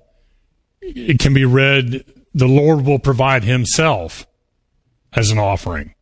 it 0.81 1.21
can 1.21 1.35
be 1.35 1.45
read, 1.45 2.05
the 2.35 2.49
Lord 2.49 2.85
will 2.85 2.99
provide 2.99 3.45
himself 3.45 4.27
as 5.15 5.31
an 5.31 5.39
offering. 5.39 5.95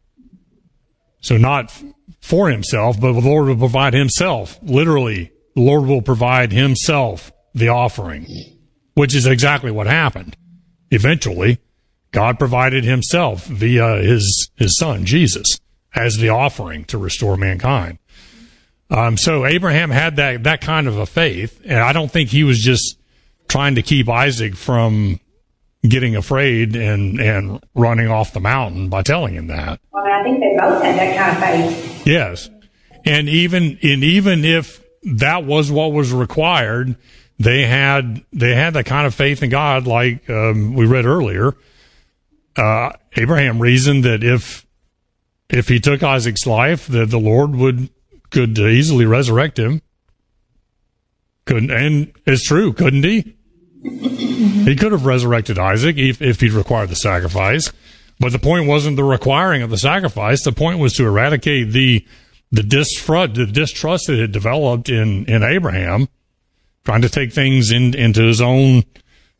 So 1.20 1.36
not 1.36 1.72
for 2.20 2.50
himself, 2.50 3.00
but 3.00 3.12
the 3.12 3.20
Lord 3.20 3.48
will 3.48 3.56
provide 3.56 3.94
himself. 3.94 4.58
Literally, 4.62 5.32
the 5.54 5.62
Lord 5.62 5.86
will 5.86 6.02
provide 6.02 6.52
himself 6.52 7.32
the 7.54 7.68
offering, 7.68 8.26
which 8.94 9.14
is 9.14 9.26
exactly 9.26 9.70
what 9.70 9.86
happened. 9.86 10.36
Eventually, 10.90 11.58
God 12.12 12.38
provided 12.38 12.84
himself 12.84 13.44
via 13.44 13.96
his, 13.96 14.50
his 14.56 14.76
son, 14.76 15.04
Jesus, 15.04 15.46
as 15.94 16.16
the 16.16 16.28
offering 16.28 16.84
to 16.86 16.98
restore 16.98 17.36
mankind. 17.36 17.98
Um, 18.90 19.16
so 19.16 19.46
Abraham 19.46 19.90
had 19.90 20.16
that, 20.16 20.42
that 20.44 20.60
kind 20.60 20.88
of 20.88 20.96
a 20.96 21.06
faith, 21.06 21.60
and 21.64 21.78
I 21.78 21.92
don't 21.92 22.10
think 22.10 22.30
he 22.30 22.42
was 22.42 22.60
just 22.60 22.98
trying 23.48 23.76
to 23.76 23.82
keep 23.82 24.08
Isaac 24.08 24.56
from 24.56 25.20
getting 25.82 26.14
afraid 26.16 26.76
and 26.76 27.20
and 27.20 27.64
running 27.74 28.08
off 28.08 28.32
the 28.32 28.40
mountain 28.40 28.88
by 28.88 29.02
telling 29.02 29.34
him 29.34 29.46
that. 29.48 29.80
Well, 29.92 30.04
I 30.04 30.22
think 30.22 30.40
they 30.40 30.56
both 30.58 30.82
had 30.82 30.98
that 30.98 31.16
kind 31.16 31.36
of 31.36 31.78
faith. 31.78 32.06
Yes, 32.06 32.50
and 33.04 33.28
even 33.28 33.78
and 33.82 34.04
even 34.04 34.44
if 34.44 34.82
that 35.02 35.44
was 35.44 35.70
what 35.70 35.92
was 35.92 36.12
required, 36.12 36.96
they 37.38 37.66
had 37.66 38.24
they 38.32 38.54
had 38.54 38.74
the 38.74 38.84
kind 38.84 39.06
of 39.06 39.14
faith 39.14 39.42
in 39.42 39.50
God, 39.50 39.86
like 39.86 40.28
um, 40.28 40.74
we 40.74 40.86
read 40.86 41.06
earlier. 41.06 41.56
Uh, 42.56 42.92
Abraham 43.16 43.60
reasoned 43.60 44.04
that 44.04 44.22
if 44.22 44.66
if 45.48 45.68
he 45.68 45.80
took 45.80 46.02
Isaac's 46.02 46.46
life, 46.46 46.86
that 46.88 47.10
the 47.10 47.18
Lord 47.18 47.54
would 47.54 47.88
could 48.30 48.58
easily 48.58 49.06
resurrect 49.06 49.58
him. 49.58 49.82
Couldn't, 51.46 51.70
and 51.70 52.12
it's 52.26 52.44
true, 52.46 52.72
couldn't 52.72 53.04
he? 53.04 53.36
He 53.82 54.76
could 54.76 54.92
have 54.92 55.06
resurrected 55.06 55.58
Isaac 55.58 55.96
if, 55.96 56.20
if 56.20 56.40
he'd 56.40 56.52
required 56.52 56.90
the 56.90 56.96
sacrifice. 56.96 57.72
But 58.18 58.32
the 58.32 58.38
point 58.38 58.66
wasn't 58.66 58.96
the 58.96 59.04
requiring 59.04 59.62
of 59.62 59.70
the 59.70 59.78
sacrifice. 59.78 60.44
The 60.44 60.52
point 60.52 60.78
was 60.78 60.92
to 60.94 61.06
eradicate 61.06 61.72
the 61.72 62.06
the 62.52 62.62
distrust, 62.62 63.34
the 63.34 63.46
distrust 63.46 64.08
that 64.08 64.18
had 64.18 64.32
developed 64.32 64.88
in, 64.88 65.24
in 65.26 65.42
Abraham, 65.42 66.08
trying 66.84 67.02
to 67.02 67.08
take 67.08 67.32
things 67.32 67.70
in, 67.70 67.94
into 67.94 68.22
his 68.22 68.40
own, 68.40 68.82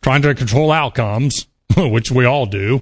trying 0.00 0.22
to 0.22 0.34
control 0.34 0.70
outcomes, 0.70 1.46
which 1.76 2.12
we 2.12 2.24
all 2.24 2.46
do. 2.46 2.80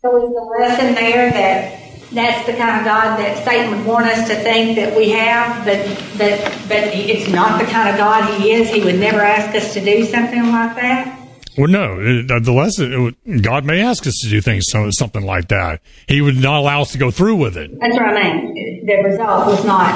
So 0.00 0.16
is 0.24 0.32
the 0.32 0.56
lesson 0.60 0.94
there 0.94 1.30
that 1.30 1.83
that's 2.14 2.46
the 2.46 2.54
kind 2.54 2.78
of 2.78 2.84
God 2.84 3.18
that 3.18 3.44
Satan 3.44 3.76
would 3.76 3.86
want 3.86 4.06
us 4.06 4.28
to 4.28 4.34
think 4.36 4.76
that 4.76 4.96
we 4.96 5.10
have, 5.10 5.64
but 5.64 5.78
but 6.16 6.40
but 6.68 6.94
it's 6.94 7.30
not 7.30 7.60
the 7.60 7.66
kind 7.66 7.88
of 7.88 7.96
God 7.96 8.40
he 8.40 8.52
is. 8.52 8.70
He 8.70 8.82
would 8.82 8.98
never 8.98 9.20
ask 9.20 9.54
us 9.54 9.74
to 9.74 9.84
do 9.84 10.04
something 10.04 10.42
like 10.50 10.76
that. 10.76 11.20
Well, 11.56 11.68
no, 11.68 11.92
uh, 11.94 12.40
the 12.40 12.52
lesson, 12.52 13.16
God 13.40 13.64
may 13.64 13.80
ask 13.80 14.06
us 14.08 14.18
to 14.22 14.28
do 14.28 14.40
things, 14.40 14.66
something 14.90 15.24
like 15.24 15.48
that. 15.48 15.82
He 16.08 16.20
would 16.20 16.36
not 16.36 16.58
allow 16.58 16.82
us 16.82 16.90
to 16.92 16.98
go 16.98 17.12
through 17.12 17.36
with 17.36 17.56
it. 17.56 17.78
That's 17.78 17.94
what 17.94 18.08
I 18.08 18.32
mean. 18.32 18.86
The 18.86 18.94
result 19.04 19.46
was 19.46 19.64
not, 19.64 19.94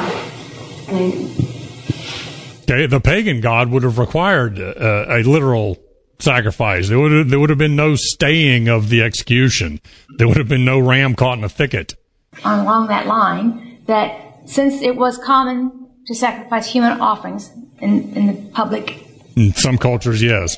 I 0.88 0.92
mean. 0.92 1.34
The 2.66 3.00
pagan 3.02 3.40
God 3.40 3.70
would 3.70 3.82
have 3.82 3.98
required 3.98 4.58
a, 4.60 5.16
a 5.16 5.22
literal 5.24 5.78
sacrifice. 6.20 6.88
There 6.88 6.98
would, 6.98 7.12
have, 7.12 7.30
there 7.30 7.40
would 7.40 7.50
have 7.50 7.58
been 7.58 7.76
no 7.76 7.96
staying 7.96 8.68
of 8.68 8.88
the 8.88 9.02
execution. 9.02 9.80
There 10.18 10.28
would 10.28 10.36
have 10.36 10.48
been 10.48 10.64
no 10.64 10.78
ram 10.78 11.14
caught 11.14 11.38
in 11.38 11.44
a 11.44 11.48
thicket. 11.48 11.96
Along 12.44 12.88
that 12.88 13.06
line, 13.06 13.82
that 13.86 14.40
since 14.46 14.80
it 14.82 14.96
was 14.96 15.18
common 15.18 15.88
to 16.06 16.14
sacrifice 16.14 16.66
human 16.66 17.00
offerings 17.00 17.50
in, 17.80 18.14
in 18.14 18.26
the 18.26 18.50
public. 18.50 19.06
In 19.36 19.52
some 19.52 19.78
cultures, 19.78 20.22
yes. 20.22 20.56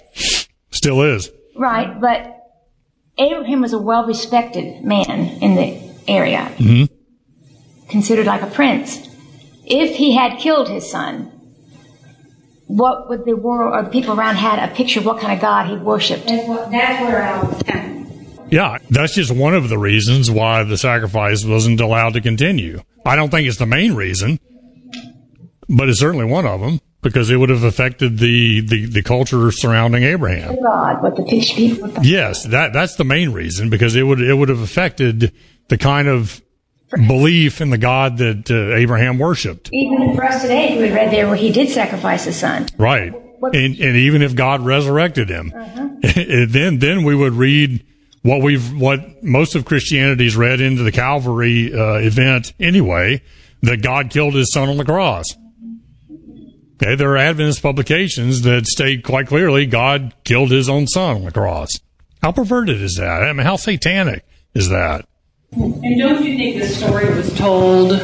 Still 0.70 1.02
is. 1.02 1.30
Right, 1.56 2.00
but 2.00 2.36
Abraham 3.18 3.60
was 3.60 3.72
a 3.72 3.78
well 3.78 4.06
respected 4.06 4.84
man 4.84 5.42
in 5.42 5.56
the 5.56 5.90
area, 6.08 6.52
mm-hmm. 6.56 6.84
considered 7.90 8.26
like 8.26 8.42
a 8.42 8.46
prince. 8.46 9.06
If 9.66 9.96
he 9.96 10.14
had 10.14 10.38
killed 10.38 10.68
his 10.68 10.90
son, 10.90 11.32
what 12.66 13.08
would 13.08 13.24
the 13.24 13.34
world 13.34 13.74
or 13.74 13.82
the 13.82 13.90
people 13.90 14.18
around 14.18 14.36
had 14.36 14.70
a 14.70 14.72
picture 14.72 15.00
of 15.00 15.06
what 15.06 15.20
kind 15.20 15.32
of 15.32 15.40
God 15.40 15.66
he 15.68 15.76
worshipped? 15.76 16.26
That's, 16.26 16.48
what, 16.48 16.70
that's 16.70 17.02
where 17.02 17.22
I 17.22 17.42
was 17.42 17.62
coming. 17.64 17.89
Yeah, 18.50 18.78
that's 18.90 19.14
just 19.14 19.30
one 19.30 19.54
of 19.54 19.68
the 19.68 19.78
reasons 19.78 20.30
why 20.30 20.64
the 20.64 20.76
sacrifice 20.76 21.44
wasn't 21.44 21.80
allowed 21.80 22.14
to 22.14 22.20
continue. 22.20 22.82
I 23.04 23.16
don't 23.16 23.30
think 23.30 23.46
it's 23.46 23.58
the 23.58 23.66
main 23.66 23.94
reason, 23.94 24.38
but 25.68 25.88
it's 25.88 26.00
certainly 26.00 26.24
one 26.24 26.46
of 26.46 26.60
them 26.60 26.80
because 27.02 27.30
it 27.30 27.36
would 27.36 27.48
have 27.48 27.62
affected 27.62 28.18
the, 28.18 28.60
the, 28.60 28.86
the 28.86 29.02
culture 29.02 29.50
surrounding 29.50 30.02
Abraham. 30.02 30.56
God, 30.62 31.02
what 31.02 31.16
the 31.16 31.22
picture 31.22 31.54
people. 31.54 31.92
Yes, 32.02 32.44
that 32.44 32.72
that's 32.72 32.96
the 32.96 33.04
main 33.04 33.32
reason 33.32 33.70
because 33.70 33.96
it 33.96 34.02
would 34.02 34.20
it 34.20 34.34
would 34.34 34.48
have 34.48 34.60
affected 34.60 35.32
the 35.68 35.78
kind 35.78 36.08
of 36.08 36.42
belief 37.06 37.60
in 37.60 37.70
the 37.70 37.78
God 37.78 38.18
that 38.18 38.50
uh, 38.50 38.74
Abraham 38.74 39.18
worshipped. 39.18 39.70
Even 39.72 40.14
for 40.16 40.24
us 40.24 40.42
today, 40.42 40.76
we 40.76 40.92
read 40.92 41.12
there 41.12 41.26
where 41.28 41.36
he 41.36 41.52
did 41.52 41.68
sacrifice 41.68 42.24
his 42.24 42.36
son. 42.36 42.66
Right, 42.76 43.12
and, 43.14 43.54
and 43.54 43.96
even 43.96 44.22
if 44.22 44.34
God 44.34 44.60
resurrected 44.62 45.30
him, 45.30 45.52
uh-huh. 45.54 45.88
then 46.48 46.80
then 46.80 47.04
we 47.04 47.14
would 47.14 47.34
read 47.34 47.86
what 48.22 48.42
we've 48.42 48.72
what 48.78 49.22
most 49.22 49.54
of 49.54 49.64
Christianity's 49.64 50.36
read 50.36 50.60
into 50.60 50.82
the 50.82 50.92
Calvary 50.92 51.72
uh, 51.72 51.94
event 51.94 52.52
anyway 52.60 53.22
that 53.62 53.82
God 53.82 54.10
killed 54.10 54.34
his 54.34 54.52
son 54.52 54.68
on 54.68 54.76
the 54.76 54.84
cross. 54.84 55.26
Okay, 56.82 56.94
there 56.94 57.10
are 57.12 57.18
Adventist 57.18 57.62
publications 57.62 58.42
that 58.42 58.66
state 58.66 59.04
quite 59.04 59.26
clearly 59.26 59.66
God 59.66 60.14
killed 60.24 60.50
his 60.50 60.68
own 60.68 60.86
son 60.86 61.16
on 61.16 61.24
the 61.24 61.32
cross. 61.32 61.68
How 62.22 62.32
perverted 62.32 62.80
is 62.80 62.96
that? 62.96 63.22
I 63.22 63.32
mean, 63.32 63.46
how 63.46 63.56
satanic 63.56 64.24
is 64.54 64.70
that? 64.70 65.06
And 65.52 65.98
don't 65.98 66.24
you 66.24 66.36
think 66.36 66.56
this 66.56 66.78
story 66.78 67.12
was 67.14 67.36
told 67.36 68.00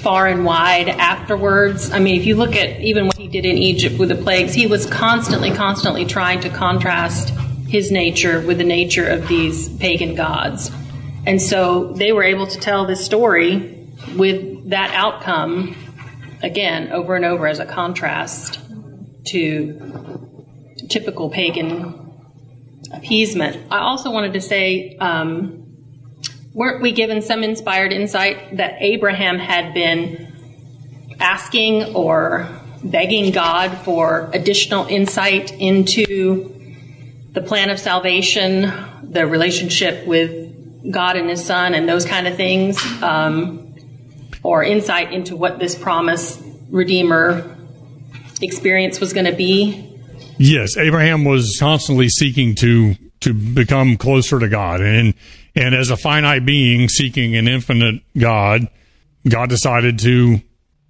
far 0.00 0.26
and 0.26 0.44
wide 0.44 0.88
afterwards? 0.88 1.90
I 1.90 1.98
mean, 1.98 2.20
if 2.20 2.26
you 2.26 2.34
look 2.34 2.56
at 2.56 2.80
even 2.80 3.06
what 3.06 3.16
he 3.16 3.28
did 3.28 3.46
in 3.46 3.56
Egypt 3.56 3.98
with 3.98 4.08
the 4.08 4.16
plagues, 4.16 4.54
he 4.54 4.66
was 4.66 4.84
constantly, 4.86 5.50
constantly 5.52 6.04
trying 6.04 6.40
to 6.40 6.50
contrast 6.50 7.32
his 7.68 7.92
nature 7.92 8.40
with 8.40 8.58
the 8.58 8.64
nature 8.64 9.06
of 9.06 9.28
these 9.28 9.68
pagan 9.76 10.14
gods. 10.14 10.70
And 11.26 11.40
so 11.40 11.92
they 11.92 12.12
were 12.12 12.22
able 12.22 12.46
to 12.46 12.58
tell 12.58 12.86
this 12.86 13.04
story 13.04 13.86
with 14.16 14.70
that 14.70 14.92
outcome 14.94 15.76
again 16.42 16.90
over 16.92 17.14
and 17.14 17.24
over 17.24 17.46
as 17.46 17.58
a 17.58 17.66
contrast 17.66 18.60
to 19.26 20.38
typical 20.88 21.28
pagan 21.28 22.12
appeasement. 22.92 23.70
I 23.70 23.80
also 23.80 24.10
wanted 24.10 24.32
to 24.32 24.40
say, 24.40 24.96
um, 24.96 25.76
weren't 26.54 26.80
we 26.80 26.92
given 26.92 27.20
some 27.20 27.42
inspired 27.42 27.92
insight 27.92 28.56
that 28.56 28.76
Abraham 28.80 29.38
had 29.38 29.74
been 29.74 30.32
asking 31.20 31.94
or 31.94 32.48
begging 32.82 33.32
God 33.32 33.76
for 33.78 34.30
additional 34.32 34.86
insight 34.86 35.52
into 35.52 36.57
the 37.32 37.42
plan 37.42 37.70
of 37.70 37.78
salvation, 37.78 38.72
the 39.02 39.26
relationship 39.26 40.06
with 40.06 40.90
God 40.90 41.16
and 41.16 41.28
His 41.28 41.44
Son, 41.44 41.74
and 41.74 41.88
those 41.88 42.04
kind 42.04 42.26
of 42.26 42.36
things? 42.36 42.82
Um, 43.02 43.68
or 44.42 44.62
insight 44.62 45.12
into 45.12 45.36
what 45.36 45.58
this 45.58 45.74
promise 45.74 46.42
Redeemer 46.70 47.56
experience 48.40 49.00
was 49.00 49.12
going 49.12 49.26
to 49.26 49.32
be? 49.32 49.84
Yes, 50.38 50.76
Abraham 50.76 51.24
was 51.24 51.56
constantly 51.58 52.08
seeking 52.08 52.54
to 52.56 52.94
to 53.20 53.34
become 53.34 53.96
closer 53.96 54.38
to 54.38 54.48
God, 54.48 54.80
and 54.80 55.14
and 55.56 55.74
as 55.74 55.90
a 55.90 55.96
finite 55.96 56.46
being 56.46 56.88
seeking 56.88 57.34
an 57.34 57.48
infinite 57.48 58.02
God, 58.16 58.68
God 59.28 59.48
decided 59.48 59.98
to 60.00 60.40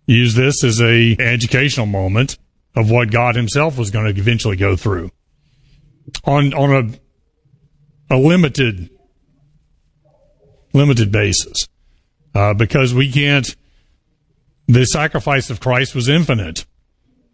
use 0.06 0.34
this 0.34 0.62
as 0.62 0.80
a 0.80 1.16
educational 1.18 1.86
moment 1.86 2.36
of 2.76 2.90
what 2.90 3.10
God 3.10 3.34
Himself 3.34 3.78
was 3.78 3.90
going 3.90 4.12
to 4.12 4.20
eventually 4.20 4.56
go 4.56 4.76
through 4.76 5.10
on 6.24 6.54
on 6.54 7.00
a 8.10 8.14
a 8.14 8.16
limited 8.16 8.90
limited 10.72 11.12
basis 11.12 11.68
uh, 12.34 12.54
because 12.54 12.94
we 12.94 13.10
can't. 13.10 13.54
The 14.66 14.84
sacrifice 14.84 15.48
of 15.48 15.60
Christ 15.60 15.94
was 15.94 16.08
infinite. 16.08 16.66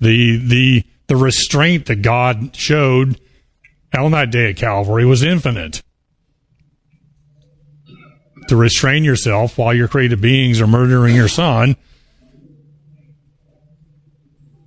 The 0.01 0.37
the 0.37 0.85
the 1.09 1.17
restraint 1.17 1.87
that 1.87 2.03
God 2.03 2.55
showed 2.55 3.21
on 3.93 4.13
that 4.13 4.31
day 4.31 4.51
at 4.51 4.57
Calvary 4.57 5.05
was 5.05 5.23
infinite. 5.23 5.83
To 8.49 8.57
restrain 8.57 9.05
yourself 9.05 9.57
while 9.57 9.73
your 9.73 9.89
created 9.89 10.21
beings 10.21 10.61
are 10.61 10.67
murdering 10.67 11.17
your 11.17 11.29
son. 11.29 11.77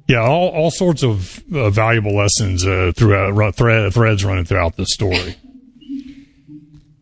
Yeah, 0.07 0.21
all, 0.21 0.49
all 0.49 0.71
sorts 0.71 1.03
of 1.03 1.43
uh, 1.53 1.69
valuable 1.69 2.15
lessons 2.15 2.65
uh, 2.65 2.93
throughout 2.95 3.55
thread, 3.55 3.93
threads 3.93 4.23
running 4.23 4.45
throughout 4.45 4.77
this 4.77 4.89
story. 4.91 5.35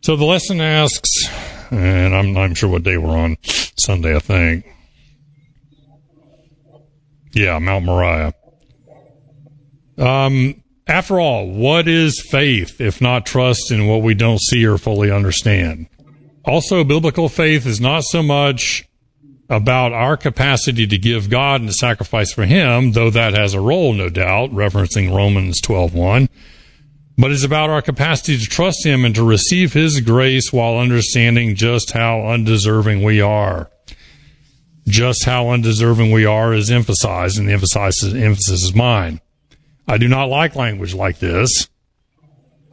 So 0.01 0.15
the 0.15 0.25
lesson 0.25 0.59
asks 0.59 1.09
and 1.71 2.15
I'm 2.15 2.33
not 2.33 2.55
sure 2.57 2.69
what 2.69 2.83
day 2.83 2.97
we're 2.97 3.17
on. 3.17 3.37
Sunday, 3.43 4.15
I 4.15 4.19
think. 4.19 4.65
Yeah, 7.33 7.59
Mount 7.59 7.85
Moriah. 7.85 8.33
Um, 9.97 10.63
after 10.87 11.19
all, 11.19 11.47
what 11.47 11.87
is 11.87 12.25
faith 12.29 12.79
if 12.79 13.01
not 13.01 13.25
trust 13.25 13.71
in 13.71 13.87
what 13.87 14.01
we 14.01 14.13
don't 14.13 14.41
see 14.41 14.65
or 14.65 14.77
fully 14.77 15.11
understand? 15.11 15.87
Also, 16.45 16.83
biblical 16.83 17.27
faith 17.27 17.65
is 17.65 17.81
not 17.81 18.03
so 18.03 18.21
much 18.21 18.87
about 19.49 19.93
our 19.93 20.17
capacity 20.17 20.87
to 20.87 20.97
give 20.97 21.29
God 21.29 21.61
and 21.61 21.69
to 21.69 21.73
sacrifice 21.73 22.31
for 22.31 22.45
Him, 22.45 22.93
though 22.93 23.09
that 23.09 23.33
has 23.33 23.53
a 23.53 23.61
role, 23.61 23.93
no 23.93 24.09
doubt, 24.09 24.51
referencing 24.51 25.15
Romans 25.15 25.61
12.1 25.61 26.29
but 27.17 27.31
it's 27.31 27.43
about 27.43 27.69
our 27.69 27.81
capacity 27.81 28.37
to 28.37 28.45
trust 28.45 28.85
Him 28.85 29.05
and 29.05 29.15
to 29.15 29.23
receive 29.23 29.73
His 29.73 30.01
grace 30.01 30.51
while 30.51 30.77
understanding 30.77 31.55
just 31.55 31.91
how 31.91 32.27
undeserving 32.27 33.03
we 33.03 33.21
are. 33.21 33.69
Just 34.87 35.23
how 35.23 35.49
undeserving 35.49 36.11
we 36.11 36.25
are 36.25 36.53
is 36.53 36.69
emphasized, 36.69 37.39
and 37.39 37.47
the 37.47 37.53
emphasis, 37.53 38.03
emphasis 38.03 38.63
is 38.63 38.75
mine. 38.75 39.21
I 39.87 39.97
do 39.97 40.07
not 40.07 40.29
like 40.29 40.55
language 40.55 40.93
like 40.93 41.19
this. 41.19 41.69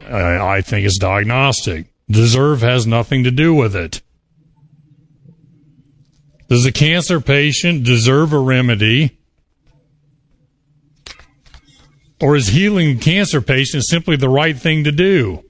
I, 0.01 0.57
I 0.57 0.61
think 0.61 0.85
it's 0.85 0.99
diagnostic. 0.99 1.87
Deserve 2.09 2.61
has 2.61 2.85
nothing 2.85 3.23
to 3.23 3.31
do 3.31 3.55
with 3.55 3.75
it. 3.75 4.01
Does 6.49 6.65
a 6.65 6.71
cancer 6.71 7.19
patient 7.19 7.83
deserve 7.83 8.33
a 8.33 8.39
remedy? 8.39 9.17
Or 12.21 12.35
is 12.35 12.49
healing 12.49 12.99
cancer 12.99 13.41
patients 13.41 13.89
simply 13.89 14.15
the 14.15 14.29
right 14.29 14.57
thing 14.57 14.83
to 14.83 14.91
do? 14.91 15.43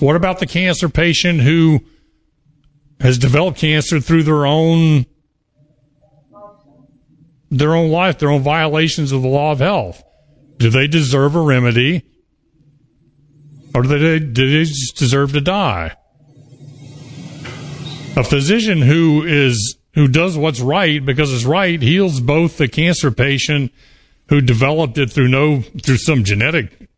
What 0.00 0.16
about 0.16 0.38
the 0.38 0.46
cancer 0.46 0.88
patient 0.88 1.40
who 1.40 1.80
has 3.00 3.18
developed 3.18 3.58
cancer 3.58 4.00
through 4.00 4.22
their 4.22 4.46
own 4.46 5.06
their 7.50 7.74
own 7.74 7.90
life, 7.90 8.18
their 8.18 8.30
own 8.30 8.42
violations 8.42 9.12
of 9.12 9.22
the 9.22 9.28
law 9.28 9.52
of 9.52 9.58
health? 9.58 10.02
Do 10.56 10.70
they 10.70 10.86
deserve 10.86 11.34
a 11.34 11.40
remedy? 11.40 12.02
Or 13.74 13.82
do 13.82 13.88
they, 13.88 14.18
do 14.18 14.50
they 14.50 14.64
just 14.64 14.96
deserve 14.96 15.32
to 15.32 15.40
die? 15.40 15.96
A 18.16 18.24
physician 18.24 18.82
who 18.82 19.22
is 19.22 19.76
who 19.94 20.08
does 20.08 20.36
what's 20.36 20.60
right 20.60 21.04
because 21.04 21.32
it's 21.32 21.44
right 21.44 21.80
heals 21.80 22.20
both 22.20 22.58
the 22.58 22.68
cancer 22.68 23.10
patient 23.10 23.72
who 24.28 24.40
developed 24.40 24.98
it 24.98 25.10
through 25.10 25.28
no 25.28 25.62
through 25.62 25.96
some 25.96 26.24
genetic 26.24 26.88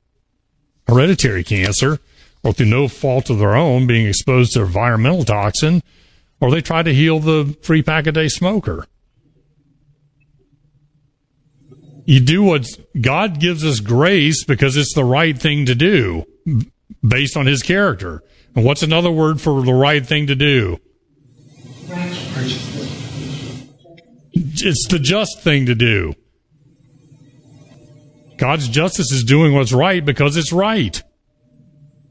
hereditary 0.87 1.45
cancer 1.45 1.99
or 2.43 2.53
through 2.53 2.67
no 2.67 2.89
fault 2.89 3.31
of 3.31 3.39
their 3.39 3.55
own 3.55 3.87
being 3.87 4.07
exposed 4.07 4.53
to 4.53 4.63
environmental 4.63 5.25
toxin 5.25 5.83
or 6.41 6.51
they 6.51 6.61
try 6.61 6.83
to 6.83 6.93
heal 6.93 7.19
the 7.19 7.57
free 7.63 7.83
pack 7.83 8.07
a 8.07 8.13
day 8.13 8.29
smoker 8.29 8.87
you 12.05 12.21
do 12.21 12.43
what 12.43 12.67
God 13.01 13.39
gives 13.39 13.65
us 13.65 13.81
grace 13.81 14.45
because 14.45 14.77
it's 14.77 14.95
the 14.95 15.05
right 15.05 15.39
thing 15.39 15.67
to 15.67 15.75
do 15.75 16.25
based 17.07 17.37
on 17.37 17.47
his 17.47 17.63
character. 17.63 18.23
And 18.55 18.65
what's 18.65 18.83
another 18.83 19.11
word 19.11 19.41
for 19.41 19.63
the 19.63 19.73
right 19.73 20.05
thing 20.05 20.27
to 20.27 20.35
do? 20.35 20.79
It's 24.55 24.87
the 24.89 24.99
just 24.99 25.41
thing 25.41 25.67
to 25.67 25.75
do. 25.75 26.15
God's 28.39 28.69
justice 28.69 29.13
is 29.13 29.25
doing 29.25 29.55
what's 29.55 29.73
right 29.73 30.05
because 30.05 30.37
it's 30.37 30.53
right. 30.53 31.01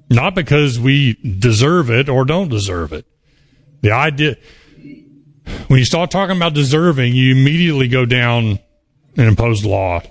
Not 0.09 0.35
because 0.35 0.79
we 0.79 1.13
deserve 1.39 1.89
it 1.89 2.09
or 2.09 2.25
don't 2.25 2.49
deserve 2.49 2.93
it. 2.93 3.05
The 3.81 3.91
idea, 3.91 4.37
when 5.67 5.79
you 5.79 5.85
start 5.85 6.11
talking 6.11 6.35
about 6.35 6.53
deserving, 6.53 7.15
you 7.15 7.33
immediately 7.33 7.87
go 7.87 8.05
down 8.05 8.59
an 9.17 9.27
imposed 9.27 9.65
law. 9.65 10.01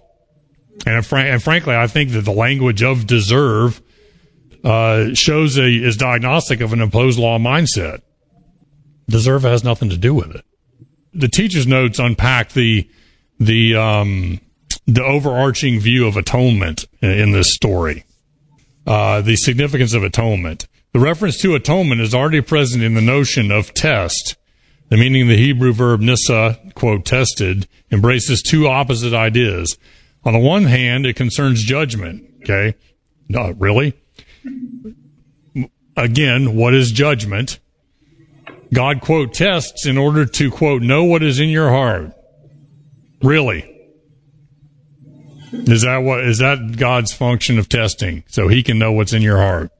And, 0.86 1.04
fr- 1.04 1.18
and 1.18 1.42
frankly, 1.42 1.74
I 1.74 1.86
think 1.86 2.12
that 2.12 2.24
the 2.24 2.32
language 2.32 2.82
of 2.82 3.06
deserve 3.06 3.82
uh, 4.64 5.14
shows 5.14 5.56
a 5.58 5.68
is 5.68 5.96
diagnostic 5.96 6.60
of 6.60 6.72
an 6.72 6.80
imposed 6.80 7.18
law 7.18 7.38
mindset. 7.38 8.02
Deserve 9.08 9.42
has 9.42 9.64
nothing 9.64 9.90
to 9.90 9.96
do 9.96 10.14
with 10.14 10.34
it. 10.34 10.44
The 11.12 11.28
teacher's 11.28 11.66
notes 11.66 11.98
unpack 11.98 12.52
the 12.52 12.88
the 13.38 13.76
um, 13.76 14.40
the 14.86 15.02
overarching 15.02 15.80
view 15.80 16.06
of 16.06 16.16
atonement 16.16 16.84
in 17.00 17.32
this 17.32 17.54
story, 17.54 18.04
uh, 18.86 19.20
the 19.20 19.36
significance 19.36 19.94
of 19.94 20.02
atonement. 20.02 20.66
The 20.92 21.00
reference 21.00 21.40
to 21.42 21.54
atonement 21.54 22.00
is 22.00 22.14
already 22.14 22.40
present 22.40 22.82
in 22.82 22.94
the 22.94 23.00
notion 23.00 23.50
of 23.50 23.72
test 23.74 24.36
the 24.90 24.96
meaning 24.96 25.22
of 25.22 25.28
the 25.28 25.36
Hebrew 25.36 25.72
verb 25.72 26.00
nissa, 26.00 26.58
quote, 26.74 27.06
tested, 27.06 27.68
embraces 27.92 28.42
two 28.42 28.66
opposite 28.66 29.14
ideas. 29.14 29.78
On 30.24 30.32
the 30.32 30.38
one 30.40 30.64
hand, 30.64 31.06
it 31.06 31.14
concerns 31.14 31.62
judgment. 31.62 32.28
Okay. 32.42 32.74
Not 33.28 33.58
really? 33.60 33.94
Again, 35.96 36.56
what 36.56 36.74
is 36.74 36.90
judgment? 36.90 37.60
God, 38.72 39.00
quote, 39.00 39.34
tests 39.34 39.86
in 39.86 39.98
order 39.98 40.24
to, 40.24 40.50
quote, 40.50 40.82
know 40.82 41.04
what 41.04 41.22
is 41.22 41.40
in 41.40 41.48
your 41.48 41.70
heart. 41.70 42.12
Really? 43.22 43.66
Is 45.52 45.82
that 45.82 45.98
what, 45.98 46.24
is 46.24 46.38
that 46.38 46.76
God's 46.76 47.12
function 47.12 47.58
of 47.58 47.68
testing? 47.68 48.22
So 48.28 48.46
he 48.48 48.62
can 48.62 48.78
know 48.78 48.92
what's 48.92 49.12
in 49.12 49.22
your 49.22 49.38
heart? 49.38 49.72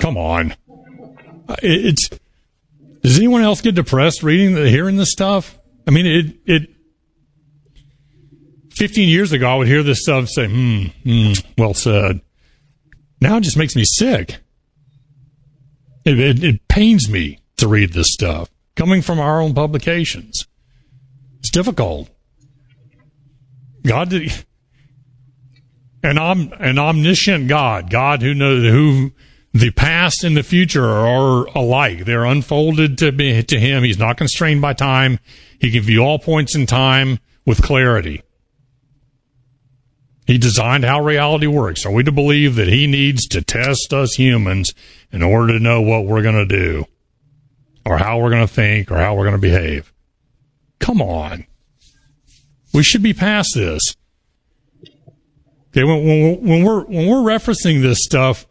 Come 0.00 0.16
on. 0.16 0.54
It's, 1.62 2.08
does 3.02 3.16
anyone 3.16 3.42
else 3.42 3.60
get 3.60 3.76
depressed 3.76 4.22
reading, 4.22 4.56
hearing 4.56 4.96
this 4.96 5.12
stuff? 5.12 5.56
I 5.86 5.92
mean, 5.92 6.06
it, 6.06 6.36
it, 6.46 6.70
15 8.72 9.08
years 9.08 9.32
ago, 9.32 9.48
I 9.48 9.54
would 9.54 9.68
hear 9.68 9.82
this 9.82 10.02
stuff 10.02 10.28
say, 10.28 10.48
hmm, 10.48 10.86
hmm 11.04 11.32
well 11.56 11.74
said. 11.74 12.20
Now 13.20 13.36
it 13.36 13.42
just 13.42 13.56
makes 13.56 13.76
me 13.76 13.84
sick. 13.84 14.38
It, 16.04 16.18
it, 16.18 16.42
it 16.42 16.68
pains 16.68 17.08
me 17.08 17.38
to 17.60 17.68
read 17.68 17.92
this 17.92 18.12
stuff 18.12 18.50
coming 18.76 19.02
from 19.02 19.20
our 19.20 19.40
own 19.40 19.54
publications. 19.54 20.46
It's 21.38 21.50
difficult. 21.50 22.08
God 23.86 24.10
did, 24.10 24.44
an, 26.02 26.18
om, 26.18 26.52
an 26.58 26.78
omniscient 26.78 27.48
God, 27.48 27.90
God 27.90 28.22
who 28.22 28.34
knows, 28.34 28.64
who, 28.64 29.12
the 29.52 29.70
past 29.70 30.22
and 30.22 30.36
the 30.36 30.42
future 30.42 30.84
are 30.84 31.46
alike. 31.56 32.04
They're 32.04 32.24
unfolded 32.24 32.98
to 32.98 33.12
be, 33.12 33.42
to 33.42 33.58
him. 33.58 33.82
He's 33.82 33.98
not 33.98 34.16
constrained 34.16 34.62
by 34.62 34.74
time. 34.74 35.18
He 35.58 35.70
can 35.70 35.82
view 35.82 36.00
all 36.00 36.18
points 36.18 36.54
in 36.54 36.66
time 36.66 37.18
with 37.44 37.62
clarity. 37.62 38.22
He 40.26 40.38
designed 40.38 40.84
how 40.84 41.02
reality 41.02 41.48
works. 41.48 41.84
Are 41.84 41.90
we 41.90 42.04
to 42.04 42.12
believe 42.12 42.54
that 42.54 42.68
he 42.68 42.86
needs 42.86 43.26
to 43.28 43.42
test 43.42 43.92
us 43.92 44.14
humans 44.14 44.72
in 45.10 45.22
order 45.22 45.54
to 45.54 45.58
know 45.58 45.80
what 45.82 46.06
we're 46.06 46.22
going 46.22 46.36
to 46.36 46.46
do 46.46 46.86
or 47.84 47.98
how 47.98 48.18
we're 48.18 48.30
going 48.30 48.46
to 48.46 48.52
think 48.52 48.90
or 48.90 48.98
how 48.98 49.14
we're 49.14 49.24
going 49.24 49.34
to 49.34 49.40
behave? 49.40 49.92
Come 50.78 51.00
on. 51.00 51.46
We 52.72 52.82
should 52.82 53.02
be 53.02 53.12
past 53.12 53.50
this. 53.54 53.82
Okay, 55.70 55.84
when, 55.84 56.04
when, 56.04 56.40
when 56.42 56.64
we're 56.64 56.84
when 56.84 57.06
we're 57.08 57.18
referencing 57.18 57.80
this 57.80 58.02
stuff, 58.02 58.46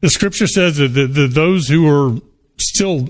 the 0.00 0.08
scripture 0.08 0.46
says 0.46 0.78
that 0.78 0.88
the, 0.88 1.26
those 1.26 1.68
who 1.68 1.86
are 1.86 2.18
still 2.58 3.08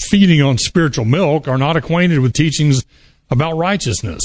feeding 0.00 0.40
on 0.40 0.58
spiritual 0.58 1.04
milk 1.04 1.48
are 1.48 1.58
not 1.58 1.76
acquainted 1.76 2.20
with 2.20 2.32
teachings 2.32 2.84
about 3.30 3.56
righteousness. 3.56 4.22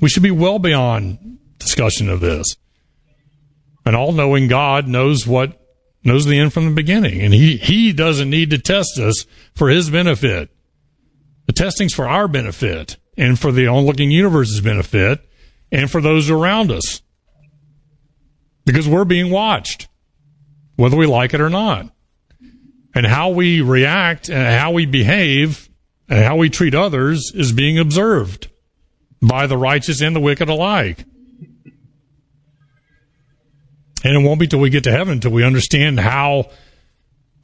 We 0.00 0.08
should 0.08 0.22
be 0.22 0.30
well 0.30 0.58
beyond 0.58 1.38
discussion 1.58 2.08
of 2.08 2.20
this. 2.20 2.56
An 3.84 3.94
all-knowing 3.94 4.48
God 4.48 4.86
knows 4.86 5.26
what 5.26 5.58
knows 6.08 6.24
the 6.24 6.38
end 6.38 6.52
from 6.52 6.66
the 6.66 6.74
beginning, 6.74 7.20
and 7.20 7.32
he 7.32 7.56
he 7.56 7.92
doesn't 7.92 8.30
need 8.30 8.50
to 8.50 8.58
test 8.58 8.98
us 8.98 9.24
for 9.54 9.68
his 9.68 9.90
benefit. 9.90 10.50
The 11.46 11.52
testing's 11.52 11.94
for 11.94 12.08
our 12.08 12.28
benefit 12.28 12.96
and 13.16 13.38
for 13.38 13.52
the 13.52 13.66
onlooking 13.66 14.10
universe's 14.10 14.60
benefit 14.60 15.20
and 15.72 15.90
for 15.90 16.00
those 16.00 16.30
around 16.30 16.70
us. 16.70 17.02
Because 18.64 18.86
we're 18.86 19.04
being 19.04 19.30
watched 19.30 19.88
whether 20.76 20.96
we 20.96 21.06
like 21.06 21.34
it 21.34 21.40
or 21.40 21.50
not. 21.50 21.90
And 22.94 23.04
how 23.04 23.30
we 23.30 23.60
react 23.60 24.30
and 24.30 24.60
how 24.60 24.70
we 24.70 24.86
behave 24.86 25.68
and 26.08 26.24
how 26.24 26.36
we 26.36 26.48
treat 26.48 26.74
others 26.74 27.32
is 27.34 27.52
being 27.52 27.78
observed 27.78 28.48
by 29.20 29.46
the 29.46 29.56
righteous 29.56 30.00
and 30.00 30.14
the 30.14 30.20
wicked 30.20 30.48
alike. 30.48 31.04
And 34.08 34.16
it 34.16 34.26
won't 34.26 34.40
be 34.40 34.46
till 34.46 34.60
we 34.60 34.70
get 34.70 34.84
to 34.84 34.90
heaven 34.90 35.14
until 35.14 35.32
we 35.32 35.44
understand 35.44 36.00
how 36.00 36.50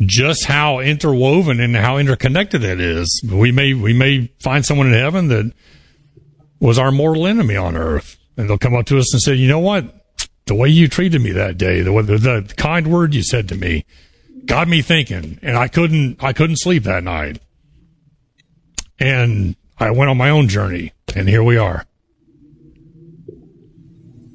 just 0.00 0.46
how 0.46 0.80
interwoven 0.80 1.60
and 1.60 1.76
how 1.76 1.98
interconnected 1.98 2.64
it 2.64 2.80
is. 2.80 3.22
We 3.30 3.52
may 3.52 3.74
we 3.74 3.92
may 3.92 4.32
find 4.40 4.64
someone 4.64 4.86
in 4.86 4.94
heaven 4.94 5.28
that 5.28 5.52
was 6.60 6.78
our 6.78 6.90
mortal 6.90 7.26
enemy 7.26 7.56
on 7.56 7.76
earth, 7.76 8.16
and 8.36 8.48
they'll 8.48 8.58
come 8.58 8.74
up 8.74 8.86
to 8.86 8.98
us 8.98 9.12
and 9.12 9.20
say, 9.22 9.34
"You 9.34 9.48
know 9.48 9.58
what? 9.58 10.04
the 10.46 10.54
way 10.54 10.68
you 10.68 10.88
treated 10.88 11.22
me 11.22 11.32
that 11.32 11.56
day, 11.56 11.80
the, 11.80 11.90
the, 12.02 12.18
the 12.18 12.54
kind 12.56 12.86
word 12.86 13.14
you 13.14 13.22
said 13.22 13.48
to 13.48 13.54
me, 13.54 13.84
got 14.44 14.68
me 14.68 14.82
thinking, 14.82 15.38
and 15.42 15.56
I 15.56 15.68
couldn't 15.68 16.22
I 16.22 16.32
couldn't 16.32 16.56
sleep 16.56 16.84
that 16.84 17.02
night. 17.02 17.40
And 18.98 19.56
I 19.78 19.90
went 19.90 20.10
on 20.10 20.16
my 20.16 20.30
own 20.30 20.48
journey, 20.48 20.92
and 21.16 21.28
here 21.28 21.42
we 21.42 21.56
are. 21.56 21.86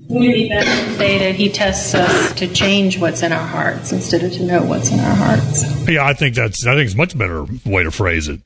Be 0.09 0.49
better 0.49 0.95
say 0.95 1.19
that 1.19 1.35
he 1.35 1.49
tests 1.49 1.93
us 1.93 2.33
to 2.33 2.47
change 2.47 2.97
what's 2.97 3.21
in 3.21 3.31
our 3.31 3.45
hearts 3.45 3.91
instead 3.91 4.23
of 4.23 4.31
to 4.33 4.43
know 4.43 4.63
what's 4.63 4.91
in 4.91 4.99
our 4.99 5.15
hearts? 5.15 5.87
Yeah, 5.87 6.03
I 6.03 6.13
think 6.13 6.33
that's 6.33 6.65
I 6.65 6.73
think 6.73 6.87
it's 6.87 6.95
much 6.95 7.15
better 7.15 7.45
way 7.63 7.83
to 7.83 7.91
phrase 7.91 8.27
it. 8.27 8.41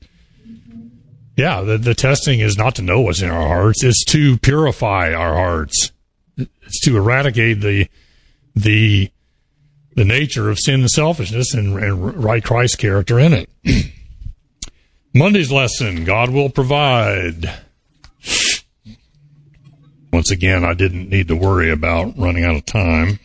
Yeah, 1.36 1.62
the, 1.62 1.78
the 1.78 1.94
testing 1.94 2.40
is 2.40 2.58
not 2.58 2.74
to 2.76 2.82
know 2.82 3.00
what's 3.00 3.22
in 3.22 3.30
our 3.30 3.48
hearts; 3.48 3.82
it's 3.82 4.04
to 4.06 4.36
purify 4.38 5.14
our 5.14 5.34
hearts. 5.34 5.90
It's 6.36 6.80
to 6.84 6.98
eradicate 6.98 7.62
the 7.62 7.88
the 8.54 9.10
the 9.94 10.04
nature 10.04 10.50
of 10.50 10.58
sin 10.58 10.80
and 10.80 10.90
selfishness 10.90 11.54
and, 11.54 11.78
and 11.78 12.22
write 12.22 12.44
Christ's 12.44 12.76
character 12.76 13.18
in 13.18 13.32
it. 13.32 13.48
Monday's 15.14 15.50
lesson: 15.50 16.04
God 16.04 16.28
will 16.28 16.50
provide. 16.50 17.50
Once 20.14 20.30
again, 20.30 20.64
I 20.64 20.74
didn't 20.74 21.08
need 21.08 21.26
to 21.26 21.34
worry 21.34 21.72
about 21.72 22.16
running 22.16 22.44
out 22.44 22.54
of 22.54 22.64
time 22.64 23.18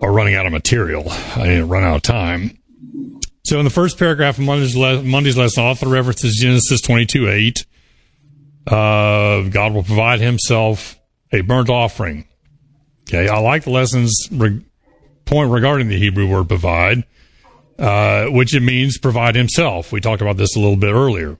or 0.00 0.12
running 0.12 0.36
out 0.36 0.46
of 0.46 0.52
material. 0.52 1.10
I 1.10 1.42
didn't 1.42 1.68
run 1.68 1.82
out 1.82 1.96
of 1.96 2.02
time. 2.02 2.56
So 3.44 3.58
in 3.58 3.64
the 3.64 3.70
first 3.70 3.98
paragraph 3.98 4.38
of 4.38 4.44
Monday's, 4.44 4.76
le- 4.76 5.02
Monday's 5.02 5.36
lesson, 5.36 5.64
author 5.64 5.88
references 5.88 6.38
Genesis 6.40 6.80
22 6.82 7.28
8. 7.28 7.66
Uh, 8.68 9.48
God 9.48 9.74
will 9.74 9.82
provide 9.82 10.20
himself 10.20 10.96
a 11.32 11.40
burnt 11.40 11.68
offering. 11.68 12.28
Okay, 13.08 13.28
I 13.28 13.40
like 13.40 13.64
the 13.64 13.70
lesson's 13.70 14.28
re- 14.30 14.64
point 15.24 15.50
regarding 15.50 15.88
the 15.88 15.98
Hebrew 15.98 16.28
word 16.28 16.46
provide, 16.46 17.02
uh, 17.76 18.26
which 18.26 18.54
it 18.54 18.60
means 18.60 18.98
provide 18.98 19.34
himself. 19.34 19.90
We 19.90 20.00
talked 20.00 20.22
about 20.22 20.36
this 20.36 20.54
a 20.54 20.60
little 20.60 20.76
bit 20.76 20.94
earlier. 20.94 21.38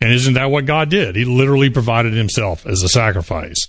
And 0.00 0.12
isn't 0.12 0.34
that 0.34 0.50
what 0.50 0.64
God 0.64 0.88
did? 0.88 1.16
He 1.16 1.24
literally 1.24 1.70
provided 1.70 2.14
himself 2.14 2.66
as 2.66 2.82
a 2.82 2.88
sacrifice. 2.88 3.68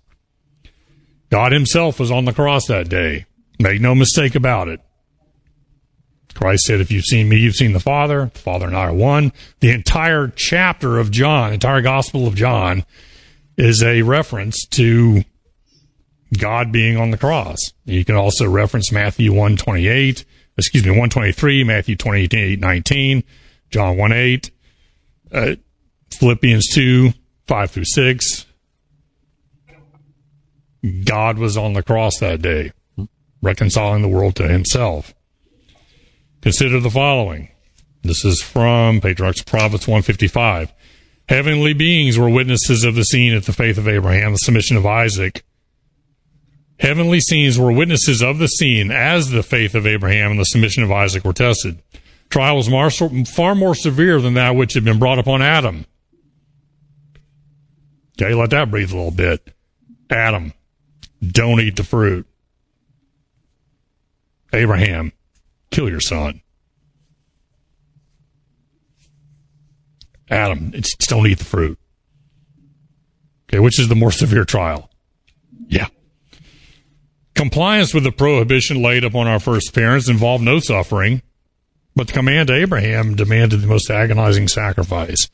God 1.29 1.51
himself 1.51 1.99
was 1.99 2.11
on 2.11 2.25
the 2.25 2.33
cross 2.33 2.67
that 2.67 2.89
day. 2.89 3.25
Make 3.59 3.81
no 3.81 3.93
mistake 3.95 4.35
about 4.35 4.67
it. 4.67 4.79
Christ 6.33 6.63
said, 6.63 6.81
if 6.81 6.91
you've 6.91 7.05
seen 7.05 7.29
me, 7.29 7.37
you've 7.37 7.55
seen 7.55 7.73
the 7.73 7.79
Father. 7.79 8.31
The 8.33 8.39
Father 8.39 8.65
and 8.65 8.75
I 8.75 8.85
are 8.85 8.93
one. 8.93 9.31
The 9.59 9.71
entire 9.71 10.29
chapter 10.29 10.97
of 10.97 11.11
John, 11.11 11.53
entire 11.53 11.81
Gospel 11.81 12.25
of 12.27 12.35
John, 12.35 12.85
is 13.57 13.83
a 13.83 14.01
reference 14.01 14.65
to 14.71 15.23
God 16.37 16.71
being 16.71 16.97
on 16.97 17.11
the 17.11 17.17
cross. 17.17 17.59
You 17.85 18.03
can 18.05 18.15
also 18.15 18.49
reference 18.49 18.91
Matthew 18.91 19.31
128, 19.31 20.25
excuse 20.57 20.83
me, 20.83 20.91
123, 20.91 21.63
Matthew 21.63 21.95
28, 21.95 22.59
19, 22.59 23.23
John 23.69 23.97
1 23.97 24.11
8, 24.11 24.51
uh, 25.33 25.55
Philippians 26.13 26.67
2, 26.73 27.13
5 27.47 27.71
through 27.71 27.85
6. 27.85 28.45
God 31.05 31.37
was 31.37 31.57
on 31.57 31.73
the 31.73 31.83
cross 31.83 32.17
that 32.19 32.41
day, 32.41 32.71
reconciling 33.41 34.01
the 34.01 34.07
world 34.07 34.35
to 34.35 34.47
himself. 34.47 35.13
Consider 36.41 36.79
the 36.79 36.89
following. 36.89 37.49
This 38.03 38.25
is 38.25 38.41
from 38.41 38.99
Patriarchs 38.99 39.43
Prophets 39.43 39.87
155. 39.87 40.73
Heavenly 41.29 41.73
beings 41.73 42.17
were 42.17 42.29
witnesses 42.29 42.83
of 42.83 42.95
the 42.95 43.05
scene 43.05 43.33
at 43.33 43.43
the 43.45 43.53
faith 43.53 43.77
of 43.77 43.87
Abraham, 43.87 44.31
the 44.31 44.37
submission 44.37 44.75
of 44.75 44.85
Isaac. 44.85 45.43
Heavenly 46.79 47.19
scenes 47.19 47.59
were 47.59 47.71
witnesses 47.71 48.23
of 48.23 48.39
the 48.39 48.47
scene 48.47 48.89
as 48.89 49.29
the 49.29 49.43
faith 49.43 49.75
of 49.75 49.85
Abraham 49.85 50.31
and 50.31 50.39
the 50.39 50.45
submission 50.45 50.81
of 50.81 50.91
Isaac 50.91 51.23
were 51.23 51.31
tested. 51.31 51.79
Trial 52.29 52.57
was 52.57 52.67
far 53.29 53.53
more 53.53 53.75
severe 53.75 54.19
than 54.19 54.33
that 54.33 54.55
which 54.55 54.73
had 54.73 54.83
been 54.83 54.97
brought 54.97 55.19
upon 55.19 55.43
Adam. 55.43 55.85
Okay, 58.21 58.35
let 58.35 58.51
that 58.51 58.69
breathe 58.69 58.91
a 58.91 58.95
little 58.95 59.09
bit. 59.09 59.51
Adam, 60.09 60.53
don't 61.25 61.59
eat 61.59 61.75
the 61.75 61.83
fruit. 61.83 62.27
Abraham, 64.53 65.11
kill 65.71 65.89
your 65.89 66.01
son. 66.01 66.41
Adam, 70.29 70.71
just 70.71 71.09
don't 71.09 71.25
eat 71.25 71.39
the 71.39 71.45
fruit. 71.45 71.79
Okay, 73.49 73.59
which 73.59 73.79
is 73.79 73.87
the 73.87 73.95
more 73.95 74.11
severe 74.11 74.45
trial? 74.45 74.89
Yeah. 75.67 75.87
Compliance 77.33 77.93
with 77.93 78.03
the 78.03 78.11
prohibition 78.11 78.83
laid 78.83 79.03
upon 79.03 79.27
our 79.27 79.39
first 79.39 79.73
parents 79.73 80.07
involved 80.07 80.43
no 80.43 80.59
suffering, 80.59 81.23
but 81.95 82.07
the 82.07 82.13
command 82.13 82.49
to 82.49 82.53
Abraham 82.53 83.15
demanded 83.15 83.61
the 83.61 83.67
most 83.67 83.89
agonizing 83.89 84.47
sacrifice. 84.47 85.27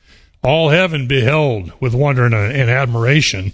All 0.44 0.70
heaven 0.70 1.08
beheld 1.08 1.72
with 1.80 1.94
wonder 1.94 2.26
and, 2.26 2.34
and 2.34 2.70
admiration 2.70 3.54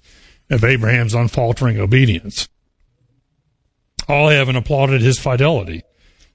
of 0.49 0.63
Abraham's 0.63 1.13
unfaltering 1.13 1.79
obedience. 1.79 2.47
All 4.07 4.29
heaven 4.29 4.55
applauded 4.55 5.01
his 5.01 5.19
fidelity. 5.19 5.83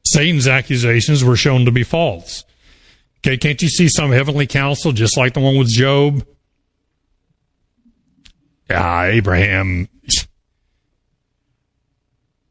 Satan's 0.06 0.48
accusations 0.48 1.22
were 1.22 1.36
shown 1.36 1.64
to 1.66 1.70
be 1.70 1.84
false. 1.84 2.44
Okay, 3.18 3.36
can't 3.36 3.60
you 3.60 3.68
see 3.68 3.88
some 3.88 4.10
heavenly 4.10 4.46
council 4.46 4.92
just 4.92 5.16
like 5.16 5.34
the 5.34 5.40
one 5.40 5.58
with 5.58 5.68
Job? 5.68 6.24
Ah, 8.70 9.04
Abraham, 9.04 9.88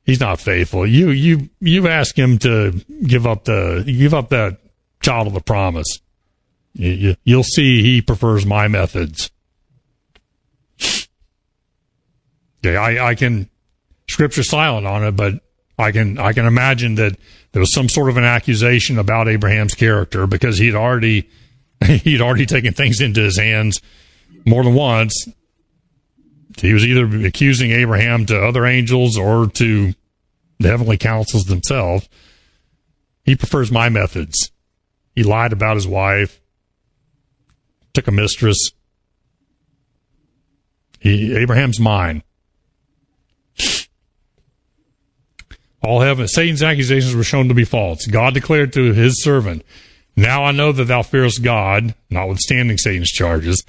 he's 0.04 0.20
not 0.20 0.40
faithful. 0.40 0.86
You, 0.86 1.10
you, 1.10 1.50
you 1.60 1.88
ask 1.88 2.18
him 2.18 2.38
to 2.40 2.72
give 3.06 3.26
up 3.26 3.46
the, 3.46 3.84
give 3.86 4.14
up 4.14 4.30
that 4.30 4.60
child 5.02 5.28
of 5.28 5.34
the 5.34 5.42
promise. 5.42 6.00
You, 6.78 7.16
will 7.26 7.44
see 7.44 7.82
he 7.82 8.02
prefers 8.02 8.46
my 8.46 8.68
methods. 8.68 9.32
Okay, 12.64 12.76
I, 12.76 13.10
I 13.10 13.16
can, 13.16 13.50
scripture 14.08 14.44
silent 14.44 14.86
on 14.86 15.04
it, 15.04 15.16
but 15.16 15.42
I 15.80 15.92
can, 15.92 16.20
I 16.20 16.34
can 16.34 16.46
imagine 16.46 16.96
that 16.96 17.18
there 17.52 17.60
was 17.60 17.74
some 17.74 17.90
sort 17.90 18.10
of 18.10 18.18
an 18.18 18.24
accusation 18.24 19.00
about 19.00 19.28
Abraham's 19.28 19.74
character 19.74 20.28
because 20.28 20.60
he'd 20.60 20.76
already, 20.76 21.30
he'd 21.84 22.22
already 22.22 22.46
taken 22.46 22.74
things 22.74 23.02
into 23.02 23.22
his 23.22 23.38
hands 23.38 23.82
more 24.46 24.64
than 24.64 24.76
once. 24.76 25.28
He 26.60 26.74
was 26.74 26.86
either 26.86 27.26
accusing 27.26 27.72
Abraham 27.72 28.26
to 28.28 28.40
other 28.40 28.66
angels 28.66 29.18
or 29.18 29.48
to 29.48 29.94
the 30.60 30.68
heavenly 30.68 30.98
councils 30.98 31.46
themselves. 31.46 32.08
He 33.24 33.36
prefers 33.36 33.72
my 33.72 33.90
methods. 33.90 34.52
He 35.16 35.24
lied 35.24 35.54
about 35.54 35.76
his 35.76 35.88
wife 35.88 36.40
took 37.98 38.08
a 38.08 38.12
mistress. 38.12 38.74
He, 41.00 41.36
Abraham's 41.36 41.80
mine. 41.80 42.22
All 45.82 46.02
heaven, 46.02 46.28
Satan's 46.28 46.62
accusations 46.62 47.16
were 47.16 47.24
shown 47.24 47.48
to 47.48 47.56
be 47.56 47.66
false. 47.66 48.06
God 48.06 48.36
declared 48.36 48.72
to 48.74 48.94
his 48.94 49.24
servant, 49.24 49.64
Now 50.16 50.44
I 50.44 50.52
know 50.52 50.72
that 50.72 50.84
thou 50.84 51.02
fearest 51.02 51.42
God, 51.42 51.96
notwithstanding 52.12 52.78
Satan's 52.78 53.10
charges, 53.10 53.64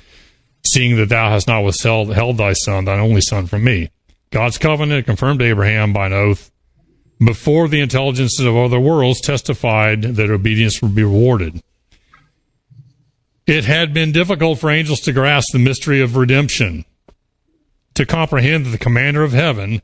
seeing 0.66 0.96
that 0.96 1.08
thou 1.08 1.30
hast 1.30 1.48
not 1.48 1.64
withheld 1.64 2.12
held 2.12 2.36
thy 2.36 2.52
son, 2.52 2.84
thine 2.84 3.00
only 3.00 3.22
son, 3.22 3.46
from 3.46 3.64
me. 3.64 3.88
God's 4.30 4.58
covenant 4.58 5.06
confirmed 5.06 5.40
Abraham 5.40 5.94
by 5.94 6.06
an 6.06 6.12
oath 6.12 6.50
before 7.18 7.66
the 7.66 7.80
intelligences 7.80 8.44
of 8.44 8.54
other 8.54 8.78
worlds 8.78 9.22
testified 9.22 10.02
that 10.02 10.30
obedience 10.30 10.82
would 10.82 10.94
be 10.94 11.02
rewarded. 11.02 11.62
It 13.48 13.64
had 13.64 13.94
been 13.94 14.12
difficult 14.12 14.58
for 14.58 14.70
angels 14.70 15.00
to 15.00 15.12
grasp 15.14 15.54
the 15.54 15.58
mystery 15.58 16.02
of 16.02 16.16
redemption, 16.16 16.84
to 17.94 18.04
comprehend 18.04 18.66
that 18.66 18.70
the 18.70 18.76
commander 18.76 19.22
of 19.22 19.32
heaven, 19.32 19.80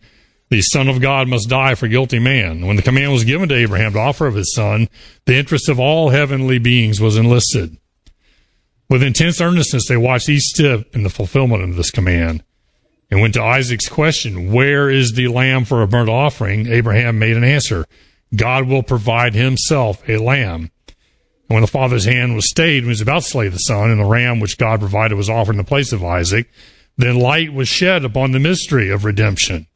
the 0.51 0.61
Son 0.61 0.87
of 0.87 1.01
God, 1.01 1.29
must 1.29 1.49
die 1.49 1.75
for 1.75 1.89
guilty 1.89 2.19
man. 2.19 2.67
When 2.67 2.77
the 2.77 2.83
command 2.83 3.13
was 3.13 3.25
given 3.25 3.49
to 3.49 3.55
Abraham 3.55 3.95
to 3.95 4.01
offer 4.01 4.27
of 4.27 4.35
his 4.35 4.55
son, 4.55 4.91
the 5.25 5.37
interest 5.37 5.71
of 5.71 5.81
all 5.81 6.11
heavenly 6.11 6.59
beings 6.59 7.01
was 7.01 7.17
enlisted. 7.17 7.79
With 8.91 9.03
intense 9.03 9.41
earnestness, 9.41 9.89
they 9.89 9.97
watched 9.97 10.29
each 10.29 10.43
step 10.43 10.95
in 10.95 11.03
the 11.03 11.09
fulfillment 11.09 11.63
of 11.63 11.77
this 11.77 11.91
command. 11.91 12.45
And 13.11 13.23
when 13.23 13.33
to 13.33 13.43
Isaac's 13.43 13.89
question, 13.89 14.53
Where 14.53 14.91
is 14.91 15.15
the 15.15 15.29
lamb 15.29 15.65
for 15.65 15.81
a 15.81 15.89
burnt 15.89 16.11
offering? 16.11 16.67
Abraham 16.67 17.19
made 17.19 17.39
an 17.39 17.45
answer 17.45 17.87
God 18.37 18.69
will 18.69 18.83
provide 18.83 19.33
himself 19.33 20.07
a 20.07 20.19
lamb. 20.19 20.71
And 21.49 21.57
when 21.57 21.63
the 21.63 21.67
father's 21.67 22.05
hand 22.05 22.35
was 22.35 22.49
stayed 22.49 22.83
when 22.83 22.85
he 22.85 22.91
was 22.91 23.01
about 23.01 23.23
to 23.23 23.29
slay 23.29 23.49
the 23.49 23.59
son, 23.59 23.91
and 23.91 24.01
the 24.01 24.05
ram 24.05 24.41
which 24.41 24.59
God 24.59 24.81
provided 24.81 25.17
was 25.17 25.29
offered 25.29 25.53
in 25.53 25.59
the 25.59 25.65
place 25.65 25.93
of 25.93 26.03
Isaac, 26.03 26.51
then 26.97 27.19
light 27.19 27.53
was 27.53 27.69
shed 27.69 28.05
upon 28.05 28.33
the 28.33 28.39
mystery 28.39 28.91
of 28.91 29.05
redemption. 29.05 29.67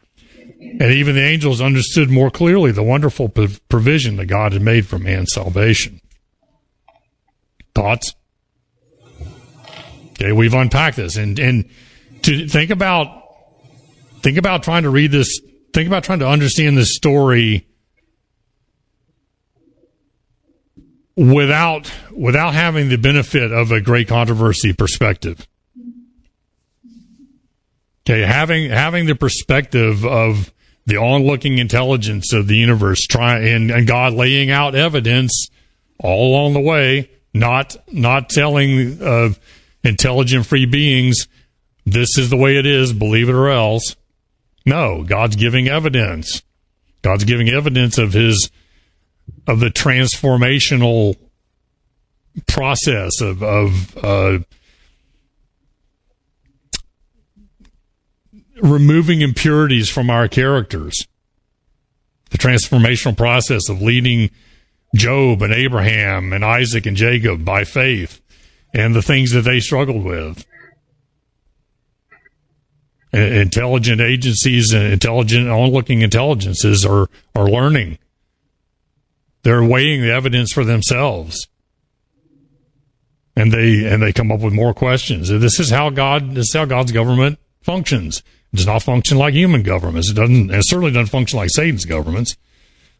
And 0.61 0.93
even 0.93 1.15
the 1.15 1.23
angels 1.23 1.61
understood 1.61 2.11
more 2.11 2.31
clearly 2.31 2.73
the 2.73 2.83
wonderful 2.83 3.29
provision 3.29 4.17
that 4.17 4.27
God 4.27 4.53
had 4.53 4.63
made 4.63 4.87
for 4.87 4.99
man's 4.99 5.33
salvation. 5.33 6.01
Thoughts? 7.75 8.15
Okay, 10.13 10.33
we've 10.33 10.55
unpacked 10.55 10.97
this 10.97 11.17
and, 11.17 11.39
and 11.39 11.71
to 12.23 12.49
think 12.49 12.71
about, 12.71 13.09
think 14.23 14.37
about 14.37 14.65
trying 14.65 14.83
to 14.83 14.91
read 14.91 15.13
this, 15.13 15.41
think 15.73 15.87
about 15.87 16.03
trying 16.03 16.19
to 16.21 16.29
understand 16.29 16.77
this 16.77 16.97
story 16.97 17.69
without 21.19 21.93
without 22.13 22.55
having 22.55 22.89
the 22.89 22.97
benefit 22.97 23.51
of 23.51 23.73
a 23.73 23.81
great 23.81 24.07
controversy 24.07 24.73
perspective. 24.73 25.47
Okay, 28.07 28.21
having 28.21 28.71
having 28.71 29.07
the 29.07 29.17
perspective 29.17 30.07
of 30.07 30.53
the 30.87 30.97
onlooking 30.97 31.59
intelligence 31.59 32.33
of 32.33 32.47
the 32.47 32.57
universe, 32.57 33.01
trying 33.03 33.47
and, 33.47 33.71
and 33.71 33.87
God 33.87 34.15
laying 34.15 34.51
out 34.51 34.75
evidence 34.75 35.49
all 35.99 36.31
along 36.31 36.55
the 36.55 36.61
way, 36.61 37.11
not 37.35 37.77
not 37.93 38.31
telling 38.31 39.03
uh, 39.03 39.31
intelligent 39.83 40.47
free 40.47 40.67
beings 40.67 41.27
this 41.85 42.17
is 42.19 42.31
the 42.31 42.37
way 42.37 42.59
it 42.59 42.67
is, 42.67 42.93
believe 42.93 43.29
it 43.29 43.35
or 43.35 43.49
else. 43.49 43.97
No, 44.67 45.03
God's 45.03 45.37
giving 45.37 45.69
evidence. 45.69 46.43
God's 47.03 47.25
giving 47.25 47.49
evidence 47.49 47.97
of 47.97 48.13
His 48.13 48.51
of 49.47 49.61
the 49.61 49.71
transformational 49.71 51.17
process 52.47 53.21
of 53.21 53.43
of 53.43 53.97
uh, 54.05 54.39
removing 58.61 59.21
impurities 59.23 59.89
from 59.89 60.11
our 60.11 60.29
characters. 60.29 61.07
The 62.31 62.39
transformational 62.39 63.17
process 63.17 63.69
of 63.69 63.81
leading 63.81 64.31
Job 64.95 65.43
and 65.43 65.53
Abraham 65.53 66.33
and 66.33 66.45
Isaac 66.45 66.87
and 66.87 66.97
Jacob 66.97 67.45
by 67.45 67.65
faith 67.65 68.21
and 68.75 68.95
the 68.95 69.03
things 69.03 69.33
that 69.33 69.43
they 69.43 69.61
struggled 69.61 70.05
with. 70.05 70.45
Intelligent 73.13 74.03
agencies 74.03 74.73
and 74.73 74.93
intelligent 74.93 75.49
onlooking 75.49 76.03
intelligences 76.03 76.85
are, 76.85 77.09
are 77.35 77.49
learning. 77.49 77.99
They're 79.49 79.65
weighing 79.65 80.03
the 80.03 80.13
evidence 80.13 80.53
for 80.53 80.63
themselves. 80.63 81.49
And 83.35 83.51
they 83.51 83.91
and 83.91 84.03
they 84.03 84.13
come 84.13 84.31
up 84.31 84.41
with 84.41 84.53
more 84.53 84.75
questions. 84.75 85.31
This 85.31 85.59
is 85.59 85.71
how 85.71 85.89
God 85.89 86.35
this 86.35 86.49
is 86.49 86.55
how 86.55 86.67
God's 86.67 86.93
government 86.93 87.39
functions. 87.63 88.23
It 88.53 88.57
does 88.57 88.67
not 88.67 88.83
function 88.83 89.17
like 89.17 89.33
human 89.33 89.63
governments. 89.63 90.11
It 90.11 90.17
doesn't 90.17 90.51
it 90.51 90.65
certainly 90.67 90.91
doesn't 90.91 91.07
function 91.07 91.39
like 91.39 91.49
Satan's 91.49 91.87
governments, 91.87 92.37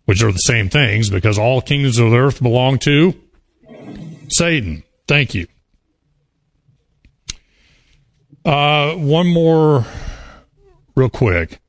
which 0.07 0.23
are 0.23 0.33
the 0.33 0.39
same 0.39 0.71
things 0.71 1.11
because 1.11 1.39
all 1.39 1.61
kingdoms 1.61 1.99
of 1.99 2.13
the 2.13 2.17
earth 2.17 2.43
belong 2.43 2.79
to 2.79 3.13
Satan. 4.31 4.85
Thank 5.07 5.35
you. 5.35 5.49
Uh, 8.43 8.95
one 8.95 9.27
more, 9.27 9.85
real 10.95 11.11
quick. 11.11 11.61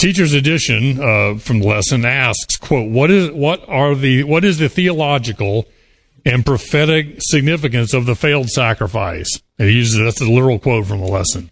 Teacher's 0.00 0.32
edition 0.32 0.98
uh, 0.98 1.36
from 1.36 1.58
the 1.58 1.66
lesson 1.66 2.06
asks, 2.06 2.56
"quote 2.56 2.90
What 2.90 3.10
is 3.10 3.30
what 3.32 3.68
are 3.68 3.94
the 3.94 4.24
what 4.24 4.46
is 4.46 4.56
the 4.56 4.70
theological 4.70 5.68
and 6.24 6.46
prophetic 6.46 7.16
significance 7.18 7.92
of 7.92 8.06
the 8.06 8.14
failed 8.14 8.48
sacrifice?" 8.48 9.28
And 9.58 9.68
he 9.68 9.74
uses 9.74 9.98
that's 9.98 10.22
a 10.22 10.24
literal 10.24 10.58
quote 10.58 10.86
from 10.86 11.00
the 11.00 11.06
lesson. 11.06 11.50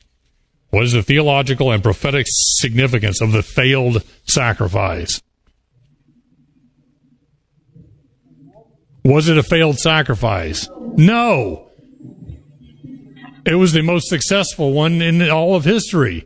What 0.71 0.85
is 0.85 0.93
the 0.93 1.03
theological 1.03 1.71
and 1.71 1.83
prophetic 1.83 2.25
significance 2.27 3.21
of 3.21 3.33
the 3.33 3.43
failed 3.43 4.03
sacrifice? 4.25 5.21
Was 9.05 9.29
it 9.29 9.37
a 9.37 9.43
failed 9.43 9.79
sacrifice? 9.79 10.71
No. 10.97 11.71
It 13.45 13.57
was 13.57 13.75
the 13.75 13.83
most 13.83 14.09
successful 14.09 14.73
one 14.73 15.03
in 15.03 15.29
all 15.29 15.55
of 15.55 15.67
history. 15.67 16.25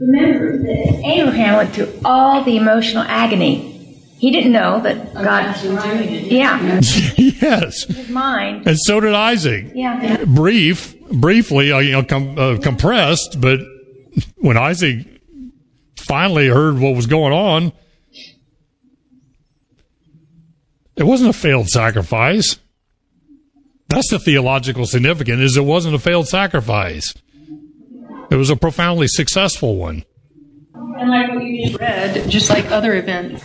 Remember 0.00 0.58
that 0.58 1.02
Abraham 1.04 1.56
went 1.56 1.72
through 1.74 1.92
all 2.04 2.42
the 2.42 2.56
emotional 2.56 3.04
agony. 3.04 3.72
He 4.18 4.30
didn't 4.30 4.52
know 4.52 4.80
that 4.80 5.14
God. 5.14 5.54
Yeah. 5.62 6.80
yes. 7.16 7.84
His 7.84 8.08
mind. 8.08 8.66
And 8.66 8.78
so 8.78 9.00
did 9.00 9.12
Isaac. 9.12 9.66
Yeah. 9.74 10.24
Brief, 10.24 10.98
briefly, 11.10 11.70
uh, 11.72 11.78
you 11.78 11.92
know, 11.92 12.04
com- 12.04 12.38
uh, 12.38 12.58
compressed, 12.58 13.40
but 13.40 13.60
when 14.36 14.56
Isaac 14.56 15.06
finally 15.96 16.48
heard 16.48 16.78
what 16.78 16.94
was 16.96 17.06
going 17.06 17.32
on, 17.32 17.72
it 20.96 21.04
wasn't 21.04 21.30
a 21.30 21.34
failed 21.34 21.68
sacrifice. 21.68 22.58
That's 23.88 24.10
the 24.10 24.18
theological 24.18 24.86
significance 24.86 25.40
is 25.40 25.56
it 25.56 25.64
wasn't 25.64 25.94
a 25.94 25.98
failed 25.98 26.28
sacrifice. 26.28 27.12
It 28.30 28.36
was 28.36 28.50
a 28.50 28.56
profoundly 28.56 29.08
successful 29.08 29.76
one. 29.76 30.04
And 30.74 31.10
like 31.10 31.32
what 31.32 31.44
you 31.44 31.66
just 31.66 31.80
read, 31.80 32.30
just 32.30 32.50
like 32.50 32.70
other 32.70 32.94
events, 32.94 33.44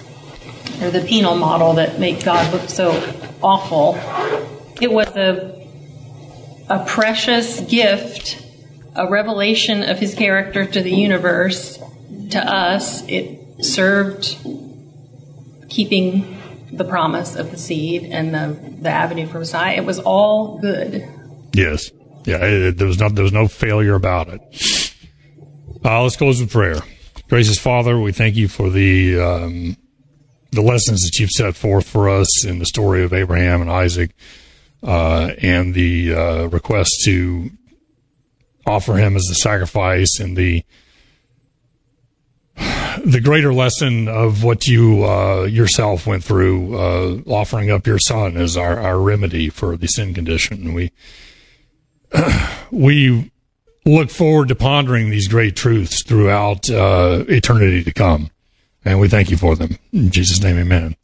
or 0.82 0.92
the 0.92 1.02
penal 1.02 1.36
model 1.36 1.74
that 1.74 2.00
make 2.00 2.24
God 2.24 2.52
look 2.54 2.70
so 2.70 2.92
awful, 3.42 3.96
it 4.82 4.92
was 4.92 5.08
a 5.16 5.58
a 6.70 6.86
precious 6.86 7.60
gift, 7.62 8.46
a 8.96 9.10
revelation 9.10 9.84
of 9.84 10.00
his 10.00 10.14
character 10.14 10.66
to 10.66 10.82
the 10.82 10.92
universe, 10.92 11.80
to 12.30 12.40
us. 12.40 13.04
It 13.08 13.66
served 13.66 14.38
keeping 15.68 16.40
the 16.72 16.84
promise 16.84 17.36
of 17.36 17.52
the 17.52 17.58
seed 17.58 18.04
and 18.04 18.34
the, 18.34 18.58
the 18.82 18.90
avenue 18.90 19.26
for 19.26 19.40
Messiah. 19.40 19.76
It 19.76 19.86
was 19.86 20.00
all 20.00 20.60
good. 20.60 21.08
Yes. 21.54 21.92
Yeah, 22.26 22.38
it, 22.44 22.78
there 22.78 22.88
was 22.88 23.00
no 23.00 23.10
there 23.10 23.24
was 23.24 23.34
no 23.34 23.48
failure 23.48 23.96
about 23.96 24.28
it. 24.30 24.42
Uh, 25.84 26.04
let's 26.04 26.18
close 26.18 26.42
with 26.42 26.52
prayer. 26.52 26.82
Gracious 27.30 27.60
Father, 27.60 28.00
we 28.00 28.12
thank 28.12 28.36
you 28.36 28.48
for 28.48 28.70
the 28.70 29.20
um, 29.20 29.78
the 30.52 30.62
lessons 30.62 31.02
that 31.02 31.20
you've 31.20 31.30
set 31.30 31.56
forth 31.56 31.88
for 31.88 32.10
us 32.10 32.46
in 32.46 32.60
the 32.60 32.66
story 32.66 33.04
of 33.04 33.14
Abraham 33.14 33.62
and 33.62 33.72
Isaac, 33.72 34.12
uh, 34.84 35.32
and 35.42 35.74
the 35.74 36.14
uh, 36.14 36.48
request 36.48 37.02
to 37.06 37.52
offer 38.66 38.96
him 38.96 39.16
as 39.16 39.28
a 39.30 39.36
sacrifice, 39.36 40.20
and 40.20 40.36
the 40.36 40.64
the 43.06 43.22
greater 43.22 43.54
lesson 43.54 44.08
of 44.08 44.44
what 44.44 44.68
you 44.68 45.06
uh, 45.06 45.44
yourself 45.44 46.06
went 46.06 46.24
through, 46.24 46.78
uh, 46.78 47.22
offering 47.28 47.72
up 47.72 47.88
your 47.88 48.00
son 48.00 48.36
as 48.36 48.58
our, 48.58 48.80
our 48.80 49.00
remedy 49.00 49.50
for 49.50 49.78
the 49.78 49.88
sin 49.88 50.14
condition. 50.14 50.74
We 50.74 50.92
we 52.72 53.32
look 53.86 54.10
forward 54.10 54.49
to 54.49 54.55
pondering 54.55 55.10
these 55.10 55.28
great 55.28 55.55
truths 55.55 56.03
throughout 56.03 56.70
uh, 56.70 57.24
eternity 57.28 57.84
to 57.84 57.93
come, 57.93 58.30
and 58.86 58.99
we 58.99 59.07
thank 59.07 59.30
you 59.30 59.38
for 59.38 59.55
them. 59.55 59.78
In 59.91 60.12
Jesus' 60.12 60.41
name, 60.41 60.57
Amen. 60.57 60.95